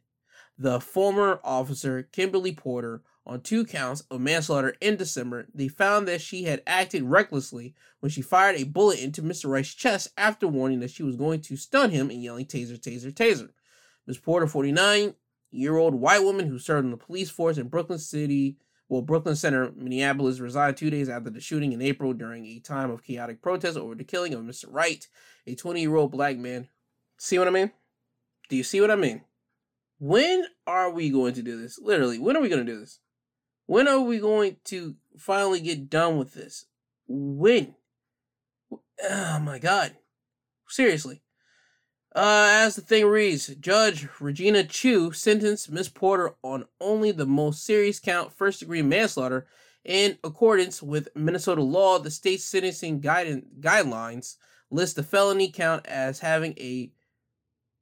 the 0.57 0.79
former 0.79 1.41
officer, 1.43 2.03
Kimberly 2.03 2.53
Potter, 2.53 3.01
on 3.27 3.41
two 3.41 3.65
counts 3.65 4.01
of 4.09 4.21
manslaughter 4.21 4.75
in 4.81 4.95
December. 4.95 5.47
They 5.53 5.67
found 5.67 6.07
that 6.07 6.21
she 6.21 6.45
had 6.45 6.63
acted 6.65 7.03
recklessly 7.03 7.75
when 7.99 8.09
she 8.09 8.21
fired 8.21 8.55
a 8.55 8.63
bullet 8.63 8.99
into 8.99 9.21
Mr. 9.21 9.49
Wright's 9.49 9.73
chest 9.73 10.07
after 10.17 10.47
warning 10.47 10.79
that 10.79 10.91
she 10.91 11.03
was 11.03 11.17
going 11.17 11.41
to 11.41 11.57
stun 11.57 11.91
him 11.91 12.09
and 12.09 12.23
yelling, 12.23 12.45
Taser, 12.45 12.79
Taser, 12.79 13.13
Taser. 13.13 13.49
Ms. 14.07 14.17
Potter, 14.17 14.47
49, 14.47 15.13
year 15.51 15.75
old 15.75 15.93
white 15.93 16.23
woman 16.23 16.47
who 16.47 16.57
served 16.57 16.85
in 16.85 16.91
the 16.91 16.97
police 16.97 17.29
force 17.29 17.57
in 17.57 17.67
Brooklyn 17.67 17.99
City, 17.99 18.57
well, 18.89 19.01
Brooklyn 19.01 19.35
Center, 19.35 19.73
Minneapolis, 19.75 20.39
resigned 20.39 20.77
two 20.77 20.89
days 20.89 21.09
after 21.09 21.29
the 21.29 21.41
shooting 21.41 21.73
in 21.73 21.81
April 21.81 22.13
during 22.13 22.45
a 22.45 22.59
time 22.59 22.89
of 22.89 23.03
chaotic 23.03 23.41
protest 23.41 23.77
over 23.77 23.95
the 23.95 24.05
killing 24.05 24.33
of 24.33 24.41
Mr. 24.41 24.65
Wright, 24.69 25.05
a 25.45 25.55
20 25.55 25.81
year 25.81 25.95
old 25.95 26.11
black 26.11 26.37
man. 26.37 26.69
See 27.17 27.37
what 27.37 27.49
I 27.49 27.51
mean? 27.51 27.71
Do 28.47 28.55
you 28.55 28.63
see 28.63 28.79
what 28.79 28.91
I 28.91 28.95
mean? 28.95 29.23
When 29.99 30.45
are 30.65 30.89
we 30.89 31.09
going 31.09 31.33
to 31.33 31.41
do 31.41 31.59
this? 31.59 31.77
Literally, 31.79 32.19
when 32.19 32.37
are 32.37 32.41
we 32.41 32.47
going 32.47 32.65
to 32.65 32.71
do 32.71 32.79
this? 32.79 32.99
When 33.67 33.87
are 33.87 33.99
we 33.99 34.17
going 34.17 34.57
to 34.65 34.95
finally 35.17 35.59
get 35.59 35.89
done 35.89 36.17
with 36.17 36.33
this? 36.33 36.65
When? 37.07 37.75
Oh 39.03 39.39
my 39.39 39.59
god. 39.59 39.95
Seriously. 40.67 41.21
Uh, 42.15 42.47
as 42.49 42.75
the 42.75 42.81
thing 42.81 43.05
reads, 43.05 43.47
Judge 43.47 44.07
Regina 44.19 44.63
Chu 44.63 45.11
sentenced 45.11 45.69
Miss 45.69 45.89
Potter 45.89 46.33
on 46.41 46.65
only 46.81 47.11
the 47.11 47.27
most 47.27 47.63
serious 47.63 47.99
count, 47.99 48.33
first 48.33 48.61
degree 48.61 48.81
manslaughter, 48.81 49.45
in 49.85 50.17
accordance 50.23 50.81
with 50.81 51.09
Minnesota 51.13 51.61
law. 51.61 51.99
The 51.99 52.09
state's 52.09 52.45
sentencing 52.45 53.01
guidance, 53.01 53.45
guidelines 53.59 54.37
list 54.71 54.95
the 54.95 55.03
felony 55.03 55.51
count 55.51 55.85
as 55.85 56.19
having 56.19 56.53
a 56.57 56.91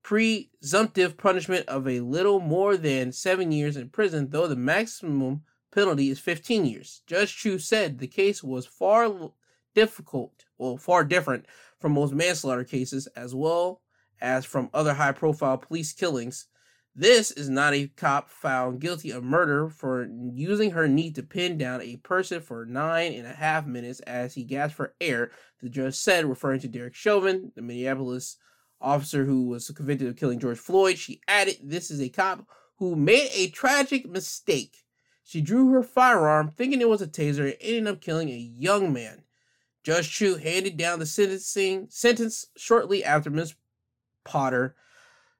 presumptive 0.03 1.15
punishment 1.15 1.67
of 1.67 1.87
a 1.87 2.01
little 2.01 2.39
more 2.39 2.75
than 2.75 3.11
seven 3.11 3.51
years 3.51 3.77
in 3.77 3.89
prison, 3.89 4.29
though 4.31 4.47
the 4.47 4.55
maximum 4.55 5.43
penalty 5.75 6.09
is 6.09 6.19
15 6.19 6.65
years. 6.65 7.01
Judge 7.05 7.35
Chu 7.35 7.59
said 7.59 7.99
the 7.99 8.07
case 8.07 8.41
was 8.41 8.65
far 8.65 9.31
difficult, 9.75 10.45
well, 10.57 10.77
far 10.77 11.03
different 11.03 11.45
from 11.79 11.91
most 11.91 12.13
manslaughter 12.13 12.63
cases, 12.63 13.07
as 13.07 13.35
well 13.35 13.81
as 14.21 14.45
from 14.45 14.69
other 14.73 14.93
high 14.93 15.11
profile 15.11 15.57
police 15.57 15.91
killings. 15.91 16.47
This 16.95 17.29
is 17.29 17.49
not 17.49 17.73
a 17.73 17.87
cop 17.87 18.29
found 18.29 18.79
guilty 18.79 19.11
of 19.11 19.25
murder 19.25 19.69
for 19.69 20.07
using 20.33 20.71
her 20.71 20.87
knee 20.87 21.11
to 21.11 21.21
pin 21.21 21.57
down 21.57 21.81
a 21.81 21.97
person 21.97 22.39
for 22.39 22.65
nine 22.65 23.11
and 23.11 23.27
a 23.27 23.33
half 23.33 23.65
minutes 23.65 23.99
as 24.01 24.33
he 24.33 24.45
gasped 24.45 24.77
for 24.77 24.95
air, 25.01 25.31
the 25.61 25.67
judge 25.67 25.95
said, 25.95 26.25
referring 26.25 26.61
to 26.61 26.69
Derek 26.69 26.95
Chauvin, 26.95 27.51
the 27.53 27.61
Minneapolis 27.61 28.37
officer 28.79 29.25
who 29.25 29.47
was 29.47 29.69
convicted 29.71 30.07
of 30.07 30.15
killing 30.15 30.39
George 30.39 30.57
Floyd. 30.57 30.97
She 30.97 31.19
added, 31.27 31.57
This 31.61 31.91
is 31.91 31.99
a 31.99 32.07
cop 32.07 32.47
who 32.77 32.95
made 32.95 33.29
a 33.33 33.49
tragic 33.49 34.09
mistake. 34.09 34.84
She 35.27 35.41
drew 35.41 35.71
her 35.71 35.81
firearm 35.81 36.51
thinking 36.51 36.81
it 36.81 36.87
was 36.87 37.01
a 37.01 37.07
taser 37.07 37.45
and 37.45 37.57
ended 37.59 37.87
up 37.87 37.99
killing 37.99 38.29
a 38.29 38.37
young 38.37 38.93
man. 38.93 39.23
Judge 39.83 40.11
Chu 40.11 40.35
handed 40.35 40.77
down 40.77 40.99
the 40.99 41.07
sentencing 41.07 41.87
sentence 41.89 42.45
shortly 42.55 43.03
after 43.03 43.31
Ms. 43.31 43.55
Potter 44.23 44.75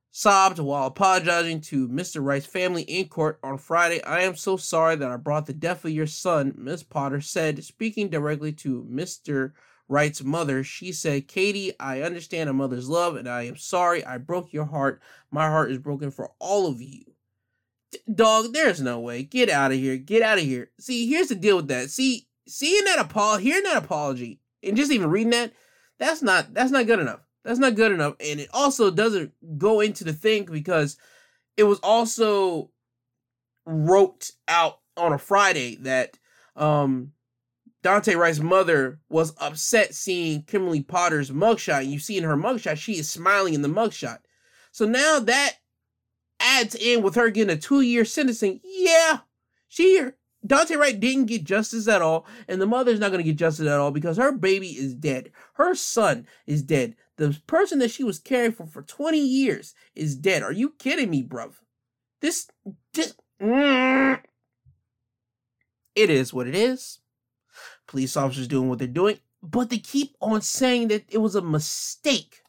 sobbed 0.10 0.58
while 0.58 0.88
apologizing 0.88 1.62
to 1.62 1.88
Mr. 1.88 2.24
Wright's 2.24 2.48
family 2.48 2.82
in 2.82 3.10
court 3.10 3.40
on 3.44 3.60
Friday. 3.60 4.02
I 4.04 4.22
am 4.22 4.36
so 4.36 4.58
sorry 4.58 4.96
that 4.96 5.12
I 5.12 5.18
brought 5.18 5.46
the 5.46 5.54
death 5.54 5.86
of 5.86 5.92
your 5.92 6.08
son, 6.08 6.56
Miss 6.58 6.82
Potter 6.82 7.22
said, 7.22 7.64
speaking 7.64 8.10
directly 8.10 8.54
to 8.54 8.88
Mr. 8.90 9.52
Wright's 9.88 10.24
mother. 10.24 10.64
She 10.64 10.92
said, 10.94 11.28
Katie, 11.28 11.74
I 11.80 12.02
understand 12.02 12.50
a 12.50 12.54
mother's 12.54 12.90
love, 12.90 13.16
and 13.16 13.30
I 13.30 13.44
am 13.44 13.56
sorry 13.56 14.04
I 14.04 14.18
broke 14.18 14.52
your 14.52 14.66
heart. 14.66 15.00
My 15.30 15.48
heart 15.48 15.70
is 15.70 15.78
broken 15.78 16.10
for 16.10 16.32
all 16.40 16.66
of 16.66 16.82
you. 16.82 17.15
Dog, 18.14 18.54
there's 18.54 18.82
no 18.82 19.00
way. 19.00 19.24
Get 19.24 19.50
out 19.50 19.72
of 19.72 19.78
here. 19.78 19.98
Get 19.98 20.22
out 20.22 20.38
of 20.38 20.44
here. 20.44 20.72
See, 20.80 21.08
here's 21.08 21.28
the 21.28 21.36
deal 21.36 21.58
with 21.58 21.68
that. 21.70 21.90
See, 21.90 22.28
seeing 22.48 22.84
that 22.86 23.00
apology, 23.00 23.46
hearing 23.46 23.64
that 23.64 23.84
apology, 23.84 24.40
and 24.64 24.76
just 24.76 24.92
even 24.92 25.10
reading 25.10 25.32
that, 25.32 25.54
that's 25.98 26.22
not 26.22 26.54
that's 26.54 26.72
not 26.72 26.88
good 26.88 27.00
enough 27.00 27.22
That's 27.44 27.60
not 27.60 27.76
good 27.76 27.92
enough. 27.92 28.16
And 28.20 28.40
it 28.40 28.50
also 28.54 28.92
doesn't 28.92 29.34
go 29.58 29.80
into 29.80 30.04
the 30.04 30.14
thing 30.14 30.46
because 30.46 30.98
it 31.56 31.64
was 31.64 31.80
also 31.80 32.72
wrote 33.66 34.32
out 34.48 34.80
on 34.98 35.14
a 35.14 35.18
Friday 35.18 35.76
that 35.78 36.18
um 36.56 37.12
Daunte 37.84 38.18
Wright's 38.18 38.40
mother 38.40 39.00
was 39.10 39.34
upset 39.40 39.94
seeing 39.94 40.42
Kimberly 40.42 40.82
Potter's 40.82 41.30
mugshot. 41.30 41.86
You 41.86 42.00
see 42.00 42.18
in 42.18 42.24
her 42.24 42.36
mugshot, 42.36 42.78
she 42.78 42.94
is 42.94 43.10
smiling 43.10 43.54
in 43.54 43.62
the 43.62 43.68
mugshot. 43.68 44.20
So 44.72 44.86
now 44.86 45.20
that 45.20 45.54
adds 46.46 46.76
in 46.76 47.02
with 47.02 47.16
her 47.16 47.30
getting 47.30 47.56
a 47.56 47.60
two-year 47.60 48.06
sentencing. 48.06 48.60
Yeah, 48.64 49.20
she 49.68 50.02
Daunte 50.46 50.78
Wright 50.78 51.00
didn't 51.00 51.26
get 51.26 51.44
justice 51.44 51.88
at 51.88 52.02
all, 52.02 52.26
and 52.48 52.62
the 52.62 52.68
mother's 52.68 53.00
not 53.00 53.12
gonna 53.12 53.24
get 53.24 53.38
justice 53.38 53.68
at 53.68 53.80
all 53.80 53.92
because 53.92 54.18
her 54.18 54.32
baby 54.32 54.70
is 54.70 54.94
dead. 54.94 55.32
Her 55.54 55.74
son 55.74 56.28
is 56.46 56.62
dead. 56.62 56.96
The 57.18 57.40
person 57.48 57.80
that 57.80 57.92
she 57.92 58.04
was 58.04 58.20
caring 58.20 58.52
for 58.52 58.66
for 58.68 58.84
20 58.84 59.18
years 59.18 59.74
is 59.96 60.16
dead. 60.16 60.44
Are 60.44 60.52
you 60.52 60.76
kidding 60.78 61.10
me, 61.10 61.24
bruv? 61.24 61.54
This, 62.22 62.48
this, 62.94 63.16
mm, 63.42 64.20
it 65.96 66.10
is 66.10 66.34
what 66.34 66.48
it 66.48 66.56
is 66.56 67.00
police 67.88 68.18
officers 68.18 68.48
doing 68.48 68.70
what 68.70 68.80
they're 68.80 68.88
doing, 68.88 69.20
but 69.42 69.70
they 69.70 69.78
keep 69.78 70.16
on 70.22 70.42
saying 70.42 70.90
that 70.90 71.06
it 71.10 71.20
was 71.20 71.36
a 71.36 71.42
mistake. 71.42 72.42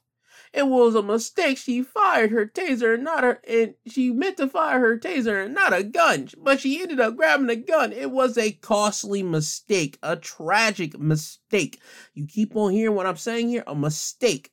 It 0.53 0.66
was 0.66 0.94
a 0.94 1.03
mistake. 1.03 1.59
She 1.59 1.82
fired 1.82 2.30
her 2.30 2.47
taser 2.47 2.94
and 2.94 3.05
not 3.05 3.24
her, 3.24 3.40
and 3.49 3.74
she 3.86 4.11
meant 4.11 4.36
to 4.38 4.49
fire 4.49 4.80
her 4.80 4.99
taser 4.99 5.44
and 5.44 5.55
not 5.55 5.72
a 5.72 5.82
gun, 5.82 6.28
but 6.38 6.61
she 6.61 6.80
ended 6.80 7.01
up 7.01 7.16
grabbing 7.16 7.51
a 7.51 7.57
gun. 7.57 7.92
It 7.92 8.11
was 8.11 8.38
a 8.38 8.53
costly 8.53 9.22
mistake, 9.22 9.99
a 10.03 10.16
tragic 10.16 10.99
mistake. 10.99 11.80
You 12.14 12.26
keep 12.26 12.57
on 12.57 12.72
hearing 12.72 12.97
what 12.97 13.07
I'm 13.07 13.16
saying 13.16 13.49
here, 13.49 13.64
a 13.66 13.74
mistake. 13.74 14.53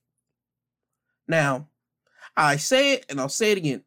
Now, 1.28 1.70
I 2.36 2.58
say 2.58 2.94
it 2.94 3.06
and 3.10 3.20
I'll 3.20 3.30
say 3.30 3.52
it 3.52 3.58
again. 3.58 3.84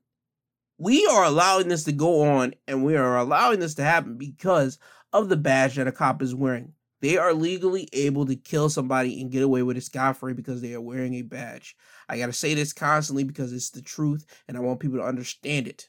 We 0.79 1.07
are 1.07 1.25
allowing 1.25 1.69
this 1.69 1.85
to 1.85 1.93
go 1.93 2.23
on 2.23 2.55
and 2.67 2.85
we 2.85 2.97
are 2.97 3.17
allowing 3.17 3.61
this 3.61 3.75
to 3.75 3.83
happen 3.83 4.17
because 4.17 4.79
of 5.13 5.29
the 5.29 5.37
badge 5.37 5.77
that 5.77 5.89
a 5.89 5.93
cop 5.93 6.23
is 6.23 6.35
wearing. 6.35 6.73
They 7.01 7.19
are 7.19 7.35
legally 7.35 7.89
able 7.93 8.25
to 8.27 8.37
kill 8.37 8.71
somebody 8.71 9.21
and 9.21 9.31
get 9.31 9.43
away 9.43 9.63
with 9.63 9.77
it 9.77 9.83
scot 9.83 10.17
free 10.17 10.33
because 10.33 10.63
they 10.63 10.75
are 10.75 10.81
wearing 10.81 11.15
a 11.15 11.23
badge. 11.23 11.77
I 12.09 12.19
gotta 12.19 12.33
say 12.33 12.55
this 12.55 12.73
constantly 12.73 13.25
because 13.25 13.53
it's 13.53 13.71
the 13.71 13.83
truth 13.83 14.25
and 14.49 14.57
I 14.57 14.61
want 14.61 14.81
people 14.81 14.99
to 14.99 15.05
understand 15.05 15.69
it. 15.69 15.89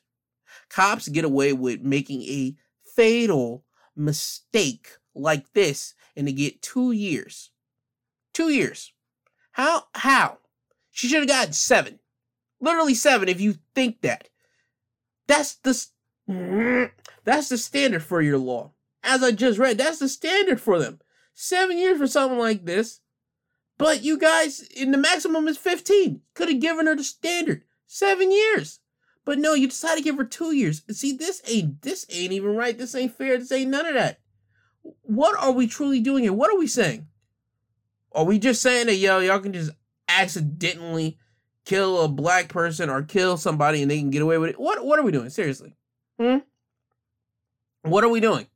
Cops 0.70 1.08
get 1.08 1.26
away 1.26 1.53
with 1.53 1.82
making 1.82 2.24
a 2.24 2.55
fatal 2.95 3.64
mistake 3.95 4.89
like 5.16 5.53
this 5.53 5.93
and 6.16 6.28
they 6.28 6.34
get 6.34 6.62
two 6.62 6.91
years. 6.91 7.51
Two 8.34 8.49
years. 8.49 8.91
How? 9.53 9.86
How? 9.95 10.39
She 10.91 11.08
should 11.08 11.20
have 11.20 11.28
gotten 11.28 11.53
seven. 11.53 11.99
Literally 12.60 12.95
seven 12.95 13.30
if 13.30 13.39
you 13.39 13.55
think 13.74 14.01
that. 14.01 14.30
That's 15.28 15.55
the 15.55 15.88
that's 17.24 17.49
the 17.49 17.58
standard 17.58 18.03
for 18.03 18.22
your 18.22 18.38
law 18.38 18.74
as 19.08 19.24
I 19.24 19.32
just 19.32 19.58
read, 19.58 19.78
that's 19.78 19.99
the 19.99 20.10
standard 20.10 20.62
for 20.62 20.78
them. 20.78 20.99
Seven 21.34 21.78
years 21.78 21.97
for 21.97 22.08
something 22.08 22.38
like 22.38 22.66
this. 22.66 22.99
But 23.78 24.03
you 24.03 24.18
guys, 24.18 24.62
in 24.76 24.91
the 24.91 24.97
maximum 24.97 25.47
is 25.47 25.58
15. 25.58 26.22
Could 26.34 26.49
have 26.49 26.60
given 26.60 26.88
her 26.88 26.95
the 26.95 27.03
standard. 27.03 27.64
Seven 27.86 28.32
years. 28.32 28.80
But 29.24 29.39
no, 29.39 29.53
you 29.53 29.68
decided 29.68 29.97
to 29.97 30.03
give 30.03 30.18
her 30.18 30.24
two 30.24 30.55
years. 30.55 30.84
See, 30.91 31.14
this 31.14 31.41
ain't 31.47 31.82
this 31.82 32.05
ain't 32.10 32.32
even 32.32 32.55
right. 32.55 32.78
This 32.78 32.95
ain't 32.95 33.16
fair. 33.16 33.38
This 33.38 33.51
ain't 33.51 33.70
none 33.70 33.86
of 33.86 33.93
that. 33.93 34.20
What 35.01 35.38
are 35.38 35.51
we 35.51 35.68
truly 35.68 35.99
doing 35.99 36.24
here? 36.24 36.34
What 36.34 36.49
are 36.49 36.58
we 36.58 36.68
saying? 36.68 37.08
Are 38.14 38.24
we 38.24 38.39
just 38.39 38.62
saying 38.62 38.88
that 38.88 38.95
yo, 38.95 39.20
y'all 39.20 39.39
can 39.39 39.53
just 39.53 39.72
accidentally 40.08 41.18
kill 41.66 42.01
a 42.01 42.08
black 42.08 42.47
person 42.47 42.89
or 42.89 43.03
kill 43.03 43.36
somebody 43.36 43.82
and 43.82 43.91
they 43.91 43.99
can 43.99 44.10
get 44.10 44.22
away 44.22 44.38
with 44.38 44.51
it? 44.51 44.60
What 44.60 44.84
what 44.86 44.97
are 44.97 45.03
we 45.03 45.12
doing? 45.12 45.30
Seriously. 45.30 45.76
Hmm? 46.20 46.38
What 47.82 48.03
are 48.03 48.10
we 48.10 48.22
doing? 48.22 48.47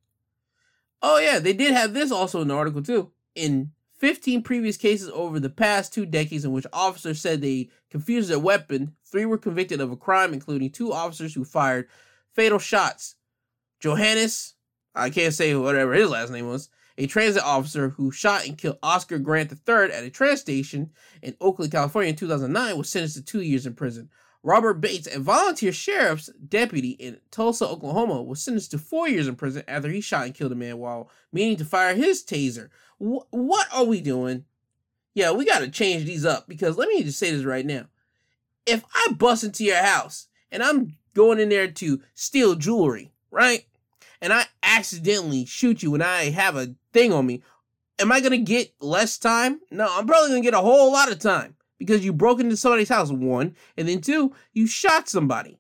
Oh 1.02 1.18
yeah, 1.18 1.40
they 1.40 1.54
did 1.54 1.74
have 1.74 1.94
this 1.94 2.12
also 2.12 2.42
in 2.42 2.48
the 2.48 2.56
article 2.56 2.84
too. 2.84 3.12
In 3.36 3.72
15 3.98 4.42
previous 4.44 4.78
cases 4.78 5.10
over 5.14 5.40
the 5.40 5.50
past 5.50 5.94
two 5.94 6.06
decades 6.06 6.46
in 6.46 6.52
which 6.52 6.66
officers 6.74 7.22
said 7.22 7.42
they 7.42 7.70
confused 7.90 8.30
their 8.30 8.40
weapon, 8.40 8.96
three 9.06 9.26
were 9.26 9.38
convicted 9.38 9.80
of 9.80 9.92
a 9.92 9.98
crime, 9.98 10.34
including 10.34 10.70
two 10.70 10.92
officers 10.92 11.34
who 11.34 11.46
fired 11.46 11.88
fatal 12.34 12.60
shots. 12.60 13.16
Johannes, 13.80 14.56
I 14.96 15.10
can't 15.10 15.34
say 15.34 15.56
whatever 15.56 15.94
his 15.94 16.10
last 16.10 16.32
name 16.32 16.48
was, 16.48 16.70
a 16.98 17.08
transit 17.08 17.44
officer 17.44 17.90
who 17.90 18.12
shot 18.12 18.46
and 18.46 18.58
killed 18.58 18.78
Oscar 18.84 19.18
Grant 19.18 19.52
III 19.52 19.92
at 19.92 20.04
a 20.04 20.10
train 20.10 20.38
station 20.38 20.92
in 21.22 21.36
Oakland, 21.42 21.72
California 21.72 22.10
in 22.10 22.16
2009, 22.16 22.78
was 22.78 22.90
sentenced 22.90 23.16
to 23.16 23.24
two 23.24 23.42
years 23.42 23.66
in 23.66 23.74
prison. 23.74 24.10
Robert 24.44 24.76
Bates, 24.76 25.08
a 25.08 25.20
volunteer 25.20 25.72
sheriff's 25.72 26.30
deputy 26.48 26.92
in 26.92 27.20
Tulsa, 27.30 27.68
Oklahoma, 27.68 28.24
was 28.24 28.42
sentenced 28.42 28.72
to 28.72 28.80
four 28.80 29.08
years 29.08 29.28
in 29.28 29.36
prison 29.36 29.64
after 29.68 29.90
he 29.90 30.02
shot 30.02 30.26
and 30.26 30.34
killed 30.34 30.52
a 30.52 30.56
man 30.56 30.80
while 30.80 31.10
meaning 31.32 31.58
to 31.58 31.66
fire 31.66 31.94
his 31.94 32.24
taser. 32.24 32.70
Wh- 32.98 33.32
what 33.32 33.68
are 33.74 33.84
we 33.84 34.02
doing? 34.02 34.46
Yeah, 35.14 35.32
we 35.32 35.46
got 35.46 35.60
to 35.60 35.70
change 35.70 36.06
these 36.06 36.26
up 36.26 36.48
because 36.48 36.78
let 36.78 36.90
me 36.90 37.04
just 37.04 37.20
say 37.20 37.32
this 37.32 37.44
right 37.44 37.66
now. 37.66 37.86
If 38.66 38.84
I 38.96 39.14
bust 39.14 39.44
into 39.44 39.64
your 39.64 39.84
house 39.84 40.28
and 40.52 40.64
I'm 40.64 40.98
going 41.14 41.40
in 41.40 41.50
there 41.50 41.70
to 41.70 42.02
steal 42.16 42.56
jewelry, 42.56 43.12
right? 43.30 43.66
And 44.22 44.34
I 44.34 44.46
accidentally 44.64 45.46
shoot 45.46 45.84
you 45.84 45.94
and 45.94 46.04
I 46.04 46.30
have 46.32 46.56
a 46.56 46.76
thing 46.94 47.14
on 47.14 47.28
me, 47.28 47.44
am 48.00 48.12
I 48.12 48.22
going 48.22 48.32
to 48.32 48.38
get 48.38 48.74
less 48.80 49.18
time? 49.18 49.60
No, 49.70 49.88
I'm 49.90 50.08
probably 50.08 50.30
going 50.30 50.42
to 50.42 50.48
get 50.48 50.58
a 50.58 50.62
whole 50.62 50.92
lot 50.92 51.12
of 51.12 51.20
time 51.20 51.56
because 51.82 52.06
you 52.06 52.14
broke 52.14 52.40
into 52.40 52.56
somebody's 52.56 52.90
house, 52.90 53.12
one, 53.12 53.56
and 53.76 53.90
then 53.90 54.02
two, 54.02 54.32
you 54.54 54.68
shot 54.68 55.10
somebody. 55.10 55.58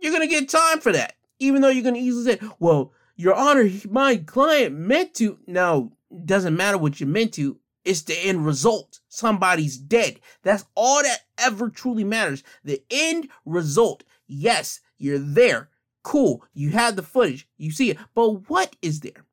You're 0.00 0.12
gonna 0.12 0.26
get 0.26 0.48
time 0.48 0.80
for 0.80 0.90
that, 0.90 1.14
even 1.38 1.62
though 1.62 1.68
you're 1.68 1.84
gonna 1.84 1.98
easily 1.98 2.24
say, 2.24 2.48
"Well, 2.58 2.92
Your 3.14 3.34
Honor, 3.34 3.70
my 3.88 4.16
client 4.16 4.74
meant 4.74 5.14
to." 5.14 5.38
No, 5.46 5.92
doesn't 6.24 6.56
matter 6.56 6.76
what 6.76 6.98
you 6.98 7.06
meant 7.06 7.34
to. 7.34 7.56
It's 7.84 8.02
the 8.02 8.18
end 8.18 8.46
result. 8.46 8.98
Somebody's 9.08 9.78
dead. 9.78 10.18
That's 10.42 10.64
all 10.74 11.04
that 11.04 11.20
ever 11.38 11.70
truly 11.70 12.02
matters. 12.02 12.42
The 12.64 12.82
end 12.90 13.28
result. 13.46 14.02
Yes, 14.26 14.80
you're 14.96 15.20
there. 15.20 15.68
Cool. 16.02 16.42
You 16.52 16.70
have 16.70 16.96
the 16.96 17.04
footage. 17.04 17.48
You 17.58 17.70
see 17.70 17.90
it. 17.90 17.98
But 18.12 18.50
what 18.50 18.74
is 18.82 18.98
there? 19.00 19.24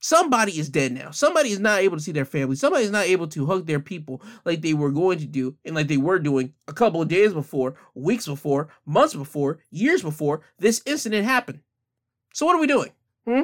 Somebody 0.00 0.58
is 0.58 0.68
dead 0.68 0.92
now. 0.92 1.10
Somebody 1.10 1.50
is 1.50 1.60
not 1.60 1.80
able 1.80 1.96
to 1.96 2.02
see 2.02 2.12
their 2.12 2.24
family. 2.24 2.56
Somebody 2.56 2.84
is 2.84 2.90
not 2.90 3.06
able 3.06 3.28
to 3.28 3.46
hug 3.46 3.66
their 3.66 3.80
people 3.80 4.22
like 4.44 4.62
they 4.62 4.74
were 4.74 4.90
going 4.90 5.18
to 5.18 5.26
do 5.26 5.56
and 5.64 5.74
like 5.74 5.86
they 5.86 5.96
were 5.96 6.18
doing 6.18 6.54
a 6.66 6.72
couple 6.72 7.00
of 7.00 7.08
days 7.08 7.32
before, 7.32 7.76
weeks 7.94 8.26
before, 8.26 8.68
months 8.84 9.14
before, 9.14 9.60
years 9.70 10.02
before 10.02 10.40
this 10.58 10.82
incident 10.86 11.24
happened. 11.24 11.60
So 12.34 12.46
what 12.46 12.56
are 12.56 12.60
we 12.60 12.66
doing? 12.66 12.90
Hmm? 13.26 13.42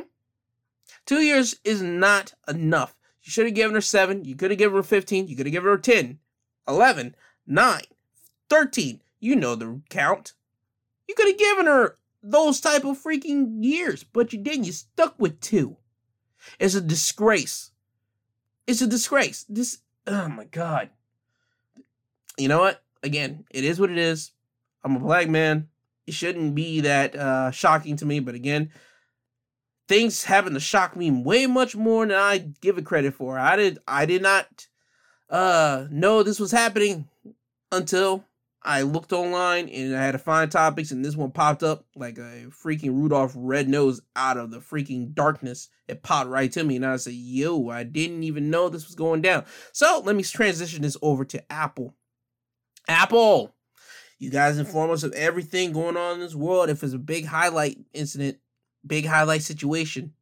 Two 1.04 1.20
years 1.20 1.56
is 1.64 1.82
not 1.82 2.34
enough. 2.48 2.96
You 3.22 3.30
should 3.30 3.46
have 3.46 3.54
given 3.54 3.74
her 3.74 3.80
seven. 3.80 4.24
You 4.24 4.36
could 4.36 4.50
have 4.50 4.58
given 4.58 4.76
her 4.76 4.82
15. 4.82 5.28
You 5.28 5.36
could 5.36 5.46
have 5.46 5.52
given 5.52 5.68
her 5.68 5.78
10, 5.78 6.18
11, 6.68 7.16
9, 7.46 7.80
13. 8.48 9.00
You 9.18 9.36
know 9.36 9.54
the 9.54 9.80
count. 9.90 10.34
You 11.08 11.14
could 11.14 11.28
have 11.28 11.38
given 11.38 11.66
her 11.66 11.98
those 12.22 12.60
type 12.60 12.84
of 12.84 13.02
freaking 13.02 13.64
years, 13.64 14.04
but 14.04 14.32
you 14.32 14.38
didn't. 14.38 14.64
You 14.64 14.72
stuck 14.72 15.18
with 15.18 15.40
two. 15.40 15.76
It's 16.58 16.74
a 16.74 16.80
disgrace. 16.80 17.70
It's 18.66 18.82
a 18.82 18.86
disgrace. 18.86 19.44
This, 19.48 19.78
oh 20.06 20.28
my 20.28 20.44
God. 20.44 20.90
You 22.38 22.48
know 22.48 22.60
what? 22.60 22.82
Again, 23.02 23.44
it 23.50 23.64
is 23.64 23.78
what 23.78 23.90
it 23.90 23.98
is. 23.98 24.32
I'm 24.82 24.96
a 24.96 25.00
black 25.00 25.28
man. 25.28 25.68
It 26.06 26.14
shouldn't 26.14 26.54
be 26.54 26.80
that 26.82 27.16
uh, 27.16 27.50
shocking 27.50 27.96
to 27.96 28.06
me, 28.06 28.20
but 28.20 28.34
again, 28.34 28.70
things 29.88 30.24
happen 30.24 30.54
to 30.54 30.60
shock 30.60 30.96
me 30.96 31.10
way 31.10 31.46
much 31.46 31.76
more 31.76 32.06
than 32.06 32.16
I 32.16 32.38
give 32.38 32.78
it 32.78 32.86
credit 32.86 33.14
for. 33.14 33.38
I 33.38 33.56
did 33.56 33.78
I 33.86 34.06
did 34.06 34.22
not 34.22 34.66
uh 35.28 35.86
know 35.90 36.22
this 36.22 36.38
was 36.38 36.52
happening 36.52 37.08
until 37.72 38.24
I 38.66 38.82
looked 38.82 39.12
online 39.12 39.68
and 39.68 39.96
I 39.96 40.02
had 40.04 40.12
to 40.12 40.18
find 40.18 40.50
topics, 40.50 40.90
and 40.90 41.04
this 41.04 41.14
one 41.14 41.30
popped 41.30 41.62
up 41.62 41.86
like 41.94 42.18
a 42.18 42.48
freaking 42.50 42.94
Rudolph 42.94 43.32
red 43.36 43.68
nose 43.68 44.00
out 44.16 44.36
of 44.36 44.50
the 44.50 44.58
freaking 44.58 45.14
darkness. 45.14 45.68
It 45.86 46.02
popped 46.02 46.28
right 46.28 46.50
to 46.50 46.64
me, 46.64 46.74
and 46.74 46.84
I 46.84 46.96
said, 46.96 47.12
Yo, 47.14 47.68
I 47.68 47.84
didn't 47.84 48.24
even 48.24 48.50
know 48.50 48.68
this 48.68 48.86
was 48.86 48.96
going 48.96 49.22
down. 49.22 49.44
So 49.72 50.02
let 50.04 50.16
me 50.16 50.24
transition 50.24 50.82
this 50.82 50.96
over 51.00 51.24
to 51.26 51.52
Apple. 51.52 51.94
Apple, 52.88 53.54
you 54.18 54.30
guys 54.30 54.58
inform 54.58 54.90
us 54.90 55.04
of 55.04 55.12
everything 55.12 55.72
going 55.72 55.96
on 55.96 56.14
in 56.14 56.20
this 56.20 56.34
world. 56.34 56.68
If 56.68 56.82
it's 56.82 56.92
a 56.92 56.98
big 56.98 57.26
highlight 57.26 57.78
incident, 57.94 58.38
big 58.84 59.06
highlight 59.06 59.42
situation, 59.42 60.12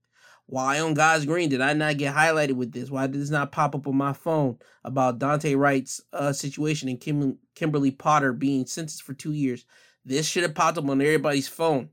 why 0.47 0.81
on 0.81 0.93
God's 0.93 1.25
green 1.25 1.49
did 1.49 1.63
I 1.63 1.73
not 1.73 1.97
get 1.97 2.15
highlighted 2.15 2.57
with 2.57 2.73
this? 2.73 2.91
Why 2.91 3.07
did 3.07 3.21
this 3.21 3.31
not 3.31 3.53
pop 3.53 3.75
up 3.75 3.87
on 3.87 3.97
my 3.97 4.13
phone 4.13 4.59
about 4.85 5.19
Daunte 5.19 5.57
Wright's 5.57 6.03
uh, 6.13 6.35
situation 6.35 6.91
and 6.91 7.01
Kim- 7.01 7.39
Kimberly 7.55 7.91
Potter 7.91 8.33
being 8.33 8.67
sentenced 8.67 9.03
for 9.03 9.15
two 9.15 9.33
years? 9.33 9.65
This 10.05 10.27
should 10.27 10.43
have 10.43 10.55
popped 10.55 10.79
up 10.79 10.89
on 10.89 11.01
everybody's 11.01 11.49
phone. 11.49 11.91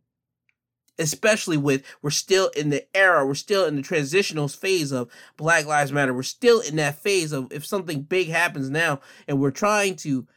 especially 0.99 1.57
with 1.57 1.83
we're 2.01 2.09
still 2.09 2.49
in 2.55 2.69
the 2.69 2.85
era, 2.95 3.25
we're 3.25 3.33
still 3.33 3.65
in 3.65 3.75
the 3.75 3.81
transitional 3.81 4.47
phase 4.47 4.91
of 4.91 5.09
Black 5.37 5.65
Lives 5.65 5.91
Matter. 5.91 6.13
We're 6.13 6.23
still 6.23 6.61
in 6.61 6.75
that 6.77 6.99
phase 7.01 7.31
of 7.31 7.51
if 7.51 7.65
something 7.65 8.03
big 8.03 8.29
happens 8.29 8.69
now 8.69 9.01
and 9.27 9.39
we're 9.39 9.51
trying 9.51 9.95
to 9.97 10.27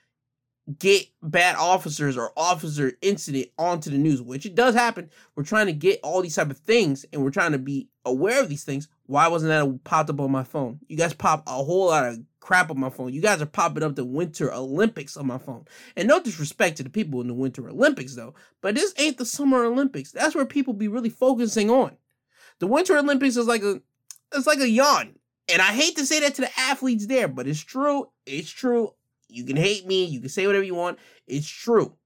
get 0.79 1.07
bad 1.23 1.57
officers 1.57 2.17
or 2.17 2.33
officer 2.39 2.93
incident 3.03 3.49
onto 3.59 3.91
the 3.91 3.99
news, 3.99 4.23
which 4.23 4.47
it 4.47 4.55
does 4.55 4.75
happen. 4.75 5.11
We're 5.37 5.45
trying 5.45 5.67
to 5.67 5.75
get 5.75 6.01
all 6.03 6.23
these 6.23 6.37
type 6.37 6.51
of 6.51 6.59
things 6.59 7.05
and 7.13 7.23
we're 7.23 7.31
trying 7.31 7.53
to 7.53 7.59
be 7.59 7.91
aware 8.07 8.41
of 8.41 8.49
these 8.49 8.65
things. 8.65 8.89
Why 9.07 9.29
wasn't 9.29 9.51
that 9.51 9.85
popped 9.85 10.09
up 10.09 10.21
on 10.21 10.31
my 10.31 10.45
phone? 10.45 10.81
You 10.89 10.97
guys 10.97 11.13
pop 11.13 11.43
a 11.47 11.51
whole 11.51 11.89
lot 11.89 12.07
of 12.07 12.21
crap 12.45 12.71
on 12.71 12.79
my 12.79 12.91
phone. 12.91 13.15
You 13.15 13.23
guys 13.23 13.41
are 13.41 13.47
popping 13.47 13.83
up 13.83 13.97
the 13.97 14.05
Winter 14.05 14.53
Olympics 14.53 15.17
on 15.17 15.27
my 15.27 15.39
phone. 15.39 15.65
And 15.97 16.07
no 16.07 16.21
disrespect 16.21 16.77
to 16.77 16.83
the 16.83 16.91
people 16.91 17.23
in 17.23 17.27
the 17.27 17.33
Winter 17.33 17.67
Olympics 17.67 18.15
though, 18.15 18.35
but 18.61 18.75
this 18.75 18.93
ain't 18.99 19.17
the 19.17 19.25
Summer 19.25 19.65
Olympics. 19.65 20.13
That's 20.13 20.35
where 20.35 20.45
people 20.45 20.75
be 20.75 20.87
really 20.87 21.09
focusing 21.09 21.71
on. 21.71 21.97
The 22.59 22.67
Winter 22.67 22.99
Olympics 22.99 23.37
is 23.37 23.47
like 23.47 23.63
a 23.63 23.81
it's 24.35 24.47
like 24.47 24.61
a 24.61 24.69
yawn. 24.69 25.15
And 25.51 25.63
I 25.63 25.73
hate 25.73 25.97
to 25.97 26.05
say 26.05 26.21
that 26.21 26.35
to 26.35 26.43
the 26.43 26.59
athletes 26.59 27.07
there, 27.07 27.29
but 27.29 27.47
it's 27.47 27.61
true. 27.61 28.11
It's 28.27 28.51
true. 28.51 28.93
You 29.29 29.45
can 29.45 29.57
hate 29.57 29.87
me, 29.87 30.05
you 30.05 30.21
can 30.21 30.29
say 30.29 30.47
whatever 30.47 30.65
you 30.65 30.75
want. 30.75 30.99
It's 31.27 31.49
true. 31.49 31.97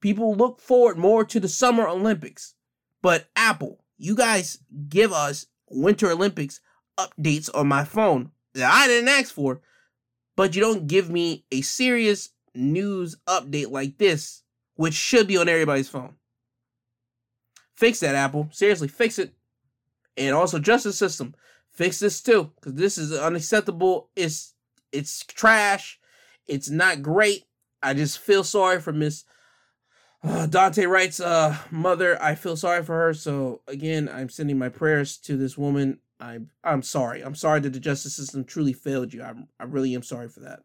People 0.00 0.34
look 0.34 0.60
forward 0.60 0.98
more 0.98 1.24
to 1.24 1.38
the 1.38 1.48
Summer 1.48 1.86
Olympics. 1.86 2.54
But 3.00 3.28
Apple, 3.36 3.84
you 3.96 4.16
guys 4.16 4.58
give 4.88 5.12
us 5.12 5.46
Winter 5.70 6.10
Olympics 6.10 6.60
updates 6.98 7.48
on 7.54 7.68
my 7.68 7.84
phone 7.84 8.32
that 8.54 8.70
I 8.70 8.88
didn't 8.88 9.08
ask 9.08 9.32
for, 9.32 9.60
but 10.36 10.54
you 10.54 10.60
don't 10.60 10.86
give 10.86 11.10
me 11.10 11.44
a 11.50 11.60
serious 11.60 12.30
news 12.54 13.16
update 13.26 13.70
like 13.70 13.98
this, 13.98 14.42
which 14.74 14.94
should 14.94 15.26
be 15.26 15.36
on 15.36 15.48
everybody's 15.48 15.88
phone. 15.88 16.14
Fix 17.76 18.00
that, 18.00 18.14
Apple. 18.14 18.48
Seriously, 18.52 18.88
fix 18.88 19.18
it. 19.18 19.34
And 20.16 20.34
also, 20.34 20.58
justice 20.58 20.96
system, 20.96 21.34
fix 21.70 21.98
this 21.98 22.22
too, 22.22 22.52
because 22.56 22.74
this 22.74 22.98
is 22.98 23.12
unacceptable. 23.12 24.10
It's 24.14 24.54
it's 24.92 25.24
trash. 25.26 25.98
It's 26.46 26.70
not 26.70 27.02
great. 27.02 27.44
I 27.82 27.94
just 27.94 28.18
feel 28.18 28.44
sorry 28.44 28.80
for 28.80 28.92
Miss 28.92 29.24
uh, 30.22 30.46
Daunte 30.48 30.88
Wright's 30.88 31.20
uh, 31.20 31.56
mother. 31.70 32.20
I 32.22 32.34
feel 32.34 32.56
sorry 32.56 32.82
for 32.82 32.94
her. 32.94 33.14
So 33.14 33.60
again, 33.66 34.08
I'm 34.08 34.28
sending 34.28 34.58
my 34.58 34.68
prayers 34.68 35.16
to 35.18 35.36
this 35.36 35.58
woman. 35.58 35.98
I'm 36.20 36.50
I'm 36.62 36.82
sorry. 36.82 37.22
I'm 37.22 37.34
sorry 37.34 37.60
that 37.60 37.72
the 37.72 37.80
justice 37.80 38.16
system 38.16 38.44
truly 38.44 38.72
failed 38.72 39.12
you. 39.12 39.22
I'm 39.22 39.48
I 39.58 39.64
really 39.64 39.94
am 39.94 40.02
sorry 40.02 40.28
for 40.28 40.40
that. 40.40 40.60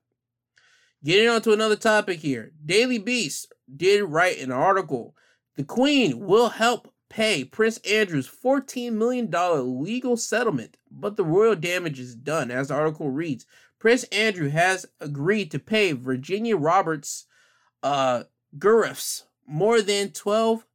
Getting 1.04 1.30
on 1.30 1.42
to 1.44 1.54
another 1.54 1.76
topic 1.76 2.20
here. 2.20 2.52
Daily 2.66 2.98
Beast 2.98 3.54
did 3.74 4.04
write 4.04 4.40
an 4.40 4.52
article. 4.52 5.16
The 5.56 5.64
Queen 5.64 6.20
will 6.20 6.50
help 6.50 6.94
pay 7.10 7.44
Prince 7.44 7.78
Andrew's 7.80 8.30
$14 8.30 8.94
million 8.94 9.30
legal 9.84 10.18
settlement, 10.18 10.78
but 10.92 11.16
the 11.16 11.24
royal 11.24 11.56
damage 11.56 12.00
is 12.00 12.16
done, 12.16 12.52
as 12.52 12.68
the 12.68 12.76
article 12.76 13.10
reads. 13.10 13.46
Prince 13.80 14.04
Andrew 14.06 14.50
has 14.50 14.86
agreed 15.00 15.52
to 15.52 15.60
pay 15.60 15.94
Virginia 15.94 16.58
Roberts 16.58 17.26
uh 17.82 18.24
Gurifs 18.58 19.24
more 19.48 19.82
than 19.82 20.12
12 20.12 20.66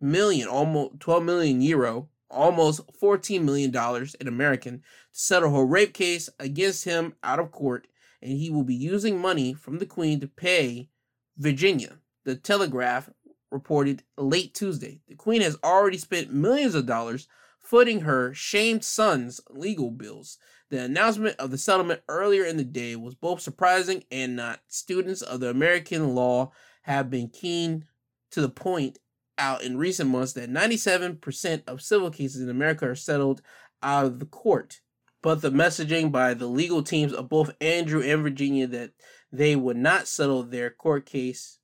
million, 0.00 0.48
almost 0.48 1.00
12 1.00 1.22
million 1.24 1.60
euro, 1.62 2.08
almost 2.30 2.80
14 2.98 3.44
million 3.44 3.70
dollars 3.70 4.14
in 4.16 4.28
American 4.28 4.78
to 4.78 4.84
settle 5.12 5.54
her 5.54 5.64
rape 5.64 5.94
case 5.94 6.28
against 6.38 6.84
him 6.84 7.14
out 7.22 7.38
of 7.38 7.52
court, 7.52 7.86
and 8.22 8.32
he 8.32 8.50
will 8.50 8.64
be 8.64 8.74
using 8.74 9.18
money 9.18 9.54
from 9.54 9.78
the 9.78 9.86
Queen 9.86 10.20
to 10.20 10.28
pay 10.28 10.88
Virginia. 11.36 11.98
The 12.24 12.36
Telegraph 12.36 13.10
reported 13.50 14.02
late 14.16 14.54
Tuesday. 14.54 15.00
The 15.08 15.14
Queen 15.14 15.40
has 15.40 15.56
already 15.64 15.98
spent 15.98 16.32
millions 16.32 16.74
of 16.74 16.86
dollars 16.86 17.28
footing 17.58 18.00
her 18.00 18.32
shamed 18.34 18.84
son's 18.84 19.40
legal 19.50 19.90
bills. 19.90 20.38
The 20.70 20.82
announcement 20.82 21.36
of 21.38 21.50
the 21.50 21.58
settlement 21.58 22.02
earlier 22.08 22.44
in 22.44 22.56
the 22.56 22.64
day 22.64 22.96
was 22.96 23.14
both 23.14 23.40
surprising 23.40 24.04
and 24.10 24.36
not. 24.36 24.60
Students 24.68 25.22
of 25.22 25.40
the 25.40 25.50
American 25.50 26.14
law 26.14 26.52
have 26.82 27.10
been 27.10 27.28
keen 27.28 27.84
to 28.30 28.40
the 28.40 28.48
point 28.48 28.98
out 29.38 29.62
in 29.62 29.78
recent 29.78 30.10
months 30.10 30.32
that 30.34 30.50
97% 30.50 31.62
of 31.66 31.82
civil 31.82 32.10
cases 32.10 32.42
in 32.42 32.50
America 32.50 32.88
are 32.88 32.94
settled 32.94 33.42
out 33.82 34.04
of 34.04 34.18
the 34.18 34.26
court. 34.26 34.80
But 35.22 35.42
the 35.42 35.50
messaging 35.50 36.12
by 36.12 36.34
the 36.34 36.46
legal 36.46 36.82
teams 36.82 37.12
of 37.12 37.28
both 37.28 37.50
Andrew 37.60 38.02
and 38.02 38.22
Virginia 38.22 38.66
that 38.68 38.92
they 39.32 39.56
would 39.56 39.76
not 39.76 40.06
settle 40.06 40.42
their 40.42 40.70
court 40.70 41.06
case 41.06 41.58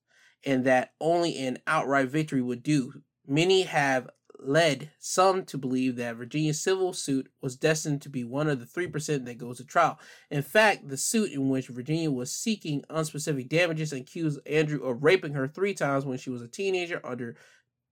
and 0.44 0.64
that 0.64 0.92
only 1.00 1.38
an 1.38 1.58
outright 1.66 2.08
victory 2.08 2.42
would 2.42 2.62
do. 2.62 3.02
Many 3.26 3.62
have 3.62 4.10
led 4.38 4.90
some 4.98 5.44
to 5.46 5.56
believe 5.56 5.96
that 5.96 6.16
Virginia's 6.16 6.60
civil 6.60 6.92
suit 6.92 7.30
was 7.40 7.56
destined 7.56 8.02
to 8.02 8.08
be 8.08 8.24
one 8.24 8.48
of 8.48 8.60
the 8.60 8.66
3% 8.66 9.24
that 9.24 9.38
goes 9.38 9.58
to 9.58 9.64
trial. 9.64 9.98
In 10.30 10.42
fact, 10.42 10.88
the 10.88 10.96
suit 10.96 11.32
in 11.32 11.48
which 11.48 11.68
Virginia 11.68 12.10
was 12.10 12.32
seeking 12.32 12.84
unspecific 12.90 13.48
damages 13.48 13.92
accused 13.92 14.40
Andrew 14.46 14.82
of 14.84 15.02
raping 15.02 15.34
her 15.34 15.48
three 15.48 15.74
times 15.74 16.04
when 16.04 16.18
she 16.18 16.30
was 16.30 16.42
a 16.42 16.48
teenager 16.48 17.00
under 17.04 17.36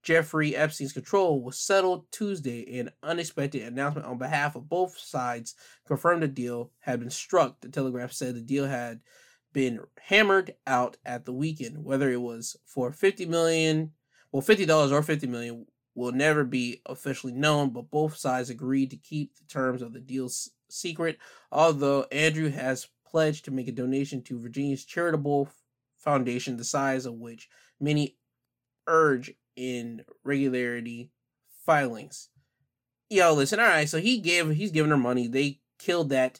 Jeffrey 0.03 0.55
Epstein's 0.55 0.91
control 0.91 1.41
was 1.41 1.57
settled 1.57 2.11
Tuesday. 2.11 2.79
An 2.79 2.91
unexpected 3.01 3.63
announcement 3.63 4.05
on 4.05 4.17
behalf 4.17 4.55
of 4.55 4.69
both 4.69 4.97
sides 4.97 5.55
confirmed 5.87 6.21
the 6.21 6.27
deal 6.27 6.71
had 6.79 6.99
been 6.99 7.09
struck. 7.09 7.61
The 7.61 7.69
Telegraph 7.69 8.11
said 8.11 8.35
the 8.35 8.41
deal 8.41 8.65
had 8.65 8.99
been 9.53 9.79
hammered 9.99 10.55
out 10.67 10.97
at 11.05 11.25
the 11.25 11.33
weekend. 11.33 11.83
Whether 11.83 12.11
it 12.11 12.21
was 12.21 12.57
for 12.65 12.91
50 12.91 13.25
million, 13.27 13.91
well, 14.31 14.41
$50 14.41 14.91
or 14.91 15.01
50 15.01 15.27
million 15.27 15.65
will 15.95 16.11
never 16.11 16.43
be 16.43 16.81
officially 16.85 17.33
known, 17.33 17.69
but 17.69 17.89
both 17.89 18.17
sides 18.17 18.49
agreed 18.49 18.89
to 18.89 18.97
keep 18.97 19.35
the 19.37 19.45
terms 19.45 19.81
of 19.81 19.93
the 19.93 19.99
deal 19.99 20.29
secret, 20.69 21.17
although 21.51 22.05
Andrew 22.11 22.49
has 22.49 22.87
pledged 23.05 23.45
to 23.45 23.51
make 23.51 23.67
a 23.67 23.71
donation 23.71 24.21
to 24.23 24.39
Virginia's 24.39 24.83
charitable 24.83 25.49
foundation, 25.97 26.57
the 26.57 26.63
size 26.63 27.05
of 27.05 27.13
which 27.13 27.47
many 27.79 28.17
urge 28.87 29.33
in 29.55 30.03
regularity 30.23 31.11
filings. 31.65 32.29
Yo, 33.09 33.33
listen, 33.33 33.59
all 33.59 33.67
right, 33.67 33.89
so 33.89 33.99
he 33.99 34.19
gave 34.19 34.49
he's 34.49 34.71
giving 34.71 34.91
her 34.91 34.97
money. 34.97 35.27
They 35.27 35.59
killed 35.79 36.09
that 36.09 36.39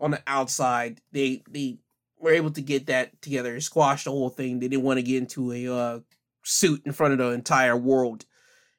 on 0.00 0.10
the 0.10 0.22
outside. 0.26 1.00
They 1.12 1.42
they 1.48 1.78
were 2.18 2.32
able 2.32 2.50
to 2.52 2.60
get 2.60 2.86
that 2.86 3.20
together, 3.22 3.58
squash 3.60 4.04
the 4.04 4.10
whole 4.10 4.28
thing. 4.28 4.58
They 4.60 4.68
didn't 4.68 4.84
want 4.84 4.98
to 4.98 5.02
get 5.02 5.18
into 5.18 5.52
a 5.52 5.74
uh, 5.74 6.00
suit 6.44 6.82
in 6.84 6.92
front 6.92 7.12
of 7.12 7.18
the 7.18 7.30
entire 7.30 7.76
world 7.76 8.26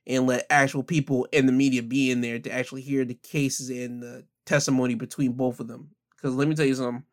and 0.08 0.28
let 0.28 0.46
actual 0.50 0.84
people 0.84 1.28
in 1.32 1.46
the 1.46 1.52
media 1.52 1.84
be 1.84 2.12
in 2.12 2.22
there 2.22 2.40
to 2.40 2.52
actually 2.52 2.82
hear 2.82 3.06
the 3.06 3.16
cases 3.16 3.70
and 3.70 4.02
the 4.02 4.26
testimony 4.46 4.96
between 4.96 5.34
both 5.34 5.60
of 5.60 5.68
them. 5.68 5.92
Because 6.16 6.36
let 6.36 6.48
me 6.48 6.56
tell 6.56 6.66
you 6.66 6.76
something, 6.76 7.04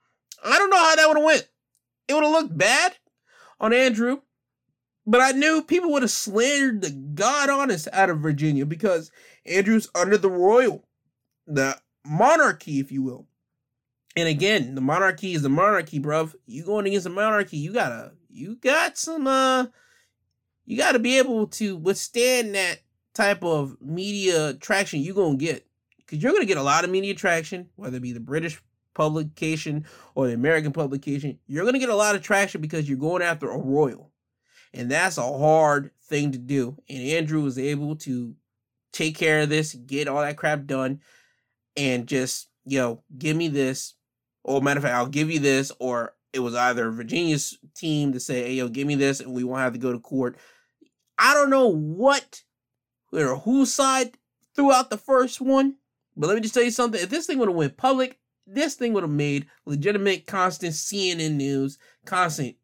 I 0.45 0.59
don't 0.59 0.71
know 0.71 0.77
how 0.77 0.97
that 0.97 1.09
would 1.09 1.17
have 1.17 1.25
went. 1.25 1.49
It 2.09 2.15
would 2.15 2.25
have 2.25 2.33
looked 2.33 2.57
bad 2.57 2.95
on 3.61 3.73
Andrew, 3.73 4.21
but 5.09 5.23
I 5.23 5.31
knew 5.31 5.63
people 5.63 5.91
would 5.93 6.03
have 6.03 6.11
slandered 6.11 6.83
the 6.83 6.91
god 6.91 7.49
honest 7.49 7.89
out 7.95 8.11
of 8.11 8.21
Virginia 8.21 8.67
because 8.67 9.11
Andrew's 9.47 9.89
under 9.95 10.19
the 10.19 10.31
royal, 10.31 10.87
the 11.47 11.79
monarchy, 12.05 12.79
if 12.79 12.93
you 12.93 13.03
will. 13.03 13.27
And 14.17 14.29
again, 14.29 14.75
the 14.75 14.83
monarchy 14.83 15.33
is 15.33 15.41
the 15.41 15.49
monarchy, 15.49 15.99
bruv. 15.99 16.35
You 16.45 16.63
going 16.63 16.87
against 16.87 17.05
the 17.05 17.11
monarchy, 17.11 17.57
you 17.57 17.73
gotta, 17.73 18.13
you 18.29 18.57
got 18.57 18.99
some, 18.99 19.27
uh, 19.27 19.67
you 20.67 20.77
got 20.77 20.93
to 20.93 20.99
be 20.99 21.17
able 21.17 21.47
to 21.47 21.77
withstand 21.77 22.55
that 22.55 22.81
type 23.15 23.43
of 23.43 23.81
media 23.81 24.53
traction 24.55 25.01
you're 25.01 25.15
going 25.15 25.39
to 25.39 25.45
get. 25.45 25.67
Because 25.97 26.23
you're 26.23 26.39
to 26.39 26.45
get 26.45 26.59
a 26.59 26.63
lot 26.63 26.85
of 26.85 26.91
media 26.91 27.15
traction, 27.15 27.71
whether 27.77 27.97
it 27.97 28.03
be 28.03 28.13
the 28.13 28.21
British 28.21 28.61
publication 28.93 29.87
or 30.15 30.27
the 30.27 30.35
American 30.35 30.73
publication. 30.73 31.39
You're 31.47 31.65
to 31.73 31.79
get 31.79 31.89
a 31.89 31.97
lot 31.97 32.15
of 32.15 32.23
traction 32.23 32.61
because 32.61 32.87
you're 32.87 32.99
going 32.99 33.23
after 33.23 33.51
a 33.51 33.57
royal. 33.57 34.11
And 34.75 34.91
that's 34.91 35.19
a 35.19 35.23
hard 35.23 35.91
thing 36.05 36.33
to 36.33 36.39
do. 36.39 36.77
And 36.89 37.03
Andrew 37.03 37.43
was 37.43 37.59
able 37.59 37.97
to 37.97 38.35
take 38.93 39.17
care 39.17 39.41
of 39.41 39.49
this, 39.49 39.75
get 39.75 40.09
all 40.09 40.21
that 40.21 40.37
crap 40.37 40.67
done, 40.67 41.01
and 41.77 42.07
just, 42.07 42.49
yo, 42.65 43.03
give 43.17 43.37
me 43.37 43.49
this. 43.49 43.95
Or 44.45 44.61
matter 44.61 44.79
of 44.79 44.85
fact, 44.85 44.95
I'll 44.95 45.07
give 45.07 45.31
you 45.31 45.41
this, 45.41 45.73
or 45.79 46.15
it 46.33 46.41
was 46.41 46.55
either 46.55 46.91
Virginia's 46.91 47.59
team 47.75 48.13
to 48.13 48.21
say, 48.21 48.45
hey, 48.45 48.55
yo, 48.55 48.69
give 48.69 48.87
me 48.87 48.95
this, 48.95 49.21
and 49.21 49.33
we 49.33 49.45
won't 49.45 49.61
have 49.61 49.73
to 49.73 49.79
go 49.79 49.93
to 49.93 49.99
court. 49.99 50.37
I 51.19 51.35
don't 51.35 51.51
know 51.51 51.69
what 51.69 52.43
or 53.13 53.37
whose 53.37 53.73
side 53.73 54.17
threw 54.55 54.73
out 54.73 54.91
the 54.91 54.99
first 54.99 55.41
one, 55.41 55.77
but 56.17 56.27
let 56.29 56.35
me 56.35 56.41
just 56.41 56.55
tell 56.55 56.63
you 56.63 56.71
something. 56.71 57.01
If 57.01 57.11
this 57.11 57.27
thing 57.27 57.39
would 57.39 57.49
have 57.49 57.57
went 57.57 57.77
public, 57.77 58.19
this 58.47 58.75
thing 58.75 58.93
would 58.93 59.03
have 59.03 59.11
made 59.11 59.47
legitimate, 59.67 60.27
constant 60.27 60.73
CNN 60.73 61.33
news, 61.33 61.79
constant 62.07 62.57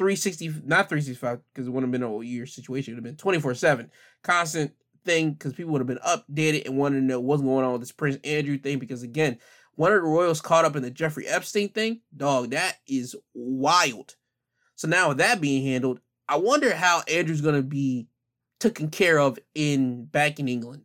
360, 0.00 0.62
not 0.64 0.88
365, 0.88 1.40
because 1.52 1.66
it 1.66 1.70
wouldn't 1.70 1.92
have 1.92 2.00
been 2.00 2.10
a 2.10 2.24
year 2.24 2.46
situation. 2.46 2.94
It 2.94 2.94
would 2.94 3.04
have 3.04 3.12
been 3.12 3.18
24 3.18 3.54
7, 3.54 3.90
constant 4.22 4.72
thing, 5.04 5.32
because 5.32 5.52
people 5.52 5.72
would 5.72 5.80
have 5.80 5.86
been 5.86 5.98
updated 5.98 6.64
and 6.64 6.78
wanted 6.78 7.00
to 7.00 7.04
know 7.04 7.20
what's 7.20 7.42
going 7.42 7.66
on 7.66 7.72
with 7.72 7.82
this 7.82 7.92
Prince 7.92 8.16
Andrew 8.24 8.56
thing. 8.56 8.78
Because 8.78 9.02
again, 9.02 9.36
one 9.74 9.92
of 9.92 9.96
the 9.96 10.08
royals 10.08 10.40
caught 10.40 10.64
up 10.64 10.74
in 10.74 10.82
the 10.82 10.90
Jeffrey 10.90 11.26
Epstein 11.26 11.68
thing, 11.68 12.00
dog, 12.16 12.52
that 12.52 12.78
is 12.86 13.14
wild. 13.34 14.16
So 14.74 14.88
now 14.88 15.08
with 15.08 15.18
that 15.18 15.42
being 15.42 15.66
handled, 15.66 16.00
I 16.26 16.38
wonder 16.38 16.74
how 16.74 17.02
Andrew's 17.06 17.42
gonna 17.42 17.60
be 17.60 18.06
taken 18.58 18.88
care 18.88 19.18
of 19.18 19.38
in 19.54 20.06
back 20.06 20.40
in 20.40 20.48
England. 20.48 20.84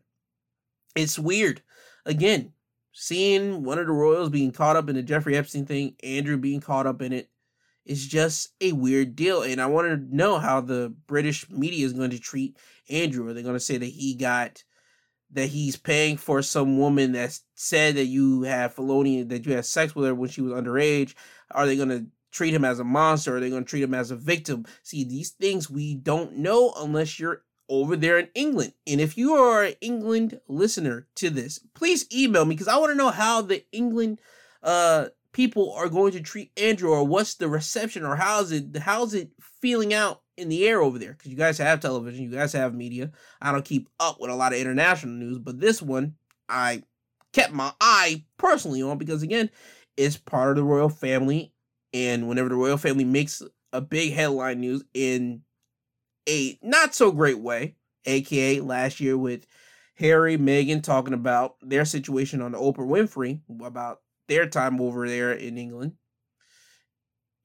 It's 0.93 1.17
weird. 1.17 1.61
Again, 2.05 2.51
seeing 2.91 3.63
one 3.63 3.79
of 3.79 3.87
the 3.87 3.93
royals 3.93 4.27
being 4.27 4.51
caught 4.51 4.75
up 4.75 4.89
in 4.89 4.97
the 4.97 5.03
Jeffrey 5.03 5.37
Epstein 5.37 5.65
thing, 5.65 5.95
Andrew 6.03 6.35
being 6.35 6.59
caught 6.59 6.85
up 6.85 7.01
in 7.01 7.13
it, 7.13 7.29
is 7.85 8.07
just 8.07 8.53
a 8.61 8.71
weird 8.71 9.15
deal. 9.15 9.43
And 9.43 9.61
I 9.61 9.67
want 9.67 9.87
to 9.87 10.15
know 10.15 10.39
how 10.39 10.61
the 10.61 10.93
British 11.07 11.49
media 11.49 11.85
is 11.85 11.93
going 11.93 12.09
to 12.11 12.19
treat 12.19 12.57
Andrew. 12.89 13.27
Are 13.27 13.33
they 13.33 13.43
going 13.43 13.55
to 13.55 13.59
say 13.59 13.77
that 13.77 13.85
he 13.85 14.15
got 14.15 14.63
that 15.31 15.47
he's 15.47 15.75
paying 15.75 16.17
for 16.17 16.41
some 16.41 16.77
woman 16.77 17.11
that 17.11 17.39
said 17.55 17.95
that 17.95 18.05
you 18.05 18.43
have 18.43 18.73
felonious 18.73 19.27
that 19.27 19.45
you 19.45 19.53
had 19.53 19.65
sex 19.65 19.95
with 19.95 20.05
her 20.05 20.15
when 20.15 20.29
she 20.29 20.41
was 20.41 20.53
underage? 20.53 21.13
Are 21.51 21.65
they 21.65 21.75
going 21.75 21.89
to 21.89 22.05
treat 22.31 22.53
him 22.53 22.65
as 22.65 22.79
a 22.79 22.83
monster? 22.83 23.35
Are 23.35 23.39
they 23.39 23.49
going 23.49 23.63
to 23.63 23.69
treat 23.69 23.83
him 23.83 23.93
as 23.93 24.11
a 24.11 24.15
victim? 24.15 24.65
See, 24.83 25.03
these 25.03 25.31
things 25.31 25.69
we 25.69 25.95
don't 25.95 26.37
know 26.37 26.73
unless 26.77 27.19
you're 27.19 27.43
over 27.69 27.95
there 27.95 28.19
in 28.19 28.29
England. 28.35 28.73
And 28.85 29.01
if 29.01 29.17
you 29.17 29.33
are 29.33 29.63
an 29.63 29.73
England 29.81 30.39
listener 30.47 31.07
to 31.15 31.29
this, 31.29 31.59
please 31.73 32.05
email 32.13 32.45
me 32.45 32.55
because 32.55 32.67
I 32.67 32.77
want 32.77 32.91
to 32.91 32.97
know 32.97 33.09
how 33.09 33.41
the 33.41 33.65
England 33.71 34.19
uh 34.63 35.07
people 35.35 35.73
are 35.73 35.89
going 35.89 36.13
to 36.13 36.21
treat 36.21 36.49
Andrew 36.55 36.91
or 36.91 37.03
what's 37.03 37.35
the 37.35 37.49
reception 37.49 38.05
or 38.05 38.15
how's 38.15 38.53
it 38.53 38.77
how's 38.77 39.13
it 39.13 39.31
feeling 39.61 39.93
out 39.93 40.21
in 40.37 40.47
the 40.47 40.65
air 40.65 40.81
over 40.81 40.97
there 40.97 41.11
because 41.11 41.29
you 41.29 41.35
guys 41.35 41.57
have 41.57 41.81
television, 41.81 42.23
you 42.23 42.31
guys 42.31 42.53
have 42.53 42.73
media. 42.73 43.11
I 43.41 43.51
don't 43.51 43.65
keep 43.65 43.89
up 43.99 44.21
with 44.21 44.31
a 44.31 44.35
lot 44.35 44.53
of 44.53 44.59
international 44.59 45.15
news, 45.15 45.37
but 45.37 45.59
this 45.59 45.81
one 45.81 46.15
I 46.47 46.83
kept 47.33 47.51
my 47.51 47.73
eye 47.81 48.23
personally 48.37 48.81
on 48.81 48.97
because 48.97 49.23
again, 49.23 49.49
it's 49.97 50.15
part 50.15 50.51
of 50.51 50.55
the 50.55 50.63
royal 50.63 50.87
family, 50.87 51.51
and 51.93 52.29
whenever 52.29 52.47
the 52.47 52.55
royal 52.55 52.77
family 52.77 53.03
makes 53.03 53.43
a 53.73 53.81
big 53.81 54.13
headline 54.13 54.61
news 54.61 54.85
in 54.93 55.41
a 56.29 56.57
not 56.63 56.95
so 56.95 57.11
great 57.11 57.39
way, 57.39 57.75
aka 58.05 58.61
last 58.61 59.01
year 59.01 59.17
with 59.17 59.45
Harry, 59.95 60.37
Meghan 60.37 60.81
talking 60.81 61.13
about 61.13 61.55
their 61.61 61.83
situation 61.83 62.41
on 62.41 62.53
the 62.53 62.57
Oprah 62.57 62.87
Winfrey 62.87 63.41
about 63.61 63.99
their 64.27 64.47
time 64.47 64.81
over 64.81 65.07
there 65.07 65.31
in 65.31 65.57
England. 65.57 65.93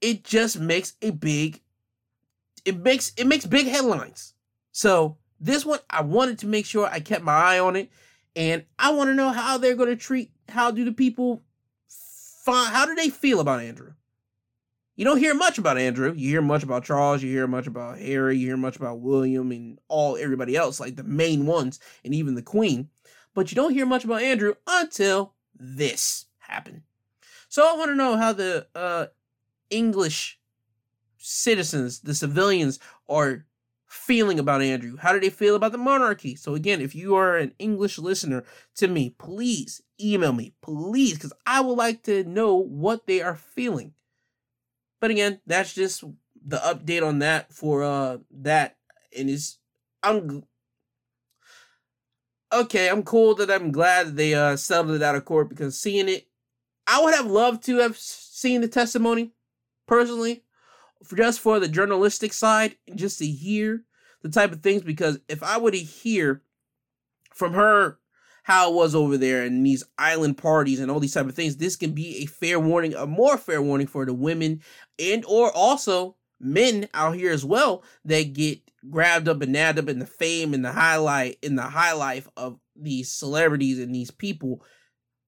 It 0.01 0.25
just 0.25 0.59
makes 0.59 0.95
a 1.03 1.11
big 1.11 1.61
it 2.65 2.79
makes 2.79 3.13
it 3.17 3.27
makes 3.27 3.47
big 3.47 3.67
headlines. 3.67 4.35
So 4.73 5.17
this 5.39 5.65
one 5.65 5.81
I 5.89 6.03
wanted 6.03 6.39
to 6.41 6.47
make 6.47 6.67
sure 6.67 6.87
I 6.87 7.01
kept 7.01 7.25
my 7.25 7.33
eye 7.33 7.59
on 7.59 7.77
it 7.77 7.91
and 8.37 8.65
I 8.79 8.91
want 8.93 9.09
to 9.09 9.15
know 9.15 9.31
how 9.31 9.59
they're 9.59 9.77
going 9.77 9.89
to 9.89 9.97
treat 9.97 10.31
how 10.49 10.71
do 10.71 10.85
the 10.85 10.93
people 10.93 11.43
find 11.89 12.73
how 12.73 12.87
do 12.87 12.95
they 12.95 13.11
feel 13.11 13.41
about 13.41 13.61
Andrew? 13.61 13.93
You 14.97 15.05
don't 15.05 15.19
hear 15.19 15.35
much 15.35 15.57
about 15.57 15.79
Andrew. 15.79 16.13
You 16.15 16.29
hear 16.29 16.43
much 16.43 16.63
about 16.63 16.85
Charles. 16.85 17.23
You 17.23 17.31
hear 17.31 17.47
much 17.47 17.67
about 17.67 17.99
Harry. 17.99 18.37
You 18.37 18.49
hear 18.49 18.59
much 18.59 18.77
about 18.77 19.01
William 19.01 19.51
and 19.51 19.79
all 19.89 20.19
everybody 20.19 20.57
else, 20.57 20.79
like 20.79 20.97
the 20.97 21.05
main 21.05 21.47
ones, 21.47 21.81
and 22.05 22.15
even 22.15 22.35
the 22.35 22.43
Queen. 22.43 22.91
But 23.35 23.51
you 23.51 23.55
don't 23.55 23.73
hear 23.73 23.87
much 23.87 24.05
about 24.05 24.21
Andrew 24.21 24.57
until 24.67 25.33
this 25.59 26.27
happened. 26.51 26.83
So 27.49 27.69
I 27.69 27.77
want 27.77 27.91
to 27.91 27.97
know 27.97 28.17
how 28.17 28.33
the 28.33 28.67
uh, 28.75 29.07
English 29.71 30.39
citizens, 31.19 32.01
the 32.01 32.15
civilians, 32.15 32.79
are 33.09 33.47
feeling 33.87 34.39
about 34.39 34.63
Andrew. 34.63 34.97
How 34.97 35.13
do 35.13 35.21
they 35.21 35.31
feel 35.31 35.57
about 35.57 35.73
the 35.73 35.79
monarchy? 35.79 36.37
So 36.37 36.55
again, 36.55 36.81
if 36.81 36.95
you 36.95 37.17
are 37.17 37.37
an 37.37 37.55
English 37.59 37.99
listener 37.99 38.45
to 38.77 38.87
me, 38.87 39.11
please 39.11 39.83
email 40.01 40.33
me, 40.33 40.55
please, 40.63 41.15
because 41.15 41.33
I 41.45 41.61
would 41.61 41.77
like 41.77 42.05
to 42.05 42.23
know 42.25 42.55
what 42.55 43.07
they 43.07 43.21
are 43.21 43.35
feeling. 43.35 43.95
But 45.01 45.11
again, 45.11 45.41
that's 45.47 45.75
just 45.75 46.05
the 46.47 46.59
update 46.59 47.07
on 47.07 47.19
that 47.19 47.53
for 47.53 47.83
uh 47.83 48.19
that 48.31 48.77
and 49.17 49.29
is 49.29 49.59
I'm 50.03 50.45
okay, 52.53 52.89
I'm 52.89 53.03
cool 53.03 53.35
that 53.35 53.51
I'm 53.51 53.73
glad 53.73 54.17
they 54.17 54.35
uh 54.35 54.57
settled 54.57 54.97
it 54.97 55.03
out 55.03 55.17
of 55.17 55.25
court 55.25 55.49
because 55.49 55.79
seeing 55.79 56.09
it 56.09 56.30
I 56.87 57.03
would 57.03 57.15
have 57.15 57.27
loved 57.27 57.65
to 57.65 57.79
have 57.79 57.97
seen 57.97 58.61
the 58.61 58.69
testimony 58.69 59.33
personally 59.87 60.43
for 61.05 61.17
just 61.17 61.41
for 61.41 61.59
the 61.59 61.69
journalistic 61.69 62.33
side 62.33 62.77
just 62.95 63.19
to 63.19 63.27
hear 63.27 63.85
the 64.23 64.29
type 64.29 64.53
of 64.53 64.63
things 64.63 64.83
because 64.83 65.19
if 65.29 65.43
I 65.43 65.59
were 65.59 65.71
to 65.71 65.79
hear 65.79 66.43
from 67.35 67.55
her 67.55 67.99
how 68.43 68.71
it 68.71 68.75
was 68.75 68.95
over 68.95 69.17
there 69.17 69.43
and 69.43 69.65
these 69.65 69.85
island 69.99 70.39
parties 70.39 70.81
and 70.81 70.91
all 70.91 71.01
these 71.01 71.15
type 71.15 71.27
of 71.27 71.35
things 71.35 71.57
this 71.57 71.77
can 71.77 71.93
be 71.93 72.19
a 72.19 72.27
fair 72.27 72.59
warning 72.59 72.95
a 72.95 73.07
more 73.07 73.39
fair 73.39 73.63
warning 73.63 73.87
for 73.87 74.05
the 74.05 74.15
women 74.15 74.61
and 74.99 75.25
or 75.27 75.51
also 75.53 76.17
men 76.41 76.89
out 76.95 77.15
here 77.15 77.33
as 77.33 77.45
well 77.45 77.83
that 78.05 78.33
get 78.33 78.59
grabbed 78.91 79.29
up 79.29 79.43
and 79.43 79.53
nabbed 79.53 79.79
up 79.79 79.89
in 79.89 79.99
the 79.99 80.07
fame 80.07 80.55
and 80.55 80.65
the 80.65 80.73
highlight 80.73 81.39
in 81.43 81.55
the 81.55 81.63
high 81.63 81.93
life 81.93 82.29
of 82.37 82.59
these 82.75 83.11
celebrities 83.11 83.79
and 83.79 83.95
these 83.95 84.11
people 84.11 84.63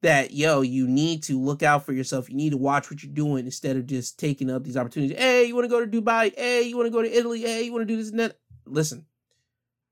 that 0.03 0.33
yo 0.33 0.61
you 0.61 0.87
need 0.87 1.23
to 1.23 1.41
look 1.41 1.63
out 1.63 1.87
for 1.87 1.93
yourself. 1.93 2.29
You 2.29 2.37
need 2.37 2.51
to 2.51 2.57
watch 2.57 2.91
what 2.91 3.03
you're 3.03 3.13
doing 3.13 3.47
instead 3.47 3.77
of 3.77 3.87
just 3.87 4.19
taking 4.19 4.51
up 4.51 4.65
these 4.65 4.77
opportunities. 4.77 5.17
Hey 5.17 5.45
you 5.45 5.55
want 5.55 5.65
to 5.65 5.69
go 5.69 5.85
to 5.85 6.03
dubai? 6.03 6.33
Hey 6.37 6.63
you 6.63 6.77
want 6.77 6.87
to 6.87 6.93
go 6.93 7.03
to 7.03 7.19
italy? 7.19 7.43
Hey 7.43 7.63
you 7.63 7.73
want 7.73 7.83
to 7.83 7.93
do 7.93 7.97
this 7.97 8.11
and 8.11 8.21
that? 8.21 8.39
Listen 8.67 9.07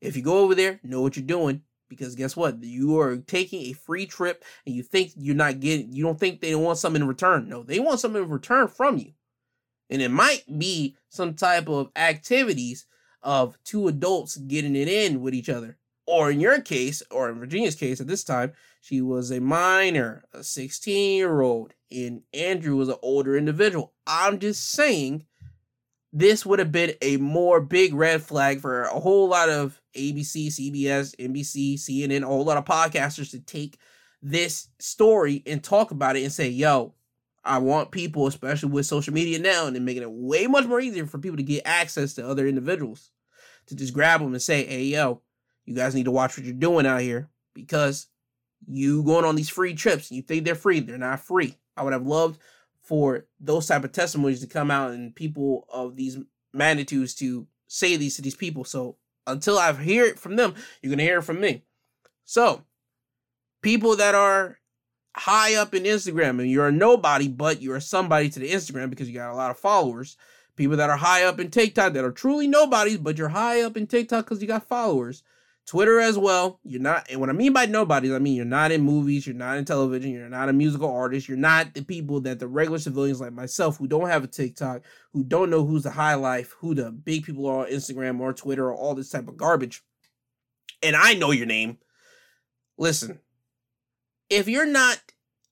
if 0.00 0.16
you 0.16 0.22
go 0.22 0.38
over 0.38 0.54
there 0.54 0.80
know 0.82 1.00
what 1.00 1.16
you're 1.16 1.26
doing 1.26 1.62
because 1.88 2.14
guess 2.14 2.36
what? 2.36 2.62
You 2.62 3.00
are 3.00 3.16
taking 3.16 3.62
a 3.62 3.72
free 3.72 4.06
trip 4.06 4.44
and 4.64 4.74
you 4.74 4.82
think 4.82 5.12
you're 5.16 5.34
not 5.34 5.60
getting 5.60 5.92
you 5.92 6.04
don't 6.04 6.18
think 6.18 6.40
they 6.40 6.54
want 6.54 6.78
something 6.78 7.02
in 7.02 7.08
return. 7.08 7.48
No 7.48 7.62
they 7.62 7.80
want 7.80 8.00
something 8.00 8.22
in 8.22 8.30
return 8.30 8.68
from 8.68 8.98
you. 8.98 9.12
And 9.88 10.00
it 10.00 10.10
might 10.10 10.44
be 10.58 10.96
some 11.08 11.34
type 11.34 11.68
of 11.68 11.90
activities 11.96 12.86
of 13.22 13.58
two 13.64 13.88
adults 13.88 14.36
getting 14.36 14.76
it 14.76 14.88
in 14.88 15.20
with 15.20 15.34
each 15.34 15.48
other. 15.48 15.78
Or 16.06 16.30
in 16.30 16.40
your 16.40 16.60
case 16.60 17.02
or 17.10 17.28
in 17.28 17.38
virginia's 17.38 17.74
case 17.74 18.00
at 18.00 18.06
this 18.06 18.24
time 18.24 18.52
she 18.80 19.00
was 19.00 19.30
a 19.30 19.40
minor 19.40 20.24
a 20.32 20.42
16 20.42 21.16
year 21.16 21.40
old 21.40 21.74
and 21.92 22.22
andrew 22.32 22.76
was 22.76 22.88
an 22.88 22.96
older 23.02 23.36
individual. 23.36 23.92
I'm 24.06 24.38
just 24.38 24.70
saying 24.70 25.26
this 26.12 26.44
would 26.44 26.58
have 26.58 26.72
been 26.72 26.94
a 27.02 27.16
more 27.18 27.60
big 27.60 27.94
red 27.94 28.22
flag 28.22 28.60
for 28.60 28.82
a 28.82 28.98
whole 28.98 29.28
lot 29.28 29.48
of 29.48 29.80
ABC, 29.96 30.48
CBS, 30.48 31.14
NBC, 31.16 31.74
CNN, 31.74 32.22
a 32.22 32.26
whole 32.26 32.44
lot 32.44 32.56
of 32.56 32.64
podcasters 32.64 33.30
to 33.30 33.40
take 33.40 33.78
this 34.22 34.68
story 34.78 35.42
and 35.46 35.62
talk 35.62 35.90
about 35.90 36.16
it 36.16 36.24
and 36.24 36.32
say, 36.32 36.48
yo, 36.48 36.94
I 37.44 37.58
want 37.58 37.90
people, 37.90 38.26
especially 38.26 38.70
with 38.70 38.86
social 38.86 39.14
media 39.14 39.38
now, 39.38 39.66
and 39.66 39.84
making 39.84 40.02
it 40.02 40.10
way 40.10 40.46
much 40.46 40.66
more 40.66 40.80
easier 40.80 41.06
for 41.06 41.18
people 41.18 41.38
to 41.38 41.42
get 41.42 41.62
access 41.64 42.14
to 42.14 42.28
other 42.28 42.46
individuals 42.46 43.12
to 43.66 43.76
just 43.76 43.94
grab 43.94 44.20
them 44.20 44.32
and 44.32 44.42
say, 44.42 44.66
hey, 44.66 44.82
yo, 44.82 45.22
you 45.64 45.74
guys 45.74 45.94
need 45.94 46.04
to 46.04 46.10
watch 46.10 46.36
what 46.36 46.44
you're 46.44 46.54
doing 46.54 46.86
out 46.86 47.00
here 47.00 47.30
because 47.54 48.08
you 48.70 49.02
going 49.02 49.24
on 49.24 49.36
these 49.36 49.48
free 49.48 49.74
trips, 49.74 50.10
you 50.10 50.22
think 50.22 50.44
they're 50.44 50.54
free, 50.54 50.80
they're 50.80 50.98
not 50.98 51.20
free. 51.20 51.56
I 51.76 51.82
would 51.82 51.92
have 51.92 52.06
loved 52.06 52.38
for 52.82 53.26
those 53.38 53.66
type 53.66 53.84
of 53.84 53.92
testimonies 53.92 54.40
to 54.40 54.46
come 54.46 54.70
out 54.70 54.92
and 54.92 55.14
people 55.14 55.66
of 55.72 55.96
these 55.96 56.18
magnitudes 56.52 57.14
to 57.16 57.46
say 57.68 57.96
these 57.96 58.16
to 58.16 58.22
these 58.22 58.34
people. 58.34 58.64
So 58.64 58.96
until 59.26 59.58
I 59.58 59.72
hear 59.72 60.04
it 60.04 60.18
from 60.18 60.36
them, 60.36 60.54
you're 60.82 60.90
gonna 60.90 61.02
hear 61.02 61.18
it 61.18 61.24
from 61.24 61.40
me. 61.40 61.62
So 62.24 62.64
people 63.62 63.96
that 63.96 64.14
are 64.14 64.58
high 65.16 65.54
up 65.54 65.74
in 65.74 65.84
Instagram 65.84 66.40
and 66.40 66.50
you're 66.50 66.68
a 66.68 66.72
nobody, 66.72 67.28
but 67.28 67.62
you're 67.62 67.80
somebody 67.80 68.28
to 68.30 68.40
the 68.40 68.50
Instagram 68.50 68.90
because 68.90 69.08
you 69.08 69.14
got 69.14 69.32
a 69.32 69.36
lot 69.36 69.50
of 69.50 69.58
followers. 69.58 70.16
People 70.56 70.76
that 70.76 70.90
are 70.90 70.96
high 70.96 71.24
up 71.24 71.40
in 71.40 71.50
TikTok 71.50 71.94
that 71.94 72.04
are 72.04 72.12
truly 72.12 72.46
nobodies, 72.46 72.98
but 72.98 73.16
you're 73.16 73.28
high 73.28 73.62
up 73.62 73.76
in 73.76 73.86
TikTok 73.86 74.24
because 74.24 74.42
you 74.42 74.48
got 74.48 74.68
followers. 74.68 75.22
Twitter 75.70 76.00
as 76.00 76.18
well. 76.18 76.58
You're 76.64 76.80
not, 76.80 77.06
and 77.08 77.20
what 77.20 77.30
I 77.30 77.32
mean 77.32 77.52
by 77.52 77.66
nobodies, 77.66 78.10
I 78.10 78.18
mean 78.18 78.34
you're 78.34 78.44
not 78.44 78.72
in 78.72 78.80
movies, 78.80 79.24
you're 79.24 79.36
not 79.36 79.56
in 79.56 79.64
television, 79.64 80.10
you're 80.10 80.28
not 80.28 80.48
a 80.48 80.52
musical 80.52 80.92
artist, 80.92 81.28
you're 81.28 81.38
not 81.38 81.74
the 81.74 81.84
people 81.84 82.20
that 82.22 82.40
the 82.40 82.48
regular 82.48 82.80
civilians 82.80 83.20
like 83.20 83.32
myself 83.32 83.76
who 83.76 83.86
don't 83.86 84.08
have 84.08 84.24
a 84.24 84.26
TikTok, 84.26 84.82
who 85.12 85.22
don't 85.22 85.48
know 85.48 85.64
who's 85.64 85.84
the 85.84 85.92
high 85.92 86.16
life, 86.16 86.56
who 86.58 86.74
the 86.74 86.90
big 86.90 87.22
people 87.22 87.46
are 87.46 87.60
on 87.60 87.70
Instagram 87.70 88.18
or 88.18 88.32
Twitter 88.32 88.66
or 88.66 88.74
all 88.74 88.96
this 88.96 89.10
type 89.10 89.28
of 89.28 89.36
garbage. 89.36 89.84
And 90.82 90.96
I 90.96 91.14
know 91.14 91.30
your 91.30 91.46
name. 91.46 91.78
Listen, 92.76 93.20
if 94.28 94.48
you're 94.48 94.66
not 94.66 95.00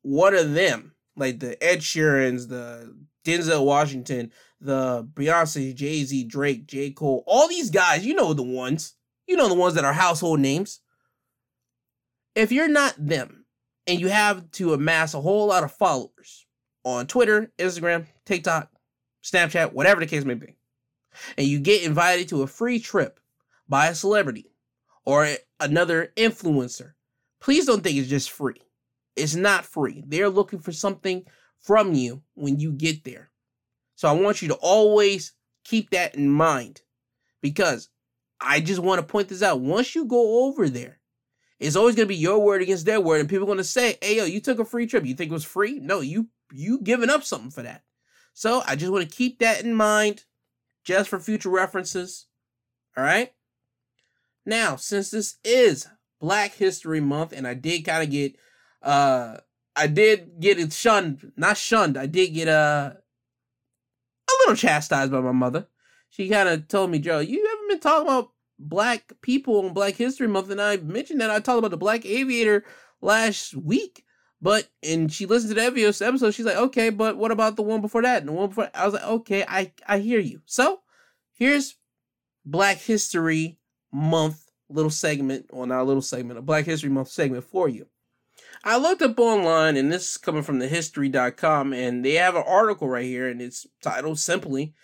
one 0.02 0.34
of 0.34 0.52
them, 0.52 0.96
like 1.14 1.38
the 1.38 1.62
Ed 1.62 1.78
Sheerans, 1.78 2.48
the 2.48 2.92
Denzel 3.24 3.64
Washington, 3.64 4.32
the 4.60 5.08
Beyonce, 5.14 5.76
Jay 5.76 6.02
Z, 6.02 6.24
Drake, 6.24 6.66
J. 6.66 6.90
Cole, 6.90 7.22
all 7.28 7.46
these 7.46 7.70
guys, 7.70 8.04
you 8.04 8.14
know 8.14 8.32
the 8.32 8.42
ones 8.42 8.94
you 9.28 9.36
know 9.36 9.48
the 9.48 9.54
ones 9.54 9.74
that 9.74 9.84
are 9.84 9.92
household 9.92 10.40
names. 10.40 10.80
If 12.34 12.50
you're 12.50 12.68
not 12.68 12.94
them 12.98 13.44
and 13.86 14.00
you 14.00 14.08
have 14.08 14.50
to 14.52 14.72
amass 14.72 15.14
a 15.14 15.20
whole 15.20 15.46
lot 15.46 15.62
of 15.62 15.72
followers 15.72 16.46
on 16.84 17.06
Twitter, 17.06 17.52
Instagram, 17.58 18.06
TikTok, 18.24 18.70
Snapchat, 19.22 19.72
whatever 19.72 20.00
the 20.00 20.06
case 20.06 20.24
may 20.24 20.34
be, 20.34 20.56
and 21.36 21.46
you 21.46 21.60
get 21.60 21.82
invited 21.82 22.28
to 22.28 22.42
a 22.42 22.46
free 22.46 22.80
trip 22.80 23.20
by 23.68 23.88
a 23.88 23.94
celebrity 23.94 24.50
or 25.04 25.28
another 25.60 26.12
influencer, 26.16 26.92
please 27.40 27.66
don't 27.66 27.82
think 27.82 27.98
it's 27.98 28.08
just 28.08 28.30
free. 28.30 28.62
It's 29.14 29.34
not 29.34 29.66
free. 29.66 30.02
They're 30.06 30.30
looking 30.30 30.60
for 30.60 30.72
something 30.72 31.24
from 31.60 31.92
you 31.92 32.22
when 32.34 32.60
you 32.60 32.72
get 32.72 33.04
there. 33.04 33.30
So 33.96 34.08
I 34.08 34.12
want 34.12 34.40
you 34.40 34.48
to 34.48 34.54
always 34.54 35.32
keep 35.64 35.90
that 35.90 36.14
in 36.14 36.30
mind 36.30 36.82
because 37.42 37.90
I 38.40 38.60
just 38.60 38.80
want 38.80 39.00
to 39.00 39.06
point 39.06 39.28
this 39.28 39.42
out. 39.42 39.60
Once 39.60 39.94
you 39.94 40.04
go 40.04 40.46
over 40.46 40.68
there, 40.68 41.00
it's 41.58 41.76
always 41.76 41.96
going 41.96 42.06
to 42.06 42.14
be 42.14 42.16
your 42.16 42.38
word 42.38 42.62
against 42.62 42.86
their 42.86 43.00
word, 43.00 43.20
and 43.20 43.28
people 43.28 43.44
are 43.44 43.46
going 43.46 43.58
to 43.58 43.64
say, 43.64 43.98
"Hey, 44.00 44.16
yo, 44.16 44.24
you 44.24 44.40
took 44.40 44.58
a 44.58 44.64
free 44.64 44.86
trip. 44.86 45.04
You 45.04 45.14
think 45.14 45.30
it 45.30 45.34
was 45.34 45.44
free? 45.44 45.78
No, 45.80 46.00
you 46.00 46.28
you 46.52 46.80
giving 46.80 47.10
up 47.10 47.24
something 47.24 47.50
for 47.50 47.62
that." 47.62 47.82
So 48.32 48.62
I 48.66 48.76
just 48.76 48.92
want 48.92 49.08
to 49.08 49.16
keep 49.16 49.40
that 49.40 49.64
in 49.64 49.74
mind, 49.74 50.24
just 50.84 51.08
for 51.08 51.18
future 51.18 51.50
references. 51.50 52.26
All 52.96 53.02
right. 53.02 53.32
Now, 54.46 54.76
since 54.76 55.10
this 55.10 55.38
is 55.44 55.88
Black 56.20 56.54
History 56.54 57.00
Month, 57.00 57.32
and 57.32 57.46
I 57.46 57.54
did 57.54 57.84
kind 57.84 58.02
of 58.02 58.10
get, 58.10 58.36
uh, 58.82 59.38
I 59.74 59.88
did 59.88 60.40
get 60.40 60.58
it 60.58 60.72
shunned, 60.72 61.32
not 61.36 61.56
shunned. 61.56 61.96
I 61.96 62.06
did 62.06 62.28
get 62.28 62.48
uh, 62.48 62.92
a 62.94 64.32
little 64.40 64.56
chastised 64.56 65.12
by 65.12 65.20
my 65.20 65.32
mother. 65.32 65.66
She 66.08 66.28
kind 66.28 66.48
of 66.48 66.68
told 66.68 66.90
me, 66.90 66.98
Joe, 66.98 67.18
you 67.18 67.44
been 67.68 67.80
talking 67.80 68.08
about 68.08 68.32
black 68.58 69.12
people 69.22 69.64
on 69.64 69.72
Black 69.72 69.94
History 69.94 70.28
Month, 70.28 70.50
and 70.50 70.60
I 70.60 70.78
mentioned 70.78 71.20
that 71.20 71.30
I 71.30 71.40
talked 71.40 71.58
about 71.58 71.70
the 71.70 71.76
Black 71.76 72.04
Aviator 72.04 72.64
last 73.00 73.54
week. 73.54 74.04
But 74.40 74.68
and 74.84 75.12
she 75.12 75.26
listened 75.26 75.50
to 75.50 75.54
the 75.60 75.70
previous 75.70 76.00
episode. 76.00 76.32
She's 76.32 76.46
like, 76.46 76.56
okay, 76.56 76.90
but 76.90 77.16
what 77.16 77.32
about 77.32 77.56
the 77.56 77.62
one 77.62 77.80
before 77.80 78.02
that? 78.02 78.20
And 78.20 78.28
the 78.28 78.32
one 78.32 78.48
before 78.48 78.70
I 78.72 78.84
was 78.84 78.94
like, 78.94 79.04
okay, 79.04 79.44
I 79.48 79.72
I 79.86 79.98
hear 79.98 80.20
you. 80.20 80.42
So 80.46 80.80
here's 81.32 81.76
Black 82.44 82.78
History 82.78 83.58
Month 83.92 84.44
little 84.70 84.90
segment, 84.90 85.46
or 85.50 85.66
not 85.66 85.82
a 85.82 85.84
little 85.84 86.02
segment, 86.02 86.38
a 86.38 86.42
Black 86.42 86.66
History 86.66 86.90
Month 86.90 87.08
segment 87.08 87.44
for 87.44 87.68
you. 87.68 87.86
I 88.64 88.76
looked 88.76 89.02
up 89.02 89.18
online, 89.18 89.76
and 89.76 89.90
this 89.90 90.10
is 90.10 90.16
coming 90.16 90.42
from 90.42 90.58
the 90.58 90.68
history.com, 90.68 91.72
and 91.72 92.04
they 92.04 92.14
have 92.14 92.36
an 92.36 92.44
article 92.46 92.88
right 92.88 93.04
here, 93.04 93.28
and 93.28 93.40
it's 93.40 93.66
titled 93.82 94.18
simply 94.18 94.74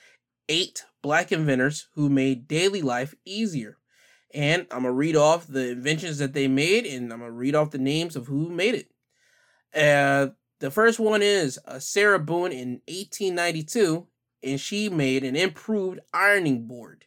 Eight 0.48 0.84
Black 1.04 1.32
Inventors 1.32 1.88
Who 1.96 2.08
Made 2.08 2.48
Daily 2.48 2.80
Life 2.80 3.14
Easier. 3.26 3.76
And 4.32 4.62
I'm 4.70 4.84
going 4.84 4.84
to 4.84 4.92
read 4.92 5.16
off 5.16 5.46
the 5.46 5.72
inventions 5.72 6.16
that 6.16 6.32
they 6.32 6.48
made, 6.48 6.86
and 6.86 7.12
I'm 7.12 7.18
going 7.18 7.30
to 7.30 7.36
read 7.36 7.54
off 7.54 7.72
the 7.72 7.78
names 7.78 8.16
of 8.16 8.26
who 8.26 8.48
made 8.48 8.74
it. 8.74 8.88
Uh, 9.78 10.32
the 10.60 10.70
first 10.70 10.98
one 10.98 11.20
is 11.20 11.58
uh, 11.66 11.78
Sarah 11.78 12.18
Boone 12.18 12.52
in 12.52 12.80
1892, 12.88 14.06
and 14.42 14.58
she 14.58 14.88
made 14.88 15.24
an 15.24 15.36
improved 15.36 16.00
ironing 16.14 16.66
board. 16.66 17.04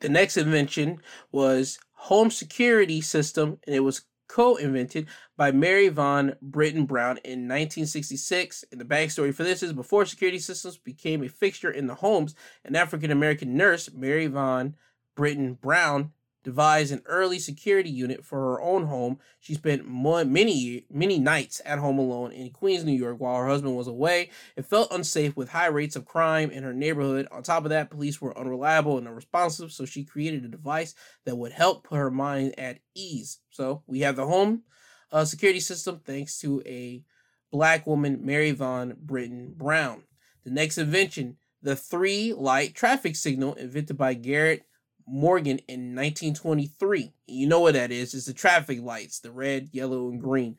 The 0.00 0.08
next 0.08 0.38
invention 0.38 1.02
was 1.30 1.78
home 1.92 2.30
security 2.30 3.02
system, 3.02 3.58
and 3.66 3.76
it 3.76 3.80
was 3.80 4.06
co-invented 4.28 5.06
by 5.36 5.52
Mary 5.52 5.88
Van 5.88 6.36
Brittan 6.42 6.86
Brown 6.86 7.18
in 7.18 7.48
1966. 7.48 8.64
And 8.70 8.80
the 8.80 8.84
backstory 8.84 9.34
for 9.34 9.44
this 9.44 9.62
is 9.62 9.72
before 9.72 10.04
security 10.04 10.38
systems 10.38 10.78
became 10.78 11.22
a 11.22 11.28
fixture 11.28 11.70
in 11.70 11.86
the 11.86 11.96
homes, 11.96 12.34
an 12.64 12.76
African 12.76 13.10
American 13.10 13.56
nurse, 13.56 13.90
Mary 13.92 14.26
Von 14.26 14.74
Britton 15.14 15.54
Brown, 15.54 16.12
devised 16.46 16.92
an 16.92 17.02
early 17.06 17.40
security 17.40 17.90
unit 17.90 18.24
for 18.24 18.38
her 18.38 18.60
own 18.62 18.86
home. 18.86 19.18
She 19.40 19.54
spent 19.54 19.90
many 19.90 20.86
many 20.88 21.18
nights 21.18 21.60
at 21.64 21.80
home 21.80 21.98
alone 21.98 22.30
in 22.30 22.50
Queens, 22.50 22.84
New 22.84 22.92
York, 22.92 23.18
while 23.18 23.36
her 23.36 23.48
husband 23.48 23.76
was 23.76 23.88
away. 23.88 24.30
It 24.54 24.64
felt 24.64 24.92
unsafe 24.92 25.36
with 25.36 25.48
high 25.48 25.66
rates 25.66 25.96
of 25.96 26.04
crime 26.04 26.52
in 26.52 26.62
her 26.62 26.72
neighborhood. 26.72 27.26
On 27.32 27.42
top 27.42 27.64
of 27.64 27.70
that, 27.70 27.90
police 27.90 28.20
were 28.20 28.38
unreliable 28.38 28.96
and 28.96 29.08
unresponsive, 29.08 29.72
so 29.72 29.84
she 29.84 30.04
created 30.04 30.44
a 30.44 30.48
device 30.48 30.94
that 31.24 31.36
would 31.36 31.50
help 31.50 31.82
put 31.82 31.96
her 31.96 32.12
mind 32.12 32.54
at 32.56 32.78
ease. 32.94 33.40
So 33.50 33.82
we 33.88 34.00
have 34.00 34.14
the 34.14 34.26
home 34.26 34.62
uh, 35.10 35.24
security 35.24 35.58
system 35.58 36.00
thanks 36.04 36.38
to 36.42 36.62
a 36.64 37.02
black 37.50 37.88
woman, 37.88 38.24
Mary 38.24 38.52
Van 38.52 38.94
Brittan 39.00 39.52
Brown. 39.56 40.04
The 40.44 40.52
next 40.52 40.78
invention, 40.78 41.38
the 41.60 41.74
three 41.74 42.32
light 42.32 42.76
traffic 42.76 43.16
signal, 43.16 43.54
invented 43.54 43.98
by 43.98 44.14
Garrett 44.14 44.62
Morgan 45.06 45.58
in 45.68 45.94
1923. 45.94 47.12
You 47.26 47.46
know 47.46 47.60
what 47.60 47.74
that 47.74 47.92
is? 47.92 48.14
It's 48.14 48.26
the 48.26 48.32
traffic 48.32 48.82
lights, 48.82 49.20
the 49.20 49.30
red, 49.30 49.68
yellow, 49.72 50.08
and 50.08 50.20
green. 50.20 50.56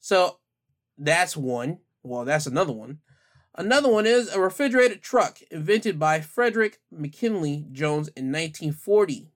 So 0.00 0.38
that's 0.98 1.36
one. 1.36 1.78
Well, 2.02 2.24
that's 2.24 2.46
another 2.46 2.72
one. 2.72 2.98
Another 3.56 3.90
one 3.90 4.04
is 4.04 4.32
a 4.34 4.40
refrigerated 4.40 5.00
truck 5.00 5.38
invented 5.50 5.98
by 5.98 6.20
Frederick 6.20 6.80
McKinley 6.90 7.66
Jones 7.70 8.08
in 8.08 8.32
1940. 8.32 9.30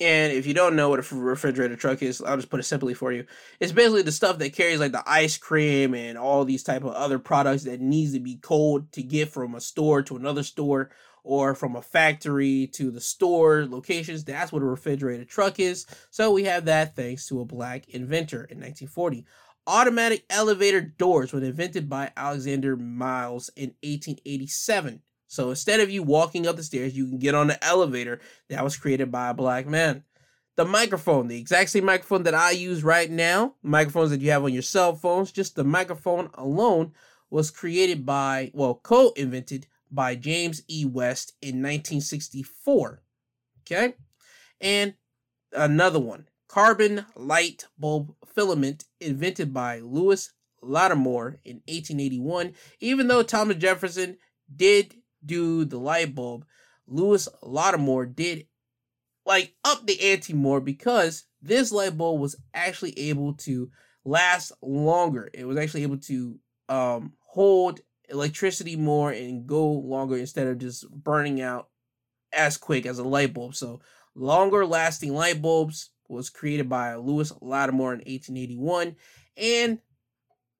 And 0.00 0.32
if 0.32 0.46
you 0.46 0.54
don't 0.54 0.76
know 0.76 0.88
what 0.88 0.98
a 0.98 1.14
refrigerator 1.14 1.76
truck 1.76 2.02
is, 2.02 2.22
I'll 2.22 2.36
just 2.36 2.48
put 2.48 2.58
it 2.58 2.64
simply 2.64 2.94
for 2.94 3.12
you. 3.12 3.26
It's 3.60 3.70
basically 3.70 4.02
the 4.02 4.12
stuff 4.12 4.38
that 4.38 4.54
carries 4.54 4.80
like 4.80 4.92
the 4.92 5.02
ice 5.06 5.36
cream 5.36 5.94
and 5.94 6.16
all 6.16 6.44
these 6.44 6.62
type 6.62 6.84
of 6.84 6.94
other 6.94 7.18
products 7.18 7.64
that 7.64 7.82
needs 7.82 8.14
to 8.14 8.20
be 8.20 8.36
cold 8.36 8.90
to 8.92 9.02
get 9.02 9.28
from 9.28 9.54
a 9.54 9.60
store 9.60 10.02
to 10.04 10.16
another 10.16 10.42
store 10.42 10.90
or 11.24 11.54
from 11.54 11.76
a 11.76 11.82
factory 11.82 12.68
to 12.72 12.90
the 12.90 13.00
store 13.00 13.66
locations. 13.66 14.24
That's 14.24 14.52
what 14.52 14.62
a 14.62 14.66
refrigerator 14.66 15.24
truck 15.24 15.60
is. 15.60 15.86
So 16.10 16.30
we 16.32 16.44
have 16.44 16.64
that 16.66 16.96
thanks 16.96 17.26
to 17.28 17.40
a 17.40 17.44
black 17.44 17.88
inventor 17.88 18.44
in 18.44 18.58
1940. 18.58 19.24
Automatic 19.66 20.24
elevator 20.30 20.80
doors 20.80 21.32
were 21.32 21.42
invented 21.42 21.88
by 21.88 22.10
Alexander 22.16 22.76
Miles 22.76 23.50
in 23.56 23.74
1887. 23.82 25.02
So 25.26 25.50
instead 25.50 25.78
of 25.78 25.90
you 25.90 26.02
walking 26.02 26.46
up 26.46 26.56
the 26.56 26.62
stairs, 26.62 26.96
you 26.96 27.06
can 27.06 27.18
get 27.18 27.36
on 27.36 27.46
the 27.46 27.64
elevator 27.64 28.20
that 28.48 28.64
was 28.64 28.76
created 28.76 29.12
by 29.12 29.28
a 29.28 29.34
black 29.34 29.66
man. 29.66 30.02
The 30.56 30.64
microphone, 30.64 31.28
the 31.28 31.38
exact 31.38 31.70
same 31.70 31.84
microphone 31.84 32.24
that 32.24 32.34
I 32.34 32.50
use 32.50 32.82
right 32.82 33.08
now, 33.08 33.54
microphones 33.62 34.10
that 34.10 34.20
you 34.20 34.30
have 34.32 34.42
on 34.42 34.52
your 34.52 34.62
cell 34.62 34.94
phones, 34.94 35.30
just 35.30 35.54
the 35.54 35.62
microphone 35.62 36.30
alone 36.34 36.92
was 37.30 37.52
created 37.52 38.04
by, 38.04 38.50
well, 38.52 38.74
co 38.74 39.12
invented 39.16 39.68
by 39.90 40.14
James 40.14 40.62
E. 40.68 40.84
West 40.84 41.34
in 41.42 41.62
1964. 41.62 43.02
Okay? 43.62 43.94
And 44.60 44.94
another 45.52 46.00
one, 46.00 46.28
carbon 46.48 47.06
light 47.16 47.66
bulb 47.78 48.14
filament 48.34 48.84
invented 49.00 49.52
by 49.52 49.80
Lewis 49.80 50.32
Latimer 50.62 51.40
in 51.44 51.56
1881. 51.68 52.54
Even 52.80 53.08
though 53.08 53.22
Thomas 53.22 53.56
Jefferson 53.56 54.18
did 54.54 54.94
do 55.24 55.64
the 55.64 55.78
light 55.78 56.14
bulb, 56.14 56.44
Lewis 56.86 57.28
Latimer 57.42 58.06
did 58.06 58.46
like 59.26 59.54
up 59.64 59.86
the 59.86 60.12
ante 60.12 60.32
more 60.32 60.60
because 60.60 61.24
this 61.42 61.72
light 61.72 61.96
bulb 61.96 62.20
was 62.20 62.36
actually 62.54 62.98
able 62.98 63.34
to 63.34 63.70
last 64.04 64.52
longer. 64.62 65.30
It 65.32 65.46
was 65.46 65.56
actually 65.56 65.82
able 65.82 65.98
to 65.98 66.38
um, 66.68 67.12
hold 67.20 67.80
electricity 68.10 68.76
more 68.76 69.10
and 69.10 69.46
go 69.46 69.66
longer 69.66 70.16
instead 70.16 70.46
of 70.46 70.58
just 70.58 70.90
burning 70.90 71.40
out 71.40 71.68
as 72.32 72.56
quick 72.56 72.86
as 72.86 72.98
a 72.98 73.04
light 73.04 73.34
bulb. 73.34 73.54
So 73.54 73.80
longer 74.14 74.66
lasting 74.66 75.14
light 75.14 75.40
bulbs 75.40 75.90
was 76.08 76.30
created 76.30 76.68
by 76.68 76.94
Lewis 76.96 77.32
Latimer 77.40 77.92
in 77.92 78.00
1881 78.00 78.96
and 79.36 79.78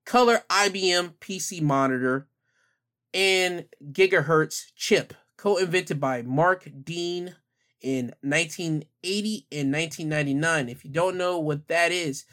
color 0.07 0.43
IBM 0.49 1.15
PC 1.21 1.61
monitor 1.61 2.29
and 3.13 3.67
gigahertz 3.93 4.73
chip, 4.77 5.15
co-invented 5.37 6.01
by 6.01 6.23
Mark 6.23 6.69
Dean 6.85 7.35
in 7.81 8.15
1980 8.23 9.47
and 9.51 9.73
1999. 9.73 10.69
If 10.69 10.85
you 10.85 10.91
don't 10.91 11.17
know 11.17 11.39
what 11.39 11.69
that 11.69 11.93
is, 11.93 12.25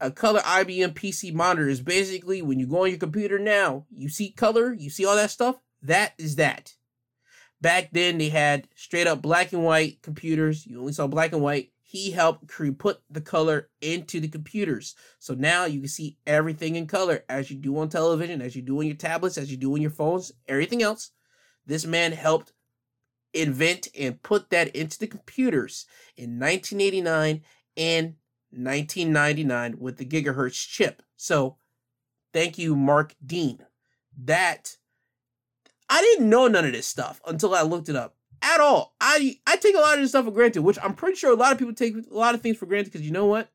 a 0.00 0.10
color 0.10 0.40
IBM 0.40 0.94
PC 0.94 1.32
monitor 1.32 1.68
is 1.68 1.80
basically 1.80 2.42
when 2.42 2.58
you 2.58 2.66
go 2.66 2.82
on 2.82 2.90
your 2.90 2.98
computer 2.98 3.38
now, 3.38 3.86
you 3.90 4.08
see 4.08 4.30
color, 4.30 4.72
you 4.72 4.90
see 4.90 5.04
all 5.04 5.16
that 5.16 5.30
stuff, 5.30 5.56
that 5.82 6.12
is 6.18 6.36
that. 6.36 6.74
Back 7.60 7.90
then 7.92 8.18
they 8.18 8.28
had 8.28 8.68
straight 8.74 9.06
up 9.06 9.22
black 9.22 9.52
and 9.52 9.64
white 9.64 10.02
computers. 10.02 10.66
You 10.66 10.80
only 10.80 10.92
saw 10.92 11.06
black 11.06 11.32
and 11.32 11.42
white 11.42 11.70
he 11.88 12.10
helped 12.10 12.48
put 12.78 13.00
the 13.08 13.20
color 13.20 13.70
into 13.80 14.18
the 14.18 14.28
computers. 14.28 14.96
So 15.20 15.34
now 15.34 15.66
you 15.66 15.78
can 15.78 15.88
see 15.88 16.18
everything 16.26 16.74
in 16.74 16.88
color 16.88 17.24
as 17.28 17.48
you 17.48 17.56
do 17.56 17.78
on 17.78 17.88
television, 17.88 18.42
as 18.42 18.56
you 18.56 18.62
do 18.62 18.80
on 18.80 18.86
your 18.86 18.96
tablets, 18.96 19.38
as 19.38 19.52
you 19.52 19.56
do 19.56 19.72
on 19.72 19.80
your 19.80 19.92
phones, 19.92 20.32
everything 20.48 20.82
else. 20.82 21.12
This 21.64 21.86
man 21.86 22.10
helped 22.10 22.52
invent 23.32 23.88
and 23.96 24.20
put 24.20 24.50
that 24.50 24.74
into 24.74 24.98
the 24.98 25.06
computers 25.06 25.86
in 26.16 26.40
1989 26.40 27.42
and 27.76 28.14
1999 28.56 29.76
with 29.78 29.96
the 29.98 30.04
gigahertz 30.04 30.66
chip. 30.68 31.02
So 31.16 31.56
thank 32.32 32.58
you, 32.58 32.76
Mark 32.76 33.14
Dean. 33.24 33.64
That 34.24 34.76
I 35.88 36.00
didn't 36.00 36.30
know 36.30 36.48
none 36.48 36.64
of 36.64 36.72
this 36.72 36.86
stuff 36.86 37.20
until 37.26 37.54
I 37.54 37.62
looked 37.62 37.88
it 37.88 37.96
up 37.96 38.16
at 38.42 38.60
all. 38.60 38.94
I 39.00 39.38
I 39.46 39.56
take 39.56 39.76
a 39.76 39.80
lot 39.80 39.94
of 39.94 40.00
this 40.00 40.10
stuff 40.10 40.24
for 40.24 40.30
granted, 40.30 40.62
which 40.62 40.78
I'm 40.82 40.94
pretty 40.94 41.16
sure 41.16 41.32
a 41.32 41.36
lot 41.36 41.52
of 41.52 41.58
people 41.58 41.74
take 41.74 41.94
a 41.94 42.14
lot 42.14 42.34
of 42.34 42.42
things 42.42 42.56
for 42.56 42.66
granted 42.66 42.92
because 42.92 43.06
you 43.06 43.12
know 43.12 43.26
what? 43.26 43.48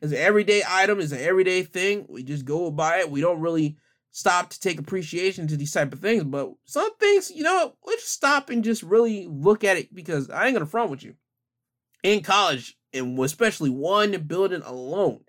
It's 0.00 0.12
an 0.12 0.18
everyday 0.18 0.62
item, 0.68 1.00
it's 1.00 1.12
an 1.12 1.20
everyday 1.20 1.62
thing. 1.62 2.06
We 2.08 2.22
just 2.22 2.44
go 2.44 2.70
by 2.70 2.98
it. 2.98 3.10
We 3.10 3.20
don't 3.20 3.40
really 3.40 3.76
stop 4.10 4.50
to 4.50 4.60
take 4.60 4.78
appreciation 4.78 5.46
to 5.48 5.56
these 5.56 5.72
type 5.72 5.92
of 5.92 6.00
things. 6.00 6.24
But 6.24 6.52
some 6.64 6.96
things, 6.96 7.30
you 7.30 7.42
know, 7.42 7.74
let's 7.84 8.08
stop 8.08 8.50
and 8.50 8.64
just 8.64 8.82
really 8.82 9.26
look 9.28 9.64
at 9.64 9.76
it 9.76 9.94
because 9.94 10.30
I 10.30 10.46
ain't 10.46 10.54
gonna 10.54 10.66
front 10.66 10.90
with 10.90 11.02
you. 11.02 11.14
In 12.02 12.22
college, 12.22 12.77
and 12.92 13.18
especially 13.18 13.70
one 13.70 14.12
building 14.22 14.62
alone, 14.64 15.24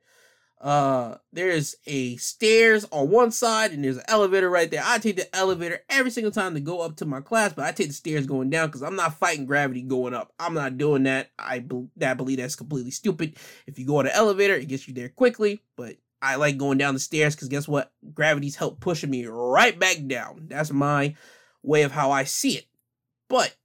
Uh, 0.61 1.15
there's 1.31 1.77
a 1.85 2.17
stairs 2.17 2.85
on 2.91 3.09
one 3.09 3.31
side 3.31 3.71
and 3.71 3.81
there's 3.81 3.95
an 3.95 4.03
elevator 4.09 4.49
right 4.49 4.69
there. 4.69 4.83
I 4.83 4.97
take 4.97 5.15
the 5.15 5.33
elevator 5.33 5.79
every 5.89 6.11
single 6.11 6.33
time 6.33 6.53
to 6.53 6.59
go 6.59 6.81
up 6.81 6.97
to 6.97 7.05
my 7.05 7.21
class, 7.21 7.53
but 7.53 7.63
I 7.63 7.71
take 7.71 7.87
the 7.87 7.93
stairs 7.93 8.27
going 8.27 8.49
down 8.49 8.67
because 8.67 8.83
I'm 8.83 8.97
not 8.97 9.17
fighting 9.17 9.45
gravity 9.45 9.81
going 9.81 10.13
up. 10.13 10.33
I'm 10.37 10.53
not 10.53 10.77
doing 10.77 11.03
that. 11.03 11.31
I 11.39 11.63
that 11.95 12.17
believe 12.17 12.39
that's 12.39 12.57
completely 12.57 12.91
stupid. 12.91 13.37
If 13.67 13.79
you 13.79 13.85
go 13.85 13.99
on 13.99 14.07
an 14.07 14.11
elevator, 14.13 14.53
it 14.55 14.67
gets 14.67 14.85
you 14.85 14.93
there 14.93 15.07
quickly, 15.07 15.61
but 15.77 15.95
I 16.21 16.35
like 16.35 16.57
going 16.57 16.77
down 16.77 16.93
the 16.93 16.99
stairs 16.99 17.35
because 17.35 17.47
guess 17.47 17.65
what? 17.65 17.93
Gravity's 18.13 18.57
help 18.57 18.81
pushing 18.81 19.09
me 19.09 19.25
right 19.27 19.79
back 19.79 20.05
down. 20.07 20.47
That's 20.49 20.73
my 20.73 21.15
way 21.63 21.83
of 21.83 21.93
how 21.93 22.11
I 22.11 22.25
see 22.25 22.57
it. 22.57 22.65
But 23.29 23.55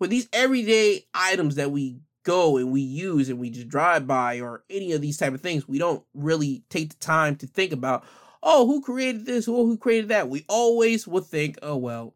with 0.00 0.10
these 0.10 0.28
everyday 0.32 1.06
items 1.14 1.54
that 1.54 1.70
we 1.70 2.00
go 2.24 2.56
and 2.56 2.72
we 2.72 2.80
use 2.80 3.28
and 3.28 3.38
we 3.38 3.50
just 3.50 3.68
drive 3.68 4.06
by 4.06 4.40
or 4.40 4.64
any 4.68 4.92
of 4.92 5.00
these 5.00 5.16
type 5.16 5.34
of 5.34 5.40
things, 5.40 5.68
we 5.68 5.78
don't 5.78 6.02
really 6.14 6.64
take 6.70 6.90
the 6.90 6.96
time 6.96 7.36
to 7.36 7.46
think 7.46 7.72
about, 7.72 8.04
oh, 8.42 8.66
who 8.66 8.80
created 8.80 9.26
this? 9.26 9.46
Who 9.46 9.66
who 9.66 9.76
created 9.76 10.08
that? 10.08 10.28
We 10.28 10.44
always 10.48 11.06
would 11.06 11.24
think, 11.26 11.58
oh 11.62 11.76
well, 11.76 12.14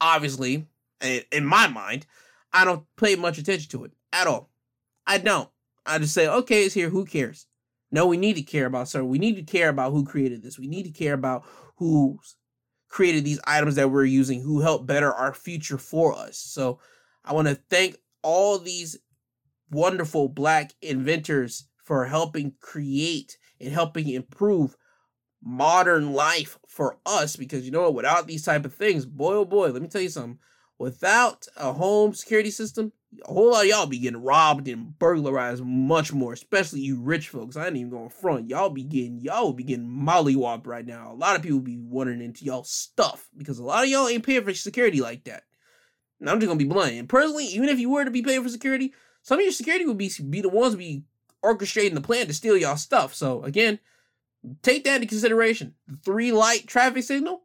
obviously, 0.00 0.66
in 1.30 1.44
my 1.44 1.66
mind, 1.66 2.06
I 2.52 2.64
don't 2.64 2.86
pay 2.96 3.16
much 3.16 3.38
attention 3.38 3.70
to 3.70 3.84
it 3.84 3.92
at 4.12 4.26
all. 4.26 4.50
I 5.06 5.18
don't. 5.18 5.48
I 5.84 5.98
just 5.98 6.14
say, 6.14 6.28
okay, 6.28 6.64
it's 6.64 6.74
here. 6.74 6.90
Who 6.90 7.04
cares? 7.04 7.46
No, 7.90 8.06
we 8.06 8.16
need 8.16 8.36
to 8.36 8.42
care 8.42 8.66
about 8.66 8.88
sir. 8.88 9.04
We 9.04 9.18
need 9.18 9.36
to 9.36 9.42
care 9.42 9.68
about 9.68 9.92
who 9.92 10.04
created 10.04 10.42
this. 10.42 10.58
We 10.58 10.68
need 10.68 10.84
to 10.84 10.90
care 10.90 11.14
about 11.14 11.44
who 11.76 12.18
created 12.88 13.24
these 13.24 13.40
items 13.44 13.74
that 13.74 13.90
we're 13.90 14.04
using, 14.04 14.40
who 14.40 14.60
helped 14.60 14.86
better 14.86 15.12
our 15.12 15.34
future 15.34 15.78
for 15.78 16.14
us. 16.14 16.38
So 16.38 16.78
I 17.24 17.32
want 17.32 17.48
to 17.48 17.54
thank 17.70 17.96
all 18.22 18.58
these 18.58 18.98
wonderful 19.72 20.28
black 20.28 20.72
inventors 20.80 21.64
for 21.82 22.04
helping 22.04 22.54
create 22.60 23.38
and 23.60 23.72
helping 23.72 24.08
improve 24.08 24.76
modern 25.42 26.12
life 26.12 26.58
for 26.68 26.98
us 27.04 27.34
because 27.34 27.64
you 27.64 27.72
know 27.72 27.82
what 27.82 27.94
without 27.94 28.26
these 28.26 28.44
type 28.44 28.64
of 28.64 28.72
things 28.72 29.04
boy 29.04 29.34
oh 29.34 29.44
boy 29.44 29.70
let 29.70 29.82
me 29.82 29.88
tell 29.88 30.00
you 30.00 30.08
something. 30.08 30.38
Without 30.78 31.46
a 31.56 31.72
home 31.72 32.12
security 32.14 32.50
system 32.50 32.92
a 33.24 33.32
whole 33.32 33.50
lot 33.50 33.64
of 33.64 33.68
y'all 33.68 33.86
be 33.86 33.98
getting 33.98 34.22
robbed 34.22 34.68
and 34.68 34.96
burglarized 34.98 35.64
much 35.64 36.12
more 36.12 36.32
especially 36.32 36.80
you 36.80 37.00
rich 37.00 37.28
folks. 37.28 37.56
I 37.56 37.66
ain't 37.66 37.76
even 37.76 37.90
going 37.90 38.08
front. 38.08 38.48
Y'all 38.48 38.70
be 38.70 38.84
getting 38.84 39.20
y'all 39.20 39.52
be 39.52 39.64
getting 39.64 39.86
mollywopped 39.86 40.66
right 40.66 40.86
now. 40.86 41.12
A 41.12 41.14
lot 41.14 41.36
of 41.36 41.42
people 41.42 41.60
be 41.60 41.78
wandering 41.78 42.22
into 42.22 42.44
y'all 42.44 42.64
stuff 42.64 43.28
because 43.36 43.58
a 43.58 43.64
lot 43.64 43.84
of 43.84 43.90
y'all 43.90 44.08
ain't 44.08 44.24
paying 44.24 44.44
for 44.44 44.54
security 44.54 45.00
like 45.00 45.24
that. 45.24 45.42
And 46.20 46.30
i'm 46.30 46.38
just 46.38 46.48
gonna 46.48 46.58
be 46.58 46.64
blunt. 46.64 46.94
And 46.94 47.08
personally 47.08 47.46
even 47.46 47.68
if 47.68 47.80
you 47.80 47.90
were 47.90 48.04
to 48.04 48.10
be 48.10 48.22
paying 48.22 48.42
for 48.42 48.48
security 48.48 48.94
some 49.22 49.38
of 49.38 49.44
your 49.44 49.52
security 49.52 49.86
would 49.86 49.98
be 49.98 50.10
be 50.28 50.40
the 50.40 50.48
ones 50.48 50.74
be 50.74 51.04
orchestrating 51.44 51.94
the 51.94 52.00
plan 52.00 52.26
to 52.26 52.34
steal 52.34 52.56
y'all 52.56 52.76
stuff. 52.76 53.14
So 53.14 53.42
again, 53.42 53.78
take 54.62 54.84
that 54.84 54.96
into 54.96 55.08
consideration. 55.08 55.74
The 55.88 55.96
three 55.96 56.32
light 56.32 56.66
traffic 56.66 57.04
signal, 57.04 57.42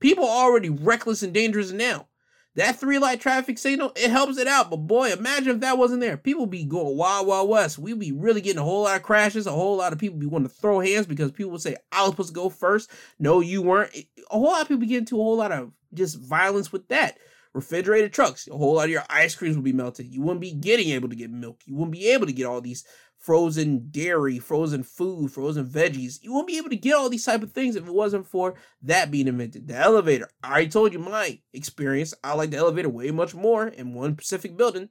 people 0.00 0.24
are 0.24 0.44
already 0.44 0.68
reckless 0.68 1.22
and 1.22 1.32
dangerous 1.32 1.72
now. 1.72 2.08
That 2.54 2.76
three 2.76 2.98
light 2.98 3.18
traffic 3.18 3.56
signal, 3.56 3.92
it 3.96 4.10
helps 4.10 4.36
it 4.36 4.46
out. 4.46 4.68
But 4.68 4.78
boy, 4.78 5.10
imagine 5.10 5.54
if 5.54 5.60
that 5.60 5.78
wasn't 5.78 6.02
there. 6.02 6.18
People 6.18 6.44
be 6.44 6.64
going 6.64 6.98
wild, 6.98 7.26
wild 7.26 7.48
west. 7.48 7.78
We'd 7.78 7.98
be 7.98 8.12
really 8.12 8.42
getting 8.42 8.60
a 8.60 8.64
whole 8.64 8.82
lot 8.82 8.96
of 8.96 9.02
crashes. 9.02 9.46
A 9.46 9.52
whole 9.52 9.76
lot 9.76 9.94
of 9.94 9.98
people 9.98 10.18
be 10.18 10.26
wanting 10.26 10.50
to 10.50 10.54
throw 10.54 10.80
hands 10.80 11.06
because 11.06 11.32
people 11.32 11.50
would 11.52 11.62
say, 11.62 11.76
I 11.90 12.02
was 12.02 12.10
supposed 12.10 12.28
to 12.28 12.34
go 12.34 12.50
first. 12.50 12.90
No, 13.18 13.40
you 13.40 13.62
weren't. 13.62 13.94
A 13.96 14.34
whole 14.34 14.50
lot 14.50 14.60
of 14.60 14.68
people 14.68 14.82
getting 14.82 14.98
into 14.98 15.18
a 15.18 15.22
whole 15.22 15.38
lot 15.38 15.50
of 15.50 15.72
just 15.94 16.18
violence 16.18 16.70
with 16.70 16.88
that 16.88 17.16
refrigerated 17.54 18.12
trucks. 18.12 18.48
A 18.48 18.56
whole 18.56 18.74
lot 18.74 18.84
of 18.84 18.90
your 18.90 19.04
ice 19.10 19.34
creams 19.34 19.56
would 19.56 19.64
be 19.64 19.72
melted. 19.72 20.12
You 20.12 20.22
wouldn't 20.22 20.40
be 20.40 20.52
getting 20.52 20.90
able 20.90 21.08
to 21.08 21.16
get 21.16 21.30
milk. 21.30 21.60
You 21.66 21.74
wouldn't 21.74 21.92
be 21.92 22.08
able 22.08 22.26
to 22.26 22.32
get 22.32 22.46
all 22.46 22.60
these 22.60 22.84
frozen 23.18 23.88
dairy, 23.90 24.38
frozen 24.38 24.82
food, 24.82 25.30
frozen 25.30 25.66
veggies. 25.66 26.22
You 26.22 26.32
wouldn't 26.32 26.48
be 26.48 26.58
able 26.58 26.70
to 26.70 26.76
get 26.76 26.94
all 26.94 27.08
these 27.08 27.24
type 27.24 27.42
of 27.42 27.52
things 27.52 27.76
if 27.76 27.86
it 27.86 27.94
wasn't 27.94 28.26
for 28.26 28.54
that 28.82 29.10
being 29.10 29.28
invented. 29.28 29.68
The 29.68 29.76
elevator. 29.76 30.28
I 30.42 30.50
already 30.50 30.68
told 30.68 30.92
you 30.92 30.98
my 30.98 31.38
experience. 31.52 32.14
I 32.24 32.34
like 32.34 32.50
the 32.50 32.56
elevator 32.56 32.88
way 32.88 33.10
much 33.10 33.34
more 33.34 33.68
in 33.68 33.94
one 33.94 34.14
specific 34.14 34.56
building 34.56 34.88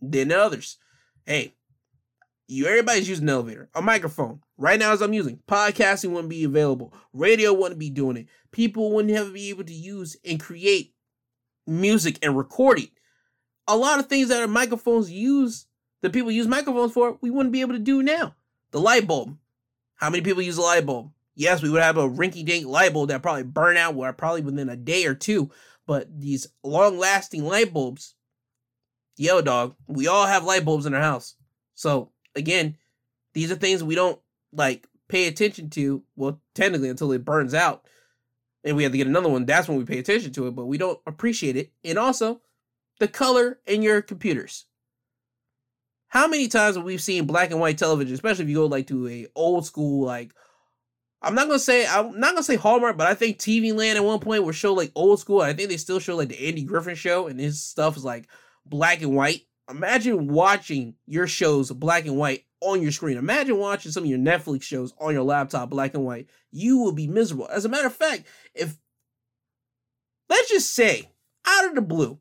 than 0.00 0.28
the 0.28 0.38
others. 0.38 0.78
Hey, 1.26 1.54
you 2.46 2.66
everybody's 2.66 3.08
using 3.08 3.24
an 3.24 3.34
elevator, 3.34 3.68
a 3.74 3.82
microphone. 3.82 4.40
Right 4.56 4.78
now, 4.78 4.92
as 4.92 5.00
I'm 5.00 5.12
using, 5.12 5.40
podcasting 5.48 6.10
wouldn't 6.10 6.28
be 6.28 6.44
available. 6.44 6.94
Radio 7.12 7.52
wouldn't 7.52 7.80
be 7.80 7.90
doing 7.90 8.16
it. 8.16 8.28
People 8.52 8.92
wouldn't 8.92 9.14
have 9.14 9.32
be 9.32 9.48
able 9.50 9.64
to 9.64 9.74
use 9.74 10.16
and 10.24 10.38
create 10.38 10.94
music 11.66 12.18
and 12.22 12.36
recording. 12.36 12.88
A 13.68 13.76
lot 13.76 14.00
of 14.00 14.06
things 14.06 14.28
that 14.28 14.42
are 14.42 14.48
microphones 14.48 15.10
use 15.10 15.66
that 16.00 16.12
people 16.12 16.30
use 16.30 16.48
microphones 16.48 16.92
for, 16.92 17.18
we 17.20 17.30
wouldn't 17.30 17.52
be 17.52 17.60
able 17.60 17.74
to 17.74 17.78
do 17.78 18.02
now. 18.02 18.34
The 18.72 18.80
light 18.80 19.06
bulb. 19.06 19.36
How 19.94 20.10
many 20.10 20.22
people 20.22 20.42
use 20.42 20.58
a 20.58 20.62
light 20.62 20.84
bulb? 20.84 21.12
Yes, 21.34 21.62
we 21.62 21.70
would 21.70 21.82
have 21.82 21.96
a 21.96 22.08
rinky 22.08 22.44
dink 22.44 22.66
light 22.66 22.92
bulb 22.92 23.08
that 23.08 23.22
probably 23.22 23.44
burn 23.44 23.76
out 23.76 23.96
probably 24.18 24.42
within 24.42 24.68
a 24.68 24.76
day 24.76 25.06
or 25.06 25.14
two. 25.14 25.50
But 25.86 26.20
these 26.20 26.48
long 26.62 26.98
lasting 26.98 27.44
light 27.44 27.72
bulbs, 27.72 28.14
yo, 29.16 29.40
dog, 29.40 29.76
we 29.86 30.08
all 30.08 30.26
have 30.26 30.44
light 30.44 30.64
bulbs 30.64 30.86
in 30.86 30.94
our 30.94 31.00
house. 31.00 31.36
So 31.74 32.10
again, 32.34 32.76
these 33.32 33.50
are 33.50 33.56
things 33.56 33.82
we 33.82 33.94
don't 33.94 34.20
like 34.52 34.88
pay 35.08 35.26
attention 35.26 35.70
to. 35.70 36.02
Well, 36.16 36.40
technically, 36.54 36.88
until 36.88 37.12
it 37.12 37.24
burns 37.24 37.54
out 37.54 37.86
and 38.64 38.76
we 38.76 38.82
have 38.82 38.92
to 38.92 38.98
get 38.98 39.06
another 39.06 39.28
one, 39.28 39.44
that's 39.44 39.68
when 39.68 39.78
we 39.78 39.84
pay 39.84 39.98
attention 39.98 40.32
to 40.32 40.46
it, 40.46 40.54
but 40.54 40.66
we 40.66 40.78
don't 40.78 41.00
appreciate 41.06 41.56
it. 41.56 41.72
And 41.84 41.98
also, 41.98 42.40
the 43.00 43.08
color 43.08 43.58
in 43.66 43.82
your 43.82 44.02
computers. 44.02 44.66
How 46.08 46.28
many 46.28 46.48
times 46.48 46.76
have 46.76 46.84
we 46.84 46.98
seen 46.98 47.26
black 47.26 47.50
and 47.50 47.60
white 47.60 47.78
television, 47.78 48.14
especially 48.14 48.44
if 48.44 48.50
you 48.50 48.56
go 48.56 48.66
like 48.66 48.86
to 48.88 49.08
a 49.08 49.26
old 49.34 49.64
school 49.64 50.04
like 50.04 50.34
I'm 51.22 51.34
not 51.34 51.46
gonna 51.46 51.58
say 51.58 51.86
I'm 51.86 52.18
not 52.18 52.34
gonna 52.34 52.42
say 52.42 52.56
Hallmark, 52.56 52.96
but 52.96 53.06
I 53.06 53.14
think 53.14 53.38
TV 53.38 53.74
Land 53.74 53.96
at 53.96 54.04
one 54.04 54.18
point 54.18 54.44
would 54.44 54.54
show 54.54 54.74
like 54.74 54.90
old 54.94 55.20
school. 55.20 55.40
I 55.40 55.52
think 55.52 55.70
they 55.70 55.76
still 55.76 56.00
show 56.00 56.16
like 56.16 56.28
the 56.28 56.48
Andy 56.48 56.64
Griffin 56.64 56.96
show, 56.96 57.28
and 57.28 57.38
his 57.38 57.62
stuff 57.62 57.96
is 57.96 58.04
like 58.04 58.28
black 58.66 59.02
and 59.02 59.14
white. 59.14 59.42
Imagine 59.70 60.28
watching 60.28 60.96
your 61.06 61.28
shows 61.28 61.70
black 61.70 62.06
and 62.06 62.16
white 62.16 62.44
on 62.62 62.82
your 62.82 62.92
screen. 62.92 63.16
Imagine 63.16 63.58
watching 63.58 63.92
some 63.92 64.04
of 64.04 64.08
your 64.08 64.18
Netflix 64.18 64.62
shows 64.62 64.94
on 64.98 65.12
your 65.12 65.24
laptop, 65.24 65.70
black 65.70 65.94
and 65.94 66.04
white. 66.04 66.28
You 66.50 66.78
will 66.78 66.92
be 66.92 67.06
miserable. 67.06 67.48
As 67.48 67.64
a 67.64 67.68
matter 67.68 67.86
of 67.86 67.94
fact, 67.94 68.24
if 68.54 68.76
let's 70.28 70.48
just 70.48 70.74
say, 70.74 71.10
out 71.46 71.66
of 71.66 71.74
the 71.74 71.82
blue, 71.82 72.18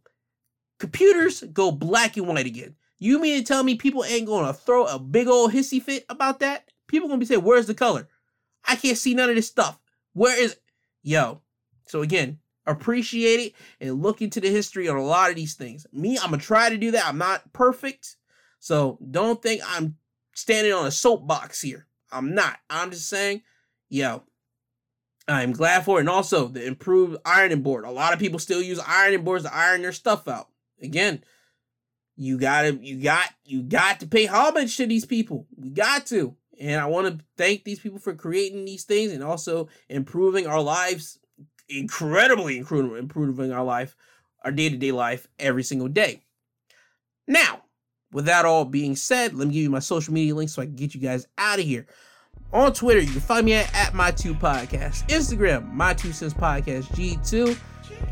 computers 0.80 1.44
go 1.54 1.72
black 1.72 2.18
and 2.18 2.28
white 2.28 2.46
again. 2.46 2.76
You 3.00 3.20
mean 3.20 3.40
to 3.40 3.46
tell 3.46 3.64
me 3.64 3.76
people 3.76 4.04
ain't 4.04 4.28
gonna 4.28 4.54
throw 4.54 4.86
a 4.86 5.00
big 5.00 5.28
old 5.28 5.54
hissy 5.54 5.82
fit 5.82 6.06
about 6.10 6.40
that? 6.40 6.70
People 6.88 7.08
gonna 7.08 7.20
be 7.20 7.26
saying, 7.26 7.44
"Where's 7.44 7.68
the 7.68 7.74
color? 7.74 8.08
I 8.66 8.76
can't 8.76 8.98
see 8.98 9.14
none 9.14 9.30
of 9.30 9.36
this 9.36 9.48
stuff. 9.48 9.80
Where 10.14 10.40
is 10.40 10.54
it? 10.54 10.62
yo?" 11.04 11.42
So 11.88 12.02
again, 12.02 12.40
appreciate 12.66 13.40
it 13.40 13.54
and 13.80 14.02
look 14.02 14.22
into 14.22 14.40
the 14.40 14.50
history 14.50 14.88
on 14.88 14.98
a 14.98 15.04
lot 15.04 15.30
of 15.30 15.36
these 15.36 15.56
things. 15.56 15.88
Me, 15.92 16.18
I'm 16.18 16.30
gonna 16.32 16.42
try 16.42 16.70
to 16.70 16.78
do 16.78 16.92
that. 16.92 17.08
I'm 17.08 17.18
not 17.18 17.54
perfect, 17.54 18.18
so 18.60 19.00
don't 19.10 19.42
think 19.42 19.62
I'm 19.66 19.98
standing 20.34 20.74
on 20.74 20.86
a 20.86 20.92
soapbox 20.92 21.62
here. 21.62 21.88
I'm 22.12 22.34
not. 22.36 22.58
I'm 22.70 22.92
just 22.92 23.08
saying, 23.08 23.42
yo, 23.90 24.24
I'm 25.28 25.52
glad 25.52 25.86
for 25.86 25.98
it. 25.98 26.02
And 26.02 26.10
also 26.10 26.48
the 26.48 26.66
improved 26.66 27.18
ironing 27.26 27.62
board. 27.62 27.86
A 27.86 27.92
lot 27.92 28.14
of 28.14 28.20
people 28.20 28.40
still 28.40 28.62
use 28.62 28.80
ironing 28.86 29.24
boards 29.24 29.44
to 29.46 29.56
iron 29.56 29.82
their 29.82 29.92
stuff 29.92 30.28
out. 30.28 30.50
Again, 30.82 31.24
you 32.16 32.38
gotta, 32.38 32.74
you 32.82 33.02
got, 33.02 33.30
you 33.46 33.62
got 33.62 34.00
to 34.02 34.08
pay 34.08 34.26
homage 34.26 34.78
to 34.78 34.86
these 34.86 35.06
people. 35.06 35.48
We 35.56 35.70
got 35.70 36.06
to. 36.08 36.36
And 36.60 36.80
I 36.80 36.86
want 36.86 37.08
to 37.08 37.26
thank 37.38 37.64
these 37.64 37.80
people 37.80 38.00
for 38.00 38.14
creating 38.14 38.66
these 38.66 38.84
things 38.84 39.12
and 39.12 39.24
also 39.24 39.68
improving 39.90 40.46
our 40.46 40.62
lives, 40.62 41.18
incredibly 41.70 42.58
improving 42.58 43.52
our 43.52 43.64
life, 43.64 43.96
our 44.44 44.52
day 44.52 44.70
to 44.70 44.78
day 44.78 44.92
life 44.92 45.28
every 45.40 45.64
single 45.64 45.88
day. 45.88 46.24
Now, 47.28 47.61
with 48.12 48.26
that 48.26 48.46
all 48.46 48.66
being 48.66 48.96
said, 48.96 49.34
let 49.34 49.48
me 49.48 49.54
give 49.54 49.64
you 49.64 49.70
my 49.70 49.80
social 49.80 50.14
media 50.14 50.36
links 50.36 50.54
so 50.54 50.62
I 50.62 50.66
can 50.66 50.76
get 50.76 50.94
you 50.94 51.02
guys 51.02 51.28
out 51.38 51.60
of 51.60 51.66
here. 51.66 51.88
On 52.54 52.74
Twitter, 52.74 53.00
you 53.00 53.12
can 53.12 53.22
find 53.22 53.46
me 53.46 53.54
at, 53.54 53.74
at 53.74 53.94
my 53.94 54.12
two 54.12 54.34
podcast. 54.34 55.08
Instagram, 55.08 55.72
my 55.72 55.94
two 55.94 56.12
cents 56.12 56.34
podcast 56.34 56.84
G2. 56.90 57.58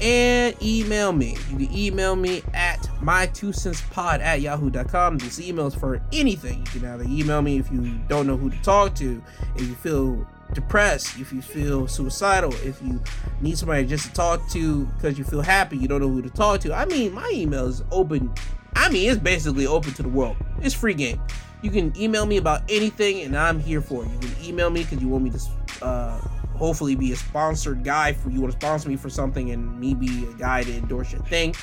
And 0.01 0.55
email 0.61 1.11
me. 1.11 1.35
You 1.49 1.67
can 1.67 1.75
email 1.75 2.15
me 2.15 2.41
at 2.53 2.89
my 3.01 3.25
two 3.27 3.51
cents 3.51 3.81
pod 3.89 4.21
at 4.21 4.39
yahoo.com. 4.39 5.17
This 5.17 5.41
email 5.41 5.67
is 5.67 5.75
for 5.75 6.01
anything. 6.13 6.59
You 6.59 6.79
can 6.79 6.85
either 6.85 7.03
email 7.03 7.41
me 7.41 7.57
if 7.57 7.69
you 7.69 7.99
don't 8.07 8.25
know 8.25 8.37
who 8.37 8.49
to 8.49 8.61
talk 8.61 8.95
to, 8.95 9.21
if 9.55 9.67
you 9.67 9.75
feel 9.75 10.25
depressed, 10.53 11.19
if 11.19 11.33
you 11.33 11.41
feel 11.41 11.87
suicidal, 11.87 12.53
if 12.63 12.81
you 12.81 13.01
need 13.41 13.57
somebody 13.57 13.85
just 13.85 14.07
to 14.07 14.13
talk 14.13 14.47
to 14.49 14.85
because 14.85 15.17
you 15.17 15.23
feel 15.23 15.41
happy, 15.41 15.77
you 15.77 15.87
don't 15.87 16.01
know 16.01 16.09
who 16.09 16.21
to 16.21 16.29
talk 16.29 16.61
to. 16.61 16.73
I 16.73 16.85
mean, 16.85 17.13
my 17.13 17.29
email 17.33 17.67
is 17.67 17.83
open 17.91 18.33
I 18.75 18.89
mean, 18.89 19.09
it's 19.09 19.19
basically 19.19 19.67
open 19.67 19.93
to 19.93 20.03
the 20.03 20.09
world. 20.09 20.37
It's 20.61 20.73
free 20.73 20.93
game. 20.93 21.21
You 21.61 21.71
can 21.71 21.95
email 21.97 22.25
me 22.25 22.37
about 22.37 22.63
anything, 22.69 23.21
and 23.21 23.37
I'm 23.37 23.59
here 23.59 23.81
for 23.81 24.03
it. 24.05 24.09
You 24.09 24.19
can 24.19 24.43
email 24.43 24.69
me 24.69 24.83
because 24.83 25.01
you 25.01 25.09
want 25.09 25.25
me 25.25 25.31
to 25.31 25.85
uh, 25.85 26.17
hopefully 26.55 26.95
be 26.95 27.11
a 27.11 27.15
sponsored 27.15 27.83
guy 27.83 28.13
for 28.13 28.29
you 28.29 28.41
want 28.41 28.53
to 28.53 28.59
sponsor 28.59 28.89
me 28.89 28.95
for 28.95 29.09
something, 29.09 29.51
and 29.51 29.79
me 29.79 29.93
be 29.93 30.25
a 30.25 30.33
guy 30.33 30.63
to 30.63 30.73
endorse 30.73 31.11
your 31.11 31.21
thing. 31.23 31.53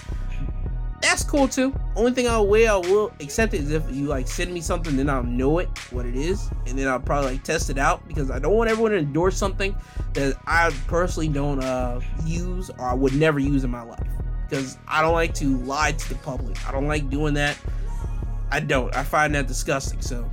That's 1.02 1.22
cool 1.22 1.46
too. 1.46 1.74
Only 1.94 2.12
thing 2.12 2.28
I'll 2.28 2.46
way 2.46 2.66
I 2.66 2.76
will 2.76 3.12
accept 3.20 3.54
it 3.54 3.60
is 3.60 3.70
if 3.70 3.82
you 3.94 4.06
like 4.06 4.28
send 4.28 4.52
me 4.52 4.60
something, 4.60 4.96
then 4.96 5.08
I'll 5.08 5.22
know 5.22 5.58
it 5.58 5.68
what 5.90 6.04
it 6.04 6.16
is, 6.16 6.50
and 6.66 6.78
then 6.78 6.88
I'll 6.88 7.00
probably 7.00 7.32
like 7.32 7.44
test 7.44 7.70
it 7.70 7.78
out 7.78 8.06
because 8.08 8.30
I 8.30 8.38
don't 8.38 8.54
want 8.54 8.70
everyone 8.70 8.92
to 8.92 8.98
endorse 8.98 9.36
something 9.36 9.74
that 10.14 10.36
I 10.46 10.70
personally 10.86 11.28
don't 11.28 11.62
uh, 11.62 12.00
use 12.24 12.70
or 12.70 12.82
I 12.82 12.94
would 12.94 13.14
never 13.14 13.38
use 13.38 13.64
in 13.64 13.70
my 13.70 13.82
life 13.82 14.06
because 14.48 14.78
I 14.86 15.02
don't 15.02 15.14
like 15.14 15.34
to 15.34 15.56
lie 15.58 15.92
to 15.92 16.08
the 16.08 16.14
public. 16.16 16.66
I 16.66 16.72
don't 16.72 16.86
like 16.86 17.08
doing 17.10 17.34
that. 17.34 17.58
I 18.50 18.60
don't. 18.60 18.94
I 18.96 19.02
find 19.02 19.34
that 19.34 19.46
disgusting. 19.46 20.00
So 20.00 20.30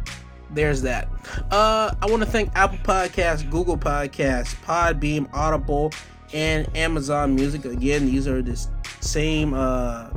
there's 0.52 0.82
that. 0.84 1.10
Uh, 1.52 1.94
I 2.02 2.06
want 2.06 2.24
to 2.24 2.30
thank 2.30 2.52
Apple 2.56 2.78
Podcasts, 2.80 3.50
Google 3.50 3.78
Podcasts, 3.78 4.56
Podbean, 4.64 5.28
Audible, 5.34 5.92
and 6.34 6.76
Amazon 6.76 7.36
Music. 7.36 7.66
Again, 7.66 8.06
these 8.06 8.28
are 8.28 8.42
the 8.42 8.60
same 9.02 9.54
uh, 9.54 10.10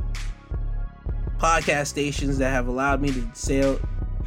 podcast 1.37 1.87
stations 1.87 2.37
that 2.37 2.51
have 2.51 2.67
allowed 2.67 3.01
me 3.01 3.11
to 3.11 3.27
say, 3.33 3.77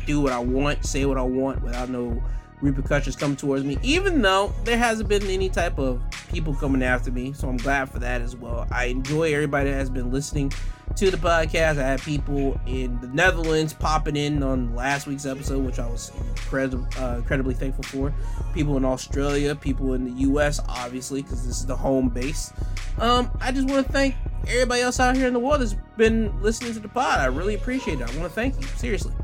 do 0.06 0.20
what 0.20 0.32
I 0.32 0.38
want, 0.38 0.84
say 0.84 1.04
what 1.04 1.18
I 1.18 1.22
want 1.22 1.62
without 1.62 1.88
no 1.88 2.22
repercussions 2.62 3.16
come 3.16 3.36
towards 3.36 3.64
me, 3.64 3.78
even 3.82 4.20
though 4.22 4.52
there 4.64 4.78
hasn't 4.78 5.08
been 5.08 5.22
any 5.24 5.48
type 5.48 5.78
of 5.78 6.02
people 6.28 6.54
coming 6.54 6.82
after 6.82 7.10
me. 7.10 7.32
So 7.32 7.48
I'm 7.48 7.56
glad 7.56 7.90
for 7.90 7.98
that 7.98 8.20
as 8.20 8.36
well. 8.36 8.66
I 8.70 8.86
enjoy 8.86 9.32
everybody 9.32 9.70
that 9.70 9.76
has 9.76 9.90
been 9.90 10.10
listening 10.10 10.52
to 10.96 11.10
the 11.10 11.16
podcast. 11.16 11.78
I 11.78 11.86
had 11.86 12.02
people 12.02 12.60
in 12.66 13.00
the 13.00 13.08
Netherlands 13.08 13.72
popping 13.72 14.16
in 14.16 14.42
on 14.42 14.74
last 14.74 15.06
week's 15.06 15.26
episode, 15.26 15.64
which 15.64 15.78
I 15.78 15.88
was 15.88 16.12
incredible, 16.28 16.86
uh, 16.98 17.16
incredibly 17.18 17.54
thankful 17.54 17.84
for. 17.84 18.14
People 18.52 18.76
in 18.76 18.84
Australia, 18.84 19.54
people 19.54 19.94
in 19.94 20.04
the 20.04 20.20
U.S., 20.22 20.60
obviously, 20.68 21.22
because 21.22 21.46
this 21.46 21.58
is 21.58 21.66
the 21.66 21.76
home 21.76 22.08
base. 22.08 22.52
Um, 22.98 23.30
I 23.40 23.52
just 23.52 23.68
want 23.68 23.86
to 23.86 23.92
thank 23.92 24.14
everybody 24.48 24.82
else 24.82 25.00
out 25.00 25.16
here 25.16 25.26
in 25.26 25.32
the 25.32 25.38
world 25.38 25.60
that's 25.60 25.76
been 25.96 26.40
listening 26.42 26.74
to 26.74 26.80
the 26.80 26.88
pod. 26.88 27.20
I 27.20 27.26
really 27.26 27.54
appreciate 27.54 28.00
it. 28.00 28.02
I 28.02 28.18
want 28.18 28.30
to 28.30 28.34
thank 28.34 28.60
you, 28.60 28.66
seriously. 28.76 29.14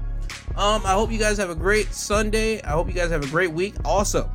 Um, 0.56 0.86
I 0.86 0.92
hope 0.92 1.12
you 1.12 1.18
guys 1.18 1.36
have 1.36 1.50
a 1.50 1.54
great 1.54 1.92
Sunday. 1.92 2.62
I 2.62 2.70
hope 2.70 2.86
you 2.86 2.94
guys 2.94 3.10
have 3.10 3.22
a 3.22 3.28
great 3.28 3.52
week. 3.52 3.74
Also, 3.84 4.30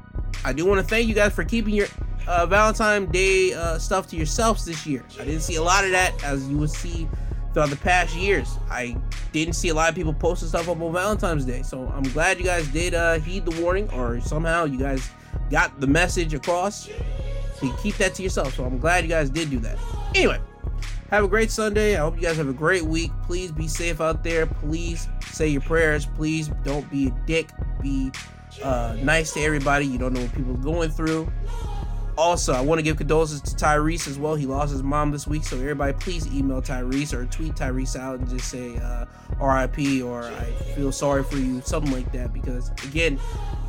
I 0.46 0.54
do 0.54 0.66
want 0.68 0.80
to 0.80 0.86
thank 0.86 1.08
you 1.08 1.16
guys 1.16 1.34
for 1.34 1.44
keeping 1.44 1.74
your 1.74 1.88
uh, 2.28 2.46
Valentine 2.46 3.08
Day 3.08 3.54
uh, 3.54 3.80
stuff 3.80 4.08
to 4.10 4.16
yourselves 4.16 4.64
this 4.64 4.86
year. 4.86 5.04
I 5.20 5.26
didn't 5.26 5.42
see 5.42 5.56
a 5.56 5.64
lot 5.64 5.84
of 5.84 5.92
that, 5.92 6.24
as 6.24 6.48
you 6.48 6.60
will 6.60 6.68
see 6.68 7.08
throughout 7.54 7.72
the 7.72 7.76
past 7.78 8.16
years. 8.16 8.60
I 8.70 8.96
didn't 9.32 9.56
see 9.56 9.70
a 9.70 9.74
lot 9.74 9.90
of 9.90 9.96
people 9.96 10.14
posting 10.14 10.48
stuff 10.48 10.70
up 10.70 10.80
on 10.80 10.94
Valentine's 10.94 11.44
Day, 11.44 11.64
so 11.64 11.88
I'm 11.88 12.04
glad 12.04 12.38
you 12.38 12.46
guys 12.46 12.68
did 12.68 12.94
uh, 12.94 13.20
heed 13.20 13.46
the 13.46 13.60
warning, 13.60 13.90
or 13.90 14.22
somehow 14.22 14.66
you 14.66 14.78
guys 14.78 15.10
got 15.50 15.80
the 15.80 15.88
message 15.88 16.36
across. 16.36 16.88
So 17.56 17.66
you 17.66 17.74
keep 17.82 17.96
that 17.98 18.14
to 18.16 18.24
yourself. 18.24 18.56
So 18.56 18.64
I'm 18.64 18.78
glad 18.78 19.04
you 19.04 19.10
guys 19.10 19.30
did 19.32 19.50
do 19.50 19.60
that. 19.60 19.78
Anyway, 20.16 20.40
have 21.12 21.26
a 21.26 21.28
great 21.28 21.52
Sunday. 21.52 21.96
I 21.96 22.00
hope 22.00 22.16
you 22.16 22.22
guys 22.22 22.38
have 22.38 22.48
a 22.48 22.54
great 22.54 22.84
week. 22.84 23.12
Please 23.24 23.52
be 23.52 23.68
safe 23.68 24.00
out 24.02 24.24
there. 24.24 24.46
Please 24.46 25.10
say 25.30 25.50
your 25.50 25.62
prayers. 25.62 26.06
Please 26.06 26.48
don't 26.64 26.90
be 26.90 27.08
a 27.08 27.12
dick. 27.28 27.50
Be 27.82 28.12
uh, 28.64 28.96
nice 29.02 29.34
to 29.34 29.42
everybody. 29.42 29.86
You 29.86 29.98
don't 29.98 30.14
know 30.14 30.22
what 30.22 30.34
people 30.34 30.54
are 30.54 30.64
going 30.64 30.90
through. 30.90 31.32
Also, 32.18 32.54
I 32.54 32.62
want 32.62 32.80
to 32.80 32.84
give 32.84 32.98
condolences 32.98 33.42
to 33.42 33.56
Tyrese 33.56 34.08
as 34.08 34.20
well. 34.20 34.36
He 34.36 34.46
lost 34.46 34.72
his 34.72 34.84
mom 34.84 35.12
this 35.12 35.26
week, 35.28 35.44
so 35.44 35.58
everybody 35.58 35.94
please 35.94 36.28
email 36.28 36.62
Tyrese 36.62 37.14
or 37.14 37.26
tweet 37.26 37.54
Tyrese 37.54 37.98
out 37.98 38.20
and 38.20 38.30
just 38.30 38.50
say 38.50 38.78
uh, 38.78 39.06
RIP 39.40 40.04
or 40.04 40.24
I 40.24 40.52
feel 40.76 40.92
sorry 40.92 41.24
for 41.24 41.38
you, 41.38 41.62
something 41.62 41.92
like 41.92 42.12
that. 42.12 42.34
Because 42.34 42.70
again, 42.86 43.20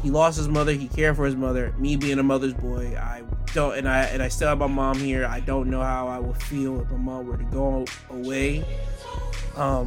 he 0.02 0.10
lost 0.10 0.36
his 0.36 0.48
mother. 0.48 0.72
He 0.72 0.88
cared 0.88 1.16
for 1.16 1.24
his 1.24 1.36
mother. 1.36 1.72
Me 1.78 1.96
being 1.96 2.18
a 2.18 2.22
mother's 2.22 2.54
boy, 2.54 2.96
I 2.96 3.22
don't, 3.54 3.76
and 3.78 3.88
I 3.88 4.04
and 4.04 4.22
I 4.22 4.28
still 4.28 4.48
have 4.48 4.58
my 4.58 4.66
mom 4.66 4.98
here. 4.98 5.24
I 5.24 5.40
don't 5.40 5.70
know 5.70 5.82
how 5.82 6.08
I 6.08 6.18
would 6.18 6.42
feel 6.42 6.80
if 6.80 6.90
my 6.90 6.96
mom 6.96 7.26
were 7.26 7.36
to 7.36 7.44
go 7.44 7.86
away. 8.10 8.64
Um, 9.56 9.86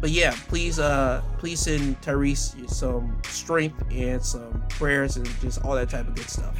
but 0.00 0.10
yeah, 0.10 0.34
please, 0.48 0.78
uh, 0.78 1.22
please 1.38 1.60
send 1.60 2.00
Tyrese 2.02 2.68
some 2.68 3.16
strength 3.24 3.82
and 3.90 4.22
some 4.22 4.62
prayers 4.68 5.16
and 5.16 5.26
just 5.40 5.64
all 5.64 5.74
that 5.76 5.88
type 5.88 6.08
of 6.08 6.14
good 6.14 6.28
stuff. 6.28 6.58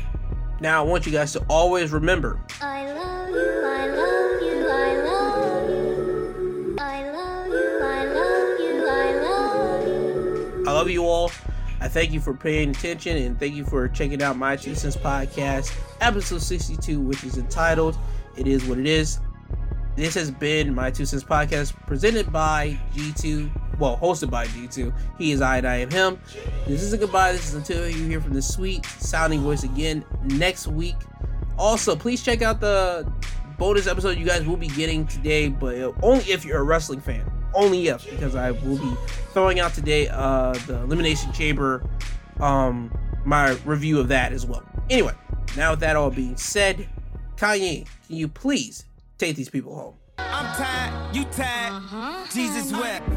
Now, 0.61 0.83
I 0.85 0.87
want 0.87 1.05
you 1.05 1.13
guys 1.13 1.33
to 1.33 1.45
always 1.49 1.91
remember. 1.91 2.39
I 2.61 2.87
love 2.93 3.31
you, 3.31 3.63
I 3.65 3.87
love 3.89 4.43
you, 4.43 4.69
I 4.69 4.97
love 5.03 5.71
you. 5.71 6.77
I 6.79 7.11
love 7.11 7.49
you, 7.49 7.81
I 7.83 8.05
love 8.07 8.61
you, 8.61 8.87
I 8.87 9.13
love 9.23 9.87
you. 9.87 10.65
I 10.67 10.73
love 10.73 10.91
you 10.91 11.05
all. 11.05 11.31
I 11.81 11.89
thank 11.89 12.13
you 12.13 12.21
for 12.21 12.33
paying 12.33 12.71
attention 12.71 13.17
and 13.19 13.39
thank 13.39 13.55
you 13.55 13.65
for 13.65 13.89
checking 13.89 14.23
out 14.23 14.37
my 14.39 14.57
Two 14.57 14.75
Cents 14.75 14.97
Podcast, 14.97 15.77
episode 16.01 16.41
62, 16.41 17.01
which 17.01 17.25
is 17.25 17.37
entitled 17.37 17.99
It 18.37 18.47
Is 18.47 18.65
What 18.65 18.79
It 18.79 18.87
Is. 18.87 19.19
This 19.97 20.15
has 20.15 20.31
been 20.31 20.75
my 20.75 20.91
Two 20.91 21.05
Cents 21.05 21.25
Podcast 21.25 21.75
presented 21.87 22.33
by 22.33 22.79
G2 22.95 23.51
well, 23.79 23.97
hosted 23.97 24.31
by 24.31 24.47
D2. 24.47 24.93
He 25.19 25.33
is 25.33 25.41
I 25.41 25.59
and 25.59 25.67
I 25.67 25.77
am 25.77 25.91
him. 25.91 26.21
This 26.67 26.83
is 26.83 26.93
a 26.93 26.99
goodbye. 26.99 27.33
This 27.33 27.49
is 27.49 27.55
until 27.55 27.89
you 27.89 28.07
hear 28.07 28.21
from 28.21 28.35
the 28.35 28.43
sweet 28.43 28.85
sounding 28.87 29.41
voice 29.41 29.65
again 29.65 30.05
next 30.25 30.67
week. 30.67 30.97
Also, 31.59 31.95
please 31.95 32.23
check 32.23 32.43
out 32.43 32.61
the 32.61 33.11
bonus 33.59 33.87
episode 33.87 34.19
you 34.19 34.25
guys 34.25 34.47
will 34.47 34.57
be 34.57 34.69
getting 34.69 35.07
today, 35.07 35.49
but 35.49 35.77
only 36.03 36.25
if 36.25 36.45
you're 36.45 36.59
a 36.59 36.65
wrestling 36.65 37.01
fan. 37.01 37.31
Only 37.55 37.89
if, 37.89 38.09
because 38.11 38.35
I 38.35 38.51
will 38.51 38.79
be 38.79 38.95
throwing 39.33 39.61
out 39.61 39.75
today 39.75 40.09
uh, 40.09 40.53
the 40.67 40.81
Elimination 40.83 41.33
Chamber, 41.33 41.89
um, 42.41 42.97
my 43.25 43.53
review 43.65 44.01
of 44.01 44.09
that 44.09 44.33
as 44.33 44.45
well. 44.45 44.65
Anyway, 44.91 45.13
now 45.57 45.71
with 45.71 45.81
that 45.81 45.95
all 45.95 46.11
being 46.11 46.37
said, 46.37 46.89
Kanye, 47.37 47.87
can 48.07 48.17
you 48.17 48.27
please 48.27 48.85
take 49.19 49.37
these 49.37 49.49
people 49.49 49.75
home? 49.75 49.95
I'm 50.19 50.55
tired, 50.57 51.15
you 51.15 51.25
tired, 51.25 51.75
uh-huh. 51.75 52.27
Jesus 52.33 52.73
wept. 52.73 53.09